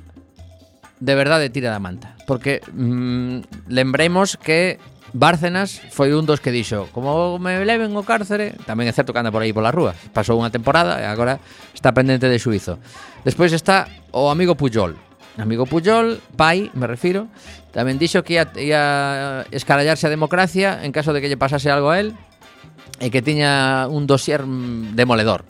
de 1.01 1.15
verdade 1.15 1.53
tira 1.53 1.69
da 1.69 1.81
manta. 1.81 2.17
Porque 2.27 2.61
mm, 2.73 3.69
lembremos 3.69 4.37
que 4.37 4.81
Bárcenas 5.13 5.83
foi 5.91 6.15
un 6.15 6.23
dos 6.23 6.39
que 6.39 6.55
dixo 6.55 6.87
Como 6.95 7.35
me 7.43 7.59
leven 7.67 7.91
o 7.99 8.07
cárcere 8.07 8.55
Tamén 8.63 8.87
é 8.87 8.95
certo 8.95 9.11
que 9.11 9.19
anda 9.19 9.35
por 9.35 9.43
aí 9.43 9.51
pola 9.51 9.75
rúa. 9.75 9.91
Pasou 10.15 10.39
unha 10.39 10.55
temporada 10.55 11.03
e 11.03 11.07
agora 11.11 11.43
está 11.75 11.91
pendente 11.91 12.31
de 12.31 12.39
suizo 12.39 12.79
Despois 13.27 13.51
está 13.51 13.91
o 14.15 14.31
amigo 14.31 14.55
Puyol 14.55 14.95
Amigo 15.35 15.67
Puyol, 15.67 16.23
pai, 16.39 16.71
me 16.79 16.87
refiro 16.87 17.27
Tamén 17.75 17.99
dixo 17.99 18.23
que 18.23 18.39
ia, 18.39 18.47
ia 18.55 18.83
escarallarse 19.51 20.07
a 20.07 20.15
democracia 20.15 20.79
En 20.79 20.95
caso 20.95 21.11
de 21.11 21.19
que 21.19 21.27
lle 21.27 21.41
pasase 21.41 21.75
algo 21.75 21.91
a 21.91 21.99
él 21.99 22.15
E 23.03 23.11
que 23.11 23.19
tiña 23.19 23.89
un 23.89 24.07
dosier 24.07 24.45
mm, 24.45 24.95
demoledor 24.95 25.43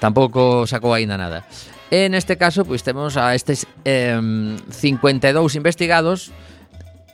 tampouco 0.00 0.66
sacou 0.66 0.96
aínda 0.96 1.20
nada. 1.20 1.46
E 1.92 2.08
neste 2.08 2.34
caso, 2.40 2.64
pois 2.64 2.82
temos 2.82 3.14
a 3.20 3.36
estes 3.36 3.68
eh, 3.84 4.16
52 4.16 5.36
investigados 5.54 6.34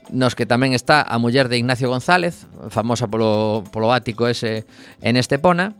nos 0.07 0.39
que 0.39 0.47
tamén 0.47 0.71
está 0.71 1.03
a 1.03 1.19
muller 1.19 1.51
de 1.51 1.59
Ignacio 1.59 1.91
González, 1.91 2.47
famosa 2.71 3.11
polo, 3.11 3.67
polo 3.75 3.91
ático 3.91 4.31
ese 4.31 4.63
en 5.03 5.19
Estepona, 5.19 5.75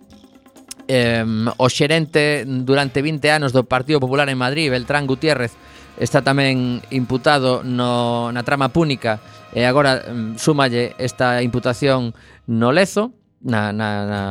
eh, 0.87 1.23
o 1.55 1.67
xerente 1.71 2.43
durante 2.43 2.99
20 2.99 3.23
anos 3.31 3.55
do 3.55 3.63
Partido 3.63 4.03
Popular 4.03 4.27
en 4.27 4.39
Madrid, 4.39 4.67
Beltrán 4.67 5.07
Gutiérrez, 5.07 5.55
está 5.97 6.21
tamén 6.21 6.83
imputado 6.93 7.65
no, 7.65 8.29
na 8.29 8.43
trama 8.45 8.69
púnica 8.69 9.17
e 9.55 9.65
agora 9.65 10.05
súmalle 10.37 10.93
esta 11.01 11.41
imputación 11.41 12.13
no 12.45 12.69
Lezo, 12.69 13.15
na, 13.41 13.73
na, 13.73 14.05
na 14.05 14.21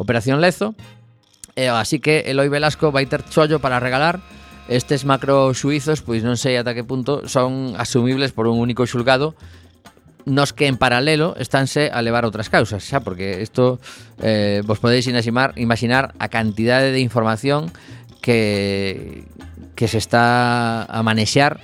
Operación 0.00 0.42
Lezo, 0.42 0.74
E, 1.56 1.68
así 1.68 2.00
que 2.00 2.24
Eloi 2.26 2.48
Velasco 2.48 2.92
vai 2.92 3.04
ter 3.04 3.22
chollo 3.28 3.60
para 3.60 3.80
regalar 3.80 4.20
estes 4.68 5.04
macro 5.04 5.52
suizos, 5.52 6.00
pois 6.00 6.24
non 6.24 6.40
sei 6.40 6.56
ata 6.56 6.72
que 6.72 6.86
punto 6.86 7.28
son 7.28 7.76
asumibles 7.76 8.32
por 8.32 8.48
un 8.48 8.56
único 8.62 8.86
xulgado 8.88 9.36
nos 10.24 10.52
que 10.52 10.70
en 10.70 10.78
paralelo 10.78 11.34
estánse 11.34 11.90
a 11.90 11.98
levar 12.00 12.22
outras 12.22 12.46
causas, 12.46 12.86
xa, 12.86 13.02
porque 13.02 13.42
isto 13.42 13.82
eh, 14.22 14.62
vos 14.62 14.78
podeis 14.78 15.04
imaginar, 15.10 15.50
imaginar 15.58 16.14
a 16.22 16.30
cantidade 16.30 16.94
de 16.94 17.02
información 17.02 17.74
que, 18.22 19.26
que 19.74 19.90
se 19.90 19.98
está 19.98 20.86
a 20.86 21.02
manexar 21.02 21.58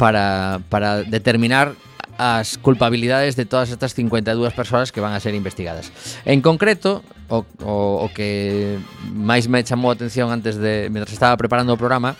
para, 0.00 0.64
para 0.72 1.04
determinar 1.04 1.76
as 2.16 2.56
culpabilidades 2.62 3.34
de 3.36 3.44
todas 3.44 3.70
estas 3.70 3.92
52 3.92 4.54
persoas 4.54 4.94
que 4.94 5.02
van 5.02 5.12
a 5.12 5.20
ser 5.20 5.34
investigadas. 5.34 5.90
En 6.24 6.40
concreto, 6.40 7.02
o, 7.28 7.44
o, 7.64 7.74
o 8.04 8.08
que 8.12 8.78
máis 9.12 9.48
me 9.48 9.64
chamou 9.64 9.90
a 9.90 9.96
atención 9.96 10.28
antes 10.28 10.56
de 10.60 10.88
mentras 10.92 11.12
estaba 11.12 11.36
preparando 11.36 11.72
o 11.72 11.80
programa, 11.80 12.16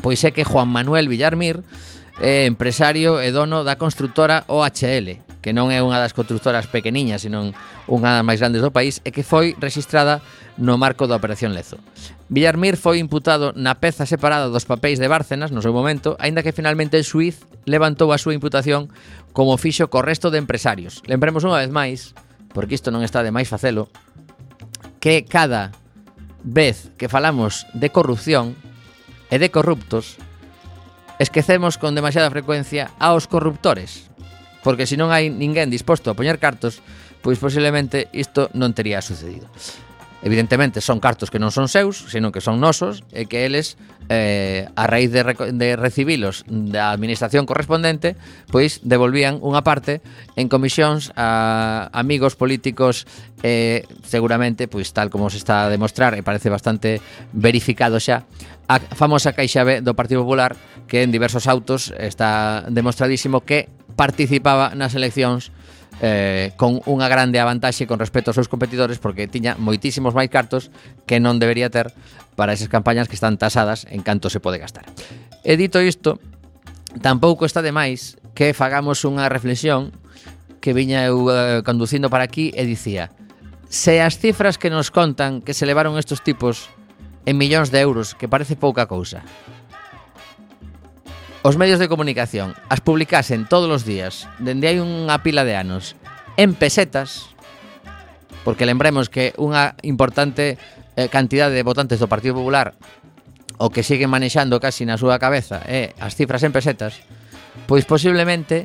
pois 0.00 0.22
é 0.24 0.30
que 0.32 0.44
Juan 0.44 0.68
Manuel 0.70 1.08
Villarmir 1.08 1.60
é 2.20 2.46
empresario 2.46 3.18
e 3.18 3.34
dono 3.34 3.66
da 3.66 3.74
constructora 3.74 4.46
OHL, 4.46 5.18
que 5.42 5.52
non 5.52 5.68
é 5.68 5.82
unha 5.82 5.98
das 5.98 6.14
constructoras 6.14 6.70
pequeniñas, 6.70 7.26
senón 7.26 7.52
unha 7.90 8.16
das 8.16 8.24
máis 8.24 8.38
grandes 8.40 8.62
do 8.62 8.72
país, 8.72 9.02
e 9.04 9.10
que 9.10 9.26
foi 9.26 9.52
registrada 9.58 10.22
no 10.56 10.78
marco 10.78 11.10
da 11.10 11.18
Operación 11.18 11.52
Lezo. 11.52 11.76
Villarmir 12.30 12.78
foi 12.78 13.02
imputado 13.02 13.52
na 13.58 13.76
peza 13.76 14.06
separada 14.06 14.48
dos 14.48 14.64
papéis 14.64 15.02
de 15.02 15.10
Bárcenas 15.10 15.50
no 15.50 15.60
seu 15.60 15.74
momento, 15.74 16.16
aínda 16.22 16.40
que 16.46 16.56
finalmente 16.56 16.96
el 16.96 17.04
suiz 17.04 17.42
levantou 17.66 18.14
a 18.14 18.20
súa 18.22 18.32
imputación 18.32 18.88
como 19.34 19.58
fixo 19.58 19.90
co 19.90 20.00
resto 20.00 20.30
de 20.30 20.38
empresarios. 20.38 21.02
Lembremos 21.10 21.42
unha 21.42 21.60
vez 21.60 21.68
máis 21.68 22.14
porque 22.54 22.78
isto 22.78 22.94
non 22.94 23.02
está 23.02 23.26
de 23.26 23.34
máis 23.34 23.50
facelo, 23.50 23.90
que 25.02 25.26
cada 25.26 25.74
vez 26.46 26.88
que 26.96 27.10
falamos 27.10 27.66
de 27.74 27.90
corrupción 27.90 28.54
e 29.28 29.36
de 29.42 29.50
corruptos, 29.50 30.16
esquecemos 31.18 31.76
con 31.76 31.98
demasiada 31.98 32.30
frecuencia 32.30 32.94
aos 33.02 33.26
corruptores, 33.26 34.08
porque 34.62 34.86
se 34.86 34.96
non 34.96 35.10
hai 35.10 35.28
ninguén 35.28 35.68
disposto 35.68 36.08
a 36.08 36.16
poñer 36.16 36.38
cartos, 36.38 36.80
pois 37.20 37.42
posiblemente 37.42 38.06
isto 38.14 38.48
non 38.54 38.72
tería 38.72 39.02
sucedido. 39.02 39.50
Evidentemente 40.24 40.80
son 40.80 41.04
cartos 41.04 41.28
que 41.28 41.36
non 41.36 41.52
son 41.52 41.68
seus, 41.68 42.08
sino 42.08 42.32
que 42.32 42.40
son 42.40 42.56
nosos 42.56 43.04
e 43.12 43.28
que 43.28 43.44
eles 43.44 43.76
eh, 44.08 44.64
a 44.72 44.88
raíz 44.88 45.12
de, 45.12 45.20
de 45.52 45.76
recibilos 45.76 46.48
da 46.48 46.96
administración 46.96 47.44
correspondente, 47.44 48.16
pois 48.48 48.80
devolvían 48.80 49.44
unha 49.44 49.60
parte 49.60 50.00
en 50.40 50.48
comisións 50.48 51.12
a 51.12 51.92
amigos 51.92 52.40
políticos 52.40 53.04
eh, 53.44 53.84
seguramente, 54.00 54.64
pois 54.64 54.96
tal 54.96 55.12
como 55.12 55.28
se 55.28 55.36
está 55.36 55.68
a 55.68 55.72
demostrar 55.72 56.16
e 56.16 56.24
parece 56.24 56.48
bastante 56.48 57.04
verificado 57.36 58.00
xa, 58.00 58.24
a 58.64 58.80
famosa 58.96 59.36
caixa 59.36 59.60
B 59.60 59.84
do 59.84 59.92
Partido 59.92 60.24
Popular 60.24 60.56
que 60.88 61.04
en 61.04 61.12
diversos 61.12 61.44
autos 61.44 61.92
está 62.00 62.64
demostradísimo 62.72 63.44
que 63.44 63.68
participaba 63.92 64.72
nas 64.72 64.96
eleccións 64.96 65.52
eh, 66.02 66.54
con 66.56 66.82
unha 66.88 67.06
grande 67.06 67.38
avantaxe 67.38 67.86
con 67.86 68.00
respecto 68.00 68.30
aos 68.30 68.38
seus 68.38 68.50
competidores 68.50 68.98
porque 68.98 69.28
tiña 69.30 69.54
moitísimos 69.58 70.16
máis 70.16 70.32
cartos 70.32 70.72
que 71.06 71.20
non 71.20 71.38
debería 71.38 71.70
ter 71.70 71.92
para 72.34 72.56
esas 72.56 72.72
campañas 72.72 73.06
que 73.06 73.14
están 73.14 73.38
tasadas 73.38 73.86
en 73.90 74.02
canto 74.02 74.30
se 74.30 74.42
pode 74.42 74.58
gastar. 74.58 74.86
E 75.46 75.54
dito 75.54 75.78
isto, 75.78 76.18
tampouco 77.02 77.46
está 77.46 77.62
de 77.62 77.70
máis 77.70 78.18
que 78.34 78.56
fagamos 78.56 79.06
unha 79.06 79.30
reflexión 79.30 79.94
que 80.58 80.72
viña 80.72 81.04
eu 81.06 81.28
eh, 81.30 81.60
conducindo 81.62 82.10
para 82.10 82.26
aquí 82.26 82.50
e 82.56 82.64
dicía 82.64 83.12
se 83.74 83.98
as 84.00 84.22
cifras 84.22 84.56
que 84.56 84.70
nos 84.70 84.94
contan 84.94 85.42
que 85.42 85.50
se 85.50 85.66
levaron 85.66 85.98
estos 85.98 86.22
tipos 86.22 86.70
en 87.26 87.34
millóns 87.34 87.74
de 87.74 87.80
euros, 87.80 88.14
que 88.14 88.28
parece 88.28 88.54
pouca 88.54 88.86
cousa, 88.86 89.26
os 91.44 91.60
medios 91.60 91.76
de 91.76 91.92
comunicación 91.92 92.56
as 92.72 92.80
publicasen 92.80 93.44
todos 93.44 93.68
os 93.68 93.84
días, 93.84 94.24
dende 94.40 94.64
hai 94.64 94.80
unha 94.80 95.20
pila 95.20 95.44
de 95.44 95.60
anos, 95.60 95.92
en 96.40 96.56
pesetas, 96.56 97.28
porque 98.48 98.64
lembremos 98.64 99.12
que 99.12 99.36
unha 99.36 99.76
importante 99.84 100.56
eh, 100.96 101.12
cantidade 101.12 101.52
de 101.52 101.60
votantes 101.60 102.00
do 102.00 102.08
Partido 102.08 102.40
Popular 102.40 102.72
o 103.60 103.68
que 103.68 103.84
siguen 103.84 104.08
manexando 104.08 104.56
casi 104.56 104.88
na 104.88 104.96
súa 104.96 105.20
cabeza 105.20 105.60
é 105.68 105.92
eh, 105.92 106.00
as 106.00 106.16
cifras 106.16 106.40
en 106.48 106.56
pesetas, 106.56 107.04
pois 107.68 107.84
posiblemente 107.84 108.64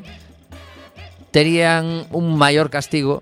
terían 1.36 2.08
un 2.16 2.32
maior 2.40 2.72
castigo 2.72 3.20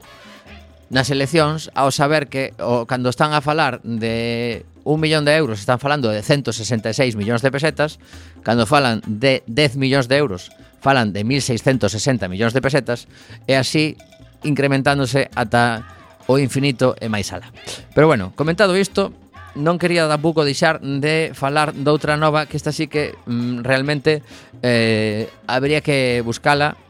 nas 0.86 1.10
eleccións 1.10 1.66
ao 1.74 1.90
saber 1.90 2.30
que 2.30 2.54
o, 2.62 2.86
cando 2.86 3.10
están 3.10 3.34
a 3.34 3.42
falar 3.42 3.82
de 3.82 4.62
un 4.88 5.00
millón 5.00 5.28
de 5.28 5.36
euros 5.36 5.60
están 5.60 5.76
falando 5.76 6.08
de 6.08 6.22
166 6.24 7.12
millóns 7.12 7.44
de 7.44 7.52
pesetas, 7.52 8.00
cando 8.40 8.64
falan 8.64 9.04
de 9.04 9.44
10 9.44 9.76
millóns 9.76 10.08
de 10.08 10.16
euros 10.16 10.48
falan 10.80 11.12
de 11.12 11.28
1.660 11.28 12.24
millóns 12.32 12.56
de 12.56 12.64
pesetas, 12.64 13.04
e 13.44 13.52
así 13.52 14.00
incrementándose 14.48 15.28
ata 15.36 15.84
o 16.24 16.40
infinito 16.40 16.96
e 16.96 17.12
máis 17.12 17.28
ala. 17.36 17.52
Pero 17.92 18.08
bueno, 18.08 18.32
comentado 18.32 18.72
isto, 18.80 19.12
non 19.60 19.76
quería 19.76 20.08
tampouco 20.08 20.40
deixar 20.40 20.80
de 20.80 21.36
falar 21.36 21.76
doutra 21.76 22.16
nova 22.16 22.48
que 22.48 22.56
esta 22.56 22.72
sí 22.72 22.88
que 22.88 23.12
mm, 23.28 23.66
realmente 23.68 24.24
eh, 24.64 25.28
habría 25.44 25.84
que 25.84 26.24
buscala 26.24 26.80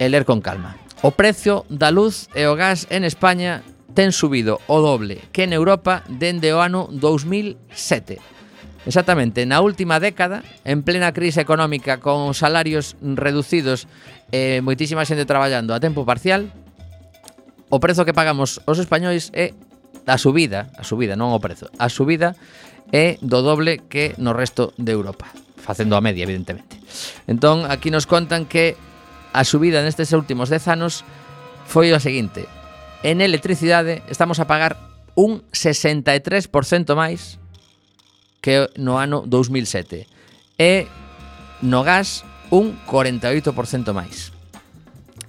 e 0.00 0.08
ler 0.08 0.24
con 0.24 0.40
calma. 0.40 0.80
O 1.04 1.12
precio 1.12 1.68
da 1.68 1.92
luz 1.92 2.32
e 2.32 2.48
o 2.48 2.56
gas 2.56 2.88
en 2.88 3.04
España 3.04 3.60
ten 3.94 4.10
subido 4.12 4.60
o 4.66 4.82
doble 4.82 5.22
que 5.30 5.46
en 5.46 5.54
Europa 5.54 6.02
dende 6.10 6.52
o 6.52 6.60
ano 6.60 6.90
2007. 6.90 8.18
Exactamente, 8.84 9.48
na 9.48 9.64
última 9.64 9.96
década, 9.96 10.44
en 10.68 10.84
plena 10.84 11.16
crise 11.16 11.40
económica 11.40 12.04
con 12.04 12.36
salarios 12.36 13.00
reducidos 13.00 13.88
e 14.28 14.58
eh, 14.58 14.66
moitísima 14.66 15.08
xente 15.08 15.24
traballando 15.24 15.72
a 15.72 15.80
tempo 15.80 16.04
parcial, 16.04 16.52
o 17.72 17.80
prezo 17.80 18.04
que 18.04 18.12
pagamos 18.12 18.60
os 18.68 18.76
españois 18.76 19.32
é 19.32 19.56
a 20.04 20.20
subida, 20.20 20.68
a 20.76 20.84
subida, 20.84 21.16
non 21.16 21.32
o 21.32 21.40
prezo, 21.40 21.72
a 21.80 21.88
subida 21.88 22.36
é 22.92 23.16
do 23.24 23.40
doble 23.40 23.80
que 23.88 24.12
no 24.20 24.36
resto 24.36 24.76
de 24.76 24.92
Europa, 24.92 25.32
facendo 25.56 25.96
a 25.96 26.04
media, 26.04 26.28
evidentemente. 26.28 26.76
Entón, 27.24 27.64
aquí 27.64 27.88
nos 27.88 28.04
contan 28.04 28.44
que 28.44 28.76
a 29.32 29.48
subida 29.48 29.80
nestes 29.80 30.12
últimos 30.12 30.52
10 30.52 30.76
anos 30.76 31.08
foi 31.64 31.88
a 31.96 31.98
seguinte, 31.98 32.44
En 33.04 33.20
electricidade 33.20 34.00
estamos 34.08 34.40
a 34.40 34.48
pagar 34.48 34.80
un 35.12 35.44
63% 35.52 36.48
máis 36.96 37.36
que 38.40 38.64
no 38.80 38.96
ano 38.96 39.28
2007 39.28 40.08
e 40.56 40.88
no 41.60 41.84
gas 41.84 42.24
un 42.48 42.80
48% 42.88 43.92
máis. 43.92 44.32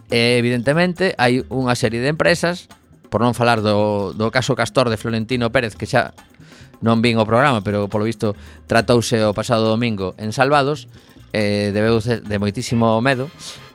E, 0.07 0.39
evidentemente, 0.39 1.19
hai 1.19 1.43
unha 1.51 1.75
serie 1.75 1.99
de 1.99 2.07
empresas, 2.07 2.71
por 3.11 3.19
non 3.19 3.35
falar 3.35 3.59
do, 3.59 4.15
do 4.15 4.31
caso 4.31 4.55
Castor 4.55 4.87
de 4.87 4.95
Florentino 4.95 5.51
Pérez, 5.51 5.75
que 5.75 5.83
xa 5.83 6.15
non 6.79 7.03
vin 7.03 7.19
o 7.19 7.27
programa, 7.27 7.59
pero 7.59 7.91
polo 7.91 8.07
visto 8.07 8.39
tratouse 8.71 9.19
o 9.19 9.35
pasado 9.35 9.67
domingo 9.67 10.15
en 10.15 10.31
Salvados, 10.31 10.87
e 11.35 11.75
debeu 11.75 11.99
de 11.99 12.39
moitísimo 12.39 13.03
medo, 13.03 13.27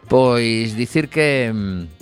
pois 0.09 0.73
dicir 0.73 1.13
que 1.13 1.53
mm, 1.53 2.00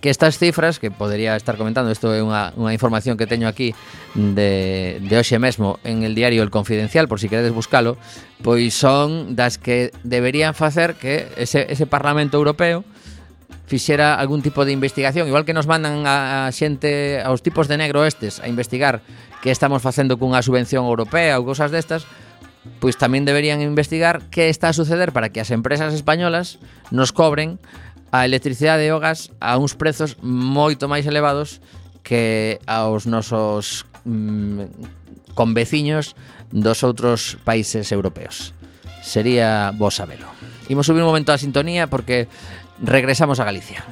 que 0.00 0.10
estas 0.10 0.38
cifras 0.38 0.78
que 0.78 0.90
podería 0.90 1.36
estar 1.36 1.56
comentando, 1.56 1.92
isto 1.92 2.12
é 2.16 2.24
unha, 2.24 2.56
unha 2.56 2.72
información 2.72 3.20
que 3.20 3.28
teño 3.28 3.46
aquí 3.46 3.76
de, 4.16 4.98
de 5.04 5.14
hoxe 5.16 5.36
mesmo 5.36 5.78
en 5.84 6.02
el 6.02 6.16
diario 6.16 6.42
El 6.42 6.50
Confidencial, 6.50 7.06
por 7.06 7.20
si 7.20 7.28
queredes 7.28 7.52
buscalo, 7.52 8.00
pois 8.40 8.72
son 8.72 9.36
das 9.36 9.60
que 9.60 9.92
deberían 10.02 10.56
facer 10.56 10.96
que 10.96 11.28
ese, 11.36 11.68
ese 11.68 11.84
Parlamento 11.84 12.40
Europeo 12.40 12.82
fixera 13.70 14.18
algún 14.18 14.42
tipo 14.42 14.64
de 14.64 14.72
investigación, 14.72 15.28
igual 15.28 15.44
que 15.44 15.54
nos 15.54 15.70
mandan 15.70 16.02
a, 16.02 16.48
a 16.48 16.52
xente 16.52 17.22
aos 17.22 17.44
tipos 17.44 17.70
de 17.70 17.78
negro 17.78 18.02
estes 18.02 18.42
a 18.42 18.50
investigar 18.50 19.04
que 19.44 19.54
estamos 19.54 19.78
facendo 19.78 20.18
cunha 20.18 20.42
subvención 20.42 20.90
europea 20.90 21.38
ou 21.38 21.46
cousas 21.46 21.70
destas, 21.70 22.02
pois 22.82 22.98
tamén 22.98 23.24
deberían 23.24 23.62
investigar 23.64 24.26
que 24.28 24.52
está 24.52 24.68
a 24.68 24.76
suceder 24.76 25.14
para 25.16 25.32
que 25.32 25.40
as 25.40 25.54
empresas 25.54 25.94
españolas 25.96 26.60
nos 26.92 27.14
cobren 27.14 27.62
a 28.10 28.26
electricidade 28.26 28.84
e 28.86 28.92
o 28.92 28.98
gas 28.98 29.30
a 29.38 29.56
uns 29.58 29.78
prezos 29.78 30.18
moito 30.22 30.90
máis 30.90 31.06
elevados 31.06 31.62
que 32.02 32.58
aos 32.66 33.06
nosos 33.06 33.86
mm, 34.02 35.34
conveciños 35.38 36.18
dos 36.50 36.82
outros 36.82 37.38
países 37.46 37.94
europeos. 37.94 38.52
Sería 39.00 39.72
vos 39.72 39.96
sabelo. 39.96 40.26
Imos 40.68 40.86
subir 40.86 41.02
un 41.02 41.08
momento 41.08 41.32
a 41.32 41.38
sintonía 41.38 41.86
porque 41.86 42.26
regresamos 42.82 43.38
a 43.38 43.46
Galicia. 43.46 43.86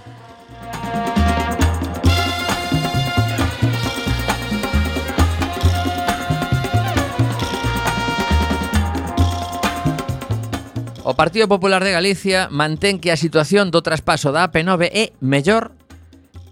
O 11.09 11.17
Partido 11.17 11.49
Popular 11.49 11.81
de 11.81 11.97
Galicia 11.97 12.53
mantén 12.53 13.01
que 13.01 13.09
a 13.09 13.17
situación 13.17 13.73
do 13.73 13.81
traspaso 13.81 14.29
da 14.29 14.45
AP9 14.45 14.93
é 14.93 15.17
mellor 15.25 15.73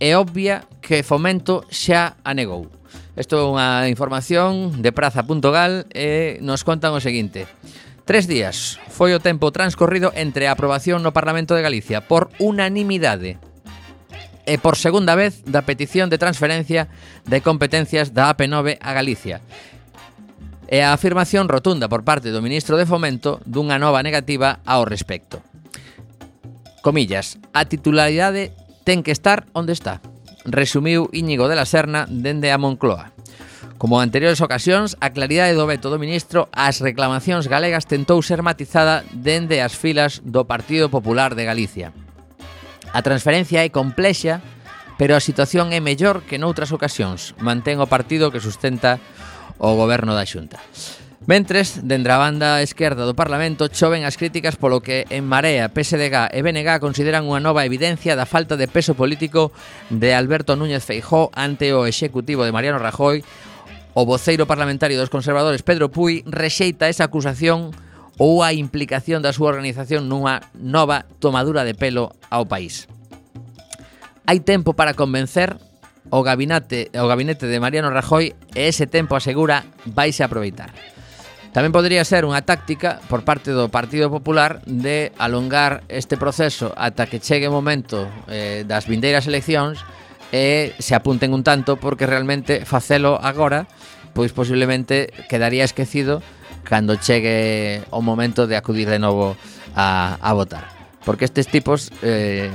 e 0.00 0.16
obvia 0.16 0.64
que 0.80 1.04
Fomento 1.04 1.68
xa 1.68 2.16
a 2.24 2.32
negou. 2.32 2.72
Isto 3.20 3.36
é 3.36 3.44
unha 3.44 3.84
información 3.92 4.80
de 4.80 4.96
praza.gal 4.96 5.84
e 5.92 6.40
nos 6.40 6.64
contan 6.64 6.96
o 6.96 7.04
seguinte. 7.04 7.44
Tres 8.08 8.24
días 8.24 8.80
foi 8.88 9.12
o 9.12 9.20
tempo 9.20 9.52
transcorrido 9.52 10.08
entre 10.16 10.48
a 10.48 10.56
aprobación 10.56 11.04
no 11.04 11.12
Parlamento 11.12 11.52
de 11.52 11.60
Galicia 11.60 12.00
por 12.00 12.32
unanimidade 12.40 13.36
e 14.48 14.56
por 14.56 14.80
segunda 14.80 15.12
vez 15.12 15.44
da 15.44 15.68
petición 15.68 16.08
de 16.08 16.16
transferencia 16.16 16.88
de 17.28 17.44
competencias 17.44 18.16
da 18.16 18.32
AP9 18.32 18.80
a 18.80 18.96
Galicia 18.96 19.44
e 20.66 20.82
a 20.82 20.92
afirmación 20.92 21.46
rotunda 21.46 21.86
por 21.86 22.02
parte 22.02 22.34
do 22.34 22.42
ministro 22.42 22.74
de 22.74 22.86
Fomento 22.86 23.38
dunha 23.46 23.78
nova 23.78 24.02
negativa 24.02 24.58
ao 24.66 24.82
respecto. 24.82 25.42
Comillas, 26.82 27.38
a 27.54 27.66
titularidade 27.66 28.54
ten 28.86 29.02
que 29.02 29.14
estar 29.14 29.46
onde 29.54 29.74
está, 29.74 29.98
resumiu 30.46 31.10
Íñigo 31.10 31.50
de 31.50 31.58
la 31.58 31.66
Serna 31.66 32.06
dende 32.06 32.54
a 32.54 32.58
Moncloa. 32.58 33.10
Como 33.76 34.00
anteriores 34.00 34.40
ocasións, 34.40 34.96
a 35.04 35.12
claridade 35.12 35.52
do 35.52 35.68
veto 35.68 35.92
do 35.92 36.00
ministro 36.00 36.48
ás 36.54 36.80
reclamacións 36.80 37.44
galegas 37.44 37.84
tentou 37.84 38.22
ser 38.24 38.40
matizada 38.40 39.04
dende 39.12 39.60
as 39.60 39.76
filas 39.76 40.24
do 40.24 40.48
Partido 40.48 40.88
Popular 40.88 41.36
de 41.36 41.44
Galicia. 41.44 41.92
A 42.96 43.04
transferencia 43.04 43.60
é 43.60 43.68
complexa, 43.68 44.40
pero 44.96 45.12
a 45.12 45.20
situación 45.20 45.76
é 45.76 45.80
mellor 45.84 46.24
que 46.24 46.40
noutras 46.40 46.72
ocasións, 46.72 47.36
mantén 47.36 47.76
o 47.76 47.90
partido 47.90 48.32
que 48.32 48.40
sustenta 48.40 48.96
o 49.58 49.74
goberno 49.74 50.12
da 50.14 50.26
Xunta. 50.26 50.60
Mentres, 51.26 51.82
dende 51.82 52.06
a 52.14 52.22
banda 52.22 52.62
esquerda 52.62 53.02
do 53.02 53.18
Parlamento, 53.18 53.66
choven 53.66 54.06
as 54.06 54.14
críticas 54.14 54.54
polo 54.54 54.78
que 54.78 55.10
en 55.10 55.26
Marea, 55.26 55.66
PSDG 55.74 56.30
e 56.30 56.38
BNG 56.38 56.78
consideran 56.78 57.26
unha 57.26 57.42
nova 57.42 57.66
evidencia 57.66 58.14
da 58.14 58.30
falta 58.30 58.54
de 58.54 58.70
peso 58.70 58.94
político 58.94 59.50
de 59.90 60.14
Alberto 60.14 60.54
Núñez 60.54 60.86
Feijó 60.86 61.34
ante 61.34 61.74
o 61.74 61.90
executivo 61.90 62.46
de 62.46 62.54
Mariano 62.54 62.78
Rajoy. 62.78 63.26
O 63.98 64.06
voceiro 64.06 64.46
parlamentario 64.46 64.94
dos 65.00 65.10
conservadores, 65.10 65.66
Pedro 65.66 65.90
Puy, 65.90 66.22
rexeita 66.30 66.86
esa 66.86 67.10
acusación 67.10 67.74
ou 68.22 68.46
a 68.46 68.54
implicación 68.54 69.18
da 69.18 69.34
súa 69.34 69.50
organización 69.50 70.06
nunha 70.06 70.46
nova 70.54 71.10
tomadura 71.18 71.66
de 71.66 71.74
pelo 71.74 72.14
ao 72.30 72.46
país. 72.46 72.86
Hai 74.30 74.38
tempo 74.46 74.78
para 74.78 74.94
convencer, 74.94 75.58
o 76.10 76.22
gabinete, 76.22 76.90
o 76.94 77.06
gabinete 77.06 77.46
de 77.46 77.60
Mariano 77.60 77.90
Rajoy 77.90 78.34
e 78.54 78.68
ese 78.70 78.86
tempo 78.86 79.16
asegura 79.16 79.64
vaise 79.84 80.22
aproveitar. 80.22 80.70
Tamén 81.56 81.72
podría 81.72 82.04
ser 82.04 82.28
unha 82.28 82.44
táctica 82.44 83.00
por 83.08 83.24
parte 83.24 83.48
do 83.48 83.72
Partido 83.72 84.12
Popular 84.12 84.60
de 84.68 85.08
alongar 85.16 85.88
este 85.88 86.20
proceso 86.20 86.76
ata 86.76 87.08
que 87.08 87.16
chegue 87.16 87.48
o 87.48 87.56
momento 87.56 88.04
eh, 88.28 88.68
das 88.68 88.84
vindeiras 88.84 89.24
eleccións 89.24 89.80
e 90.36 90.76
se 90.76 90.92
apunten 90.92 91.32
un 91.32 91.40
tanto 91.40 91.80
porque 91.80 92.04
realmente 92.04 92.68
facelo 92.68 93.16
agora 93.16 93.64
pois 94.12 94.36
posiblemente 94.36 95.08
quedaría 95.32 95.64
esquecido 95.64 96.20
cando 96.60 97.00
chegue 97.00 97.80
o 97.88 98.04
momento 98.04 98.44
de 98.44 98.60
acudir 98.60 98.92
de 98.92 99.00
novo 99.00 99.32
a, 99.72 100.20
a 100.20 100.30
votar. 100.36 100.75
Porque 101.06 101.24
estes 101.24 101.46
tipos, 101.46 101.94
eh, 102.02 102.50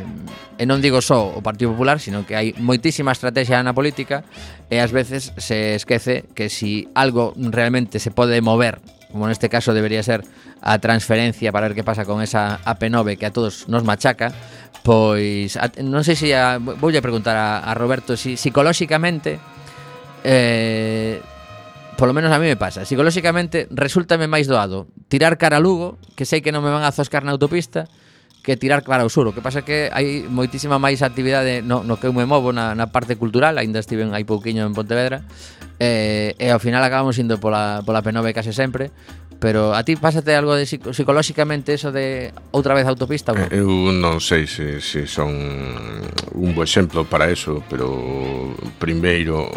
e 0.59 0.63
non 0.67 0.83
digo 0.83 0.99
só 0.99 1.23
o 1.23 1.39
Partido 1.39 1.71
Popular, 1.71 2.03
sino 2.03 2.27
que 2.27 2.35
hai 2.35 2.51
moitísima 2.59 3.15
estrategia 3.15 3.63
na 3.63 3.71
política 3.71 4.27
e 4.67 4.83
ás 4.83 4.91
veces 4.91 5.31
se 5.39 5.79
esquece 5.79 6.27
que 6.35 6.51
si 6.51 6.91
algo 6.91 7.31
realmente 7.39 8.03
se 8.03 8.11
pode 8.11 8.35
mover 8.43 8.83
como 9.11 9.27
neste 9.27 9.51
caso 9.51 9.75
debería 9.75 10.01
ser 10.03 10.23
a 10.61 10.79
transferencia 10.79 11.51
para 11.51 11.67
ver 11.67 11.75
que 11.75 11.83
pasa 11.83 12.05
con 12.05 12.21
esa 12.21 12.59
AP9 12.63 13.17
que 13.17 13.27
a 13.27 13.31
todos 13.31 13.67
nos 13.67 13.83
machaca, 13.83 14.31
pois 14.83 15.59
a, 15.59 15.67
non 15.83 16.01
sei 16.07 16.15
se 16.15 16.31
a, 16.33 16.57
voulle 16.57 17.03
preguntar 17.03 17.35
a, 17.35 17.59
a 17.61 17.71
Roberto 17.75 18.15
si 18.15 18.39
psicolóxicamente 18.39 19.37
eh, 20.23 21.19
polo 21.99 22.15
menos 22.15 22.31
a 22.31 22.39
mí 22.39 22.47
me 22.47 22.57
pasa, 22.57 22.87
psicolóxicamente 22.87 23.67
resultame 23.69 24.25
máis 24.25 24.47
doado 24.47 24.89
tirar 25.11 25.37
cara 25.37 25.59
a 25.59 25.63
Lugo, 25.63 25.99
que 26.15 26.25
sei 26.25 26.41
que 26.41 26.55
non 26.55 26.63
me 26.63 26.71
van 26.73 26.87
a 26.87 26.95
zoscar 26.95 27.27
na 27.27 27.35
autopista, 27.35 27.91
que 28.41 28.57
tirar 28.57 28.83
para 28.83 29.05
o 29.05 29.09
sur. 29.09 29.29
O 29.29 29.33
que 29.33 29.41
pasa 29.41 29.61
é 29.61 29.65
que 29.65 29.89
hai 29.93 30.25
moitísima 30.25 30.81
máis 30.81 31.05
actividade 31.05 31.61
no, 31.61 31.85
no 31.85 32.01
que 32.01 32.09
eu 32.09 32.13
me 32.13 32.25
movo 32.25 32.49
na, 32.51 32.73
na 32.73 32.89
parte 32.89 33.15
cultural, 33.15 33.57
aínda 33.61 33.77
estiven 33.77 34.17
hai 34.17 34.25
pouquiño 34.25 34.65
en 34.65 34.73
Pontevedra, 34.73 35.21
E, 35.81 36.37
e 36.37 36.47
ao 36.53 36.61
final 36.61 36.85
acabamos 36.85 37.17
indo 37.17 37.41
pola, 37.41 37.81
pola 37.81 38.05
P9 38.05 38.37
case 38.37 38.53
sempre 38.53 38.93
Pero 39.41 39.73
a 39.73 39.81
ti 39.81 39.97
pásate 39.97 40.37
algo 40.37 40.53
de 40.53 40.69
psic 40.69 40.93
psicolóxicamente 40.93 41.73
eso 41.73 41.89
de 41.89 42.29
outra 42.53 42.77
vez 42.77 42.85
autopista? 42.85 43.33
Bro? 43.33 43.49
Eh, 43.49 43.65
eu 43.65 43.89
non 43.89 44.21
sei 44.21 44.45
se, 44.45 44.77
se 44.77 45.09
son 45.09 45.33
un 46.37 46.49
bo 46.53 46.61
exemplo 46.61 47.09
para 47.09 47.33
eso 47.33 47.65
Pero 47.65 48.53
primeiro 48.77 49.49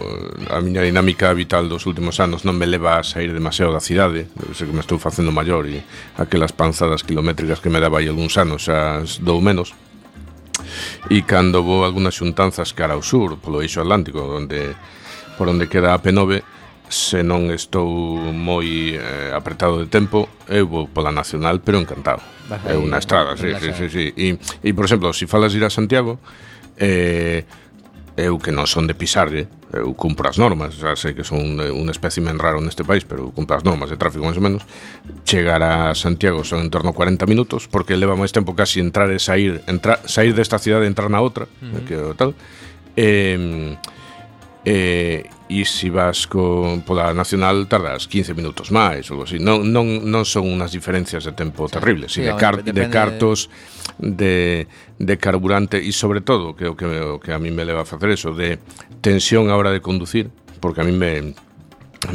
a 0.48 0.64
miña 0.64 0.80
dinámica 0.80 1.28
vital 1.36 1.68
dos 1.68 1.84
últimos 1.84 2.16
anos 2.24 2.48
non 2.48 2.56
me 2.56 2.64
leva 2.64 2.96
a 2.96 3.04
sair 3.04 3.28
demasiado 3.28 3.76
da 3.76 3.84
cidade 3.84 4.24
eu 4.40 4.56
sei 4.56 4.64
que 4.64 4.72
me 4.72 4.80
estou 4.80 4.96
facendo 4.96 5.28
maior 5.28 5.68
e 5.68 5.84
aquelas 6.16 6.56
panzadas 6.56 7.04
kilométricas 7.04 7.60
que 7.60 7.68
me 7.68 7.84
daba 7.84 8.00
aí 8.00 8.08
algúns 8.08 8.40
anos 8.40 8.72
as 8.72 9.20
dou 9.20 9.44
menos 9.44 9.76
E 11.12 11.20
cando 11.28 11.60
vou 11.60 11.84
a 11.84 11.92
algunhas 11.92 12.16
xuntanzas 12.16 12.72
cara 12.72 12.96
ao 12.96 13.04
sur, 13.04 13.36
polo 13.36 13.60
eixo 13.60 13.84
atlántico, 13.84 14.24
onde 14.24 14.72
por 15.36 15.48
onde 15.48 15.68
queda 15.68 15.94
a 15.94 16.02
P9, 16.02 16.42
se 16.88 17.24
non 17.24 17.48
estou 17.50 17.88
moi 18.30 18.94
eh, 18.94 19.32
apretado 19.32 19.80
de 19.80 19.88
tempo, 19.88 20.28
eu 20.46 20.68
vou 20.68 20.86
pola 20.86 21.10
nacional, 21.10 21.58
pero 21.64 21.80
encantado. 21.80 22.20
Baja 22.46 22.70
é 22.70 22.76
unha 22.76 23.00
estrada, 23.00 23.34
sí, 23.40 23.50
sí, 23.56 23.72
sí, 23.72 23.86
sí. 23.88 24.04
E, 24.14 24.36
e, 24.62 24.70
por 24.76 24.84
exemplo, 24.84 25.10
se 25.16 25.24
si 25.24 25.26
falas 25.26 25.56
ir 25.56 25.64
a 25.64 25.72
Santiago, 25.72 26.20
eh, 26.76 27.48
eu 28.14 28.38
que 28.38 28.54
non 28.54 28.68
son 28.68 28.86
de 28.86 28.94
pisarlle, 28.94 29.50
eu 29.74 29.90
cumpro 29.98 30.30
as 30.30 30.38
normas, 30.38 30.78
xa 30.78 30.94
sei 30.94 31.18
que 31.18 31.26
son 31.26 31.42
un, 31.42 31.58
un 31.58 31.86
espécimen 31.90 32.38
raro 32.38 32.62
neste 32.62 32.86
país, 32.86 33.02
pero 33.02 33.34
cumpro 33.34 33.58
as 33.58 33.66
normas 33.66 33.90
de 33.90 33.98
tráfico 33.98 34.22
máis 34.22 34.38
ou 34.38 34.44
menos, 34.44 34.62
chegar 35.26 35.64
a 35.66 35.96
Santiago 35.98 36.46
son 36.46 36.62
en 36.62 36.70
torno 36.70 36.92
a 36.92 36.94
40 36.94 37.26
minutos, 37.26 37.66
porque 37.66 37.98
leva 37.98 38.14
máis 38.14 38.30
tempo 38.30 38.54
casi 38.54 38.78
entrar 38.78 39.10
e 39.10 39.18
sair, 39.18 39.64
entrar, 39.66 39.98
sair 40.06 40.30
desta 40.30 40.62
cidade 40.62 40.86
e 40.86 40.92
entrar 40.92 41.10
na 41.10 41.18
outra, 41.18 41.48
uh 41.48 41.74
-huh. 41.74 41.82
que 41.88 41.96
tal. 42.14 42.38
Eh, 42.94 43.74
eh, 44.64 45.28
e 45.48 45.64
se 45.68 45.90
vas 45.92 46.24
co, 46.26 46.80
pola 46.88 47.12
nacional 47.12 47.68
tardas 47.68 48.08
15 48.08 48.32
minutos 48.32 48.72
máis 48.72 49.12
ou 49.12 49.20
algo 49.20 49.28
así. 49.28 49.36
Non, 49.36 49.60
non, 49.68 50.08
non 50.08 50.24
son 50.24 50.48
unhas 50.48 50.72
diferencias 50.72 51.28
de 51.28 51.36
tempo 51.36 51.68
terribles, 51.68 52.16
sí, 52.16 52.24
de, 52.24 52.32
car, 52.34 52.64
cartos, 52.88 53.52
de, 54.00 54.66
de 54.96 55.14
carburante 55.20 55.76
e 55.76 55.92
sobre 55.92 56.24
todo, 56.24 56.56
que 56.56 56.64
o 56.64 56.74
que, 56.74 56.88
o 56.88 57.20
que 57.20 57.36
a 57.36 57.38
mí 57.38 57.52
me 57.52 57.68
leva 57.68 57.84
a 57.84 57.88
facer 57.88 58.08
eso, 58.16 58.32
de 58.32 58.56
tensión 59.04 59.52
a 59.52 59.56
hora 59.60 59.68
de 59.68 59.84
conducir, 59.84 60.32
porque 60.64 60.80
a 60.80 60.84
mí 60.88 60.96
me, 60.96 61.36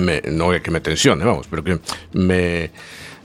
me 0.01 0.25
non 0.33 0.49
é 0.49 0.59
que 0.59 0.73
me 0.73 0.81
tensione, 0.81 1.21
vamos, 1.21 1.45
pero 1.45 1.61
que 1.61 1.77
me 2.17 2.73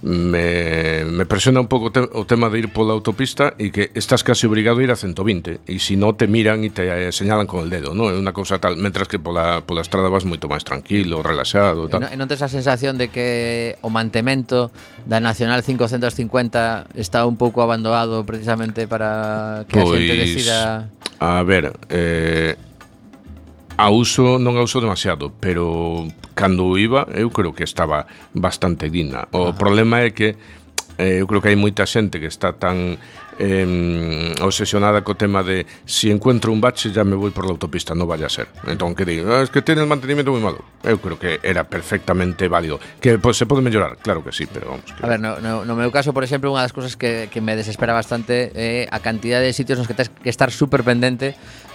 me, 0.05 1.05
me 1.07 1.25
presiona 1.25 1.61
un 1.61 1.67
pouco 1.67 1.91
te, 1.91 2.01
o 2.01 2.27
tema 2.29 2.51
de 2.51 2.59
ir 2.61 2.69
pola 2.69 2.93
autopista 2.93 3.57
e 3.57 3.73
que 3.73 3.89
estás 3.97 4.21
casi 4.21 4.45
obrigado 4.45 4.79
a 4.79 4.85
ir 4.85 4.93
a 4.93 5.01
120 5.01 5.65
e 5.65 5.81
se 5.81 5.81
si 5.81 5.95
non 5.97 6.13
te 6.13 6.29
miran 6.29 6.61
e 6.61 6.69
te 6.69 6.85
eh, 6.85 7.09
señalan 7.09 7.49
con 7.49 7.65
el 7.65 7.73
dedo, 7.73 7.97
non? 7.97 8.13
É 8.13 8.17
unha 8.21 8.37
cousa 8.37 8.61
tal, 8.61 8.77
mentras 8.77 9.09
que 9.09 9.17
pola, 9.17 9.65
pola 9.65 9.81
estrada 9.81 10.13
vas 10.13 10.29
moito 10.29 10.45
máis 10.45 10.61
tranquilo, 10.61 11.25
relaxado, 11.25 11.89
tal. 11.89 12.05
E 12.05 12.13
non, 12.13 12.13
e 12.13 12.17
non 12.21 12.29
tes 12.29 12.45
a 12.45 12.53
sensación 12.53 13.01
de 13.01 13.09
que 13.09 13.81
o 13.81 13.89
mantemento 13.89 14.69
da 15.09 15.25
Nacional 15.25 15.65
550 15.65 16.93
está 17.01 17.25
un 17.25 17.41
pouco 17.41 17.65
abandonado 17.65 18.29
precisamente 18.29 18.85
para 18.85 19.65
que 19.73 19.81
pois, 19.81 19.89
a 19.89 19.97
xente 19.97 20.13
pois, 20.13 20.21
decida 20.21 20.61
A 21.17 21.41
ver, 21.41 21.73
eh 21.89 22.61
A 23.77 23.91
uso 23.91 24.39
non 24.39 24.55
a 24.55 24.63
uso 24.63 24.79
demasiado, 24.79 25.35
pero 25.35 26.07
cando 26.39 26.79
iba 26.79 27.11
eu 27.11 27.35
creo 27.35 27.51
que 27.51 27.67
estaba 27.67 28.07
bastante 28.31 28.87
digna. 28.87 29.27
O 29.35 29.51
problema 29.51 30.07
é 30.07 30.15
que 30.15 30.39
eh, 30.95 31.19
eu 31.19 31.27
creo 31.27 31.43
que 31.43 31.51
hai 31.51 31.59
moita 31.59 31.83
xente 31.83 32.23
que 32.23 32.31
está 32.31 32.55
tan 32.55 32.95
eh, 33.39 34.31
obsesionada 34.39 35.03
co 35.03 35.19
tema 35.19 35.43
de 35.43 35.67
se 35.85 36.07
si 36.07 36.15
encuentro 36.15 36.55
un 36.55 36.63
bache 36.63 36.95
ya 36.95 37.03
me 37.03 37.19
vou 37.19 37.35
por 37.35 37.51
la 37.51 37.51
autopista, 37.51 37.99
non 37.99 38.07
vaya 38.07 38.27
a 38.27 38.33
ser. 38.33 38.47
Entón 38.71 38.95
que 38.95 39.03
digo, 39.03 39.27
ah, 39.35 39.43
es 39.43 39.51
que 39.51 39.59
tiene 39.59 39.83
el 39.83 39.91
mantenimiento 39.91 40.31
moi 40.31 40.39
malo. 40.39 40.63
Eu 40.87 41.03
creo 41.03 41.19
que 41.19 41.43
era 41.43 41.67
perfectamente 41.67 42.47
válido. 42.47 42.79
Que 43.03 43.19
pues, 43.19 43.35
se 43.35 43.47
pode 43.47 43.59
mellorar, 43.59 43.99
claro 43.99 44.23
que 44.23 44.31
sí, 44.31 44.47
pero 44.47 44.79
vamos. 44.79 44.87
Que... 44.87 45.03
A 45.03 45.11
ver, 45.11 45.19
no, 45.19 45.43
no, 45.43 45.67
no 45.67 45.75
meu 45.75 45.91
caso, 45.91 46.15
por 46.15 46.23
exemplo, 46.23 46.55
unha 46.55 46.63
das 46.63 46.71
cousas 46.71 46.95
que, 46.95 47.27
que 47.27 47.43
me 47.43 47.59
desespera 47.59 47.91
bastante 47.91 48.55
é 48.55 48.87
eh, 48.87 48.95
a 48.95 49.03
cantidad 49.03 49.43
de 49.43 49.51
sitios 49.51 49.83
nos 49.83 49.91
que 49.91 49.99
tens 49.99 50.15
que 50.15 50.31
estar 50.31 50.55
super 50.55 50.87
pendente 50.87 51.35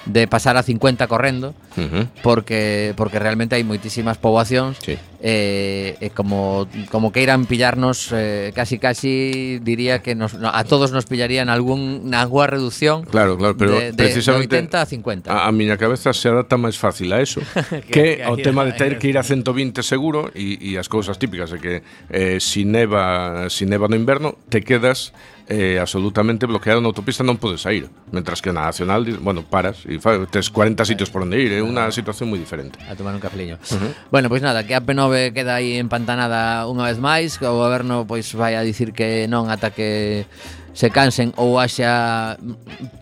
de 0.09 0.27
pasar 0.27 0.57
a 0.57 0.63
50 0.63 1.07
correndo 1.07 1.53
uh 1.77 1.81
-huh. 1.81 2.07
porque 2.21 2.93
porque 2.97 3.19
realmente 3.19 3.55
hai 3.55 3.63
moitísimas 3.63 4.17
poboacións 4.17 4.81
sí. 4.81 4.97
eh, 5.21 5.95
eh, 6.01 6.09
como 6.11 6.65
como 6.89 7.13
que 7.13 7.21
irán 7.21 7.45
pillarnos 7.45 8.09
eh, 8.11 8.51
casi 8.57 8.81
casi 8.81 9.59
diría 9.61 10.01
que 10.01 10.17
nos, 10.17 10.33
no, 10.33 10.49
a 10.49 10.63
todos 10.65 10.91
nos 10.91 11.05
pillarían 11.05 11.49
algún 11.49 12.09
alguna 12.13 12.47
reducción 12.47 13.05
claro 13.05 13.37
claro 13.37 13.55
pero 13.55 13.77
de, 13.77 13.93
de, 13.93 13.97
precisamente 13.97 14.57
de 14.57 14.65
80 14.65 14.81
a 14.81 14.85
50 14.85 15.25
a, 15.29 15.47
a 15.47 15.51
miña 15.53 15.77
cabeza 15.77 16.11
se 16.11 16.27
adapta 16.27 16.57
máis 16.57 16.75
fácil 16.75 17.13
a 17.13 17.21
eso 17.21 17.39
que, 17.87 17.93
que, 17.93 18.03
que 18.19 18.25
ao 18.25 18.35
tema 18.41 18.65
de 18.65 18.73
ter 18.73 18.97
que 18.97 19.07
ir 19.07 19.21
a 19.21 19.23
120 19.23 19.85
seguro 19.85 20.33
e, 20.33 20.57
e 20.57 20.81
as 20.81 20.89
cousas 20.89 21.21
típicas 21.21 21.53
de 21.53 21.59
que 21.61 21.73
eh, 22.09 22.41
si 22.41 22.65
neva 22.65 23.47
si 23.53 23.69
neva 23.69 23.85
no 23.85 23.95
inverno 23.95 24.35
te 24.49 24.65
quedas 24.65 25.13
eh, 25.49 25.79
absolutamente 25.81 26.45
bloqueado 26.45 26.79
na 26.79 26.93
autopista 26.93 27.25
non 27.25 27.41
podes 27.41 27.65
sair 27.65 27.89
mentras 28.13 28.37
que 28.37 28.53
na 28.53 28.69
nacional, 28.69 29.01
bueno, 29.19 29.41
paras 29.41 29.81
e 29.89 29.97
tes 30.29 30.53
40 30.53 30.85
sitios 30.85 31.09
por 31.09 31.25
onde 31.25 31.41
ir, 31.41 31.49
é 31.49 31.59
eh? 31.59 31.65
unha 31.65 31.89
situación 31.89 32.29
moi 32.29 32.37
diferente 32.37 32.77
A 32.85 32.93
tomar 32.93 33.17
un 33.17 33.21
cafeliño 33.21 33.57
uh 33.57 33.75
-huh. 33.75 33.91
Bueno, 34.13 34.29
pois 34.29 34.45
nada, 34.45 34.61
que 34.61 34.77
a 34.77 34.81
P9 34.85 35.33
queda 35.33 35.57
aí 35.57 35.81
empantanada 35.81 36.69
unha 36.69 36.85
vez 36.85 37.01
máis, 37.01 37.41
que 37.41 37.49
o 37.49 37.57
goberno 37.57 38.05
pois 38.05 38.29
vai 38.37 38.53
a 38.53 38.61
dicir 38.61 38.93
que 38.93 39.25
non 39.25 39.49
ata 39.49 39.73
que 39.73 40.29
se 40.77 40.93
cansen 40.93 41.33
ou 41.35 41.57
haxa 41.57 42.37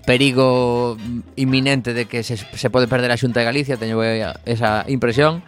perigo 0.08 0.96
inminente 1.36 1.92
de 1.92 2.08
que 2.08 2.24
se, 2.24 2.40
se 2.40 2.68
pode 2.72 2.88
perder 2.88 3.12
a 3.12 3.20
Xunta 3.20 3.44
de 3.44 3.46
Galicia, 3.46 3.76
teño 3.76 4.00
esa 4.02 4.88
impresión, 4.88 5.44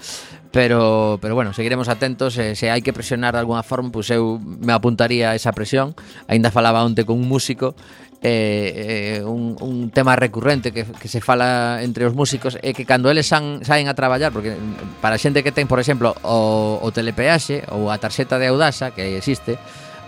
pero 0.52 1.20
pero 1.22 1.36
bueno, 1.36 1.54
seguiremos 1.54 1.90
atentos, 1.90 2.38
eh, 2.38 2.56
se 2.56 2.72
hai 2.74 2.82
que 2.82 2.94
presionar 2.94 3.38
de 3.38 3.42
alguna 3.46 3.62
forma, 3.62 3.94
pois 3.94 4.10
pues 4.10 4.18
eu 4.18 4.42
me 4.42 4.74
apuntaría 4.74 5.32
a 5.32 5.36
esa 5.36 5.54
presión. 5.54 5.94
Aínda 6.26 6.50
falaba 6.50 6.82
onte 6.82 7.06
con 7.06 7.22
un 7.22 7.28
músico 7.30 7.78
eh, 8.22 9.20
eh, 9.20 9.24
un, 9.24 9.56
un 9.62 9.92
tema 9.92 10.16
recurrente 10.16 10.72
que, 10.72 10.84
que 10.84 11.08
se 11.08 11.22
fala 11.22 11.80
entre 11.84 12.06
os 12.06 12.14
músicos 12.14 12.60
é 12.60 12.76
que 12.76 12.84
cando 12.84 13.08
eles 13.08 13.32
san, 13.32 13.64
saen 13.64 13.88
a 13.88 13.96
traballar 13.96 14.36
porque 14.36 14.60
para 15.00 15.16
a 15.16 15.22
xente 15.22 15.40
que 15.40 15.56
ten, 15.56 15.72
por 15.72 15.80
exemplo, 15.80 16.12
o, 16.28 16.84
o 16.84 16.88
telepeaxe 16.92 17.64
ou 17.72 17.88
a 17.88 17.96
tarxeta 17.96 18.36
de 18.36 18.52
Audasa 18.52 18.92
que 18.92 19.16
existe, 19.16 19.56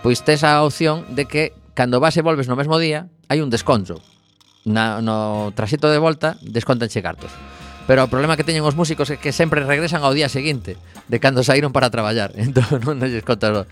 pois 0.04 0.20
tes 0.20 0.44
a 0.44 0.60
opción 0.60 1.08
de 1.16 1.24
que 1.24 1.56
cando 1.72 2.04
vas 2.04 2.12
e 2.18 2.22
volves 2.26 2.52
no 2.52 2.58
mesmo 2.58 2.76
día 2.76 3.08
hai 3.32 3.40
un 3.40 3.48
desconto 3.48 4.04
na, 4.68 5.00
no 5.00 5.48
traxeto 5.56 5.88
de 5.88 5.96
volta 5.96 6.36
descontanche 6.44 7.00
cartos 7.00 7.32
pero 7.86 8.04
o 8.04 8.08
problema 8.08 8.38
que 8.38 8.46
teñen 8.46 8.62
os 8.62 8.78
músicos 8.78 9.10
é 9.10 9.16
que 9.18 9.34
sempre 9.34 9.66
regresan 9.66 10.06
ao 10.06 10.14
día 10.14 10.30
seguinte 10.30 10.78
de 11.10 11.16
cando 11.18 11.42
saíron 11.42 11.74
para 11.74 11.90
traballar. 11.90 12.32
Entón 12.40 12.64
non 12.86 13.02
lles 13.02 13.26
conta 13.26 13.52
a, 13.52 13.64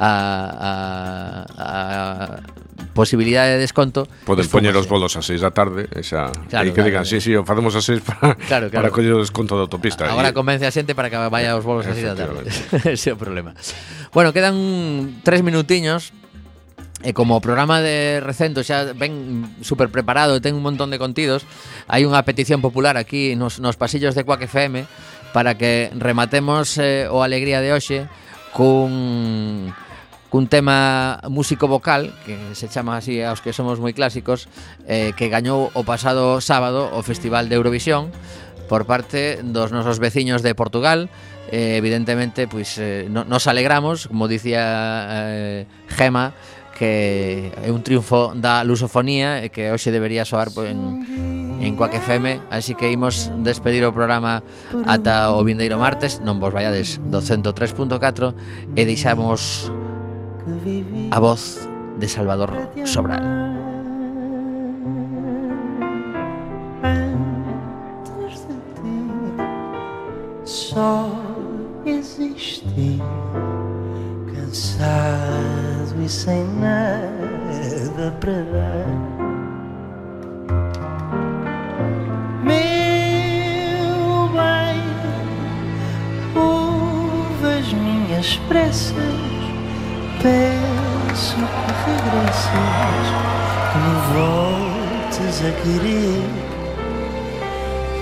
a, 0.00 0.72
a 1.56 1.70
posibilidade 2.92 3.56
de 3.56 3.58
desconto. 3.60 4.08
Poden 4.24 4.48
poñer 4.48 4.74
os 4.76 4.88
bolos 4.88 5.14
a 5.16 5.22
6 5.22 5.40
da 5.40 5.52
tarde 5.52 5.86
e 5.92 6.00
xa 6.00 6.32
claro, 6.48 6.66
e 6.66 6.72
que 6.72 6.80
claro, 6.80 6.88
digan, 6.88 7.04
claro. 7.04 7.08
sí, 7.08 7.18
sí, 7.20 7.32
o 7.36 7.44
facemos 7.44 7.76
a 7.76 7.82
6 7.84 8.00
para, 8.00 8.34
claro, 8.48 8.66
claro. 8.68 8.70
para 8.72 8.88
coller 8.90 9.14
o 9.16 9.20
desconto 9.20 9.56
da 9.56 9.68
autopista 9.68 10.08
agora 10.08 10.32
y... 10.32 10.36
convence 10.36 10.64
a 10.64 10.72
xente 10.72 10.96
para 10.96 11.12
que 11.12 11.16
vaya 11.16 11.56
os 11.56 11.64
bolos 11.64 11.84
a 11.86 11.92
6 11.92 12.04
da 12.04 12.16
tarde. 12.16 12.48
Ese 12.96 13.10
é 13.10 13.14
o 13.14 13.18
problema. 13.20 13.52
Bueno, 14.12 14.32
quedan 14.32 15.20
tres 15.22 15.44
minutiños. 15.44 16.16
E 17.00 17.16
como 17.16 17.32
o 17.32 17.40
programa 17.40 17.80
de 17.80 18.20
recento 18.20 18.60
xa 18.60 18.92
ven 18.92 19.48
super 19.64 19.88
preparado 19.88 20.36
e 20.36 20.44
ten 20.44 20.52
un 20.52 20.64
montón 20.64 20.92
de 20.92 21.00
contidos, 21.00 21.48
hai 21.88 22.04
unha 22.04 22.20
petición 22.28 22.60
popular 22.60 23.00
aquí 23.00 23.32
nos, 23.40 23.56
nos 23.56 23.80
pasillos 23.80 24.12
de 24.12 24.28
Quack 24.28 24.44
FM 24.44 24.84
para 25.32 25.56
que 25.56 25.88
rematemos 25.96 26.76
eh, 26.76 27.08
o 27.08 27.24
Alegría 27.24 27.64
de 27.64 27.72
hoxe 27.72 28.04
cun 28.52 29.72
cun 30.30 30.46
tema 30.46 31.18
músico 31.26 31.66
vocal 31.66 32.14
que 32.22 32.38
se 32.54 32.70
chama 32.70 32.96
así 32.96 33.18
aos 33.18 33.42
que 33.42 33.50
somos 33.50 33.82
moi 33.82 33.90
clásicos 33.90 34.46
eh, 34.86 35.10
que 35.18 35.26
gañou 35.26 35.74
o 35.74 35.82
pasado 35.82 36.38
sábado 36.38 36.86
o 36.94 37.02
Festival 37.02 37.50
de 37.50 37.58
Eurovisión 37.58 38.14
por 38.70 38.86
parte 38.86 39.42
dos 39.42 39.74
nosos 39.74 39.98
veciños 39.98 40.46
de 40.46 40.54
Portugal. 40.54 41.10
Eh, 41.50 41.74
evidentemente 41.74 42.46
pois 42.46 42.78
pues, 42.78 42.78
eh, 42.78 43.08
no, 43.10 43.26
nos 43.26 43.50
alegramos 43.50 44.06
como 44.06 44.30
dicía 44.30 45.26
eh, 45.26 45.66
Gema 45.88 46.30
que 46.80 47.52
é 47.60 47.68
un 47.68 47.84
triunfo 47.84 48.32
da 48.32 48.64
lusofonía 48.64 49.44
e 49.44 49.52
que 49.52 49.68
hoxe 49.68 49.92
debería 49.92 50.24
soar 50.24 50.48
pois, 50.48 50.72
en, 50.72 51.60
en 51.60 51.76
Quack 51.76 52.00
FM 52.00 52.48
así 52.48 52.72
que 52.72 52.88
imos 52.88 53.28
despedir 53.44 53.84
o 53.84 53.92
programa 53.92 54.40
ata 54.88 55.28
o 55.36 55.44
vindeiro 55.44 55.76
martes. 55.76 56.24
Non 56.24 56.40
vos 56.40 56.48
vayades 56.48 56.96
do 57.04 57.20
103.4 57.20 58.32
e 58.72 58.82
deixamos 58.88 59.68
a 61.12 61.20
voz 61.20 61.68
de 62.00 62.08
Salvador 62.08 62.56
Sobral. 62.88 63.20
Antes 68.08 68.40
de 68.48 68.56
ti, 68.80 68.96
só 70.48 71.19
sem 76.10 76.44
nada 76.58 78.10
para 78.18 78.42
dar. 78.42 78.86
Meu 82.42 82.58
bem, 84.34 84.82
ouve 86.34 87.46
as 87.60 87.72
minhas 87.72 88.36
preces, 88.48 88.92
peço 90.20 91.36
que 91.36 91.72
regresses, 91.86 93.08
que 93.70 93.78
me 93.78 93.94
voltes 94.12 95.36
a 95.44 95.50
querer. 95.62 96.26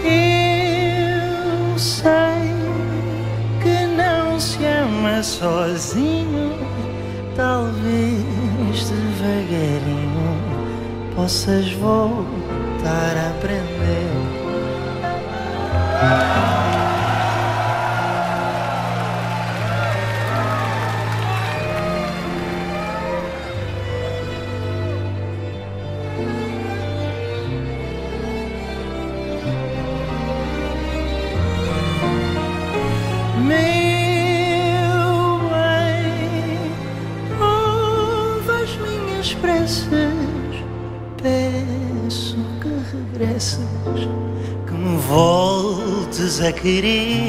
Eu 0.02 1.78
sei 1.78 2.48
que 3.62 3.76
não 3.94 4.40
se 4.40 4.64
ama 4.64 5.22
sozinho, 5.22 6.77
talvez 7.38 8.90
devagarinho 8.90 10.36
possas 11.14 11.70
voltar 11.74 13.16
a 13.16 13.30
aprender. 13.30 13.78
Sakre 46.58 47.27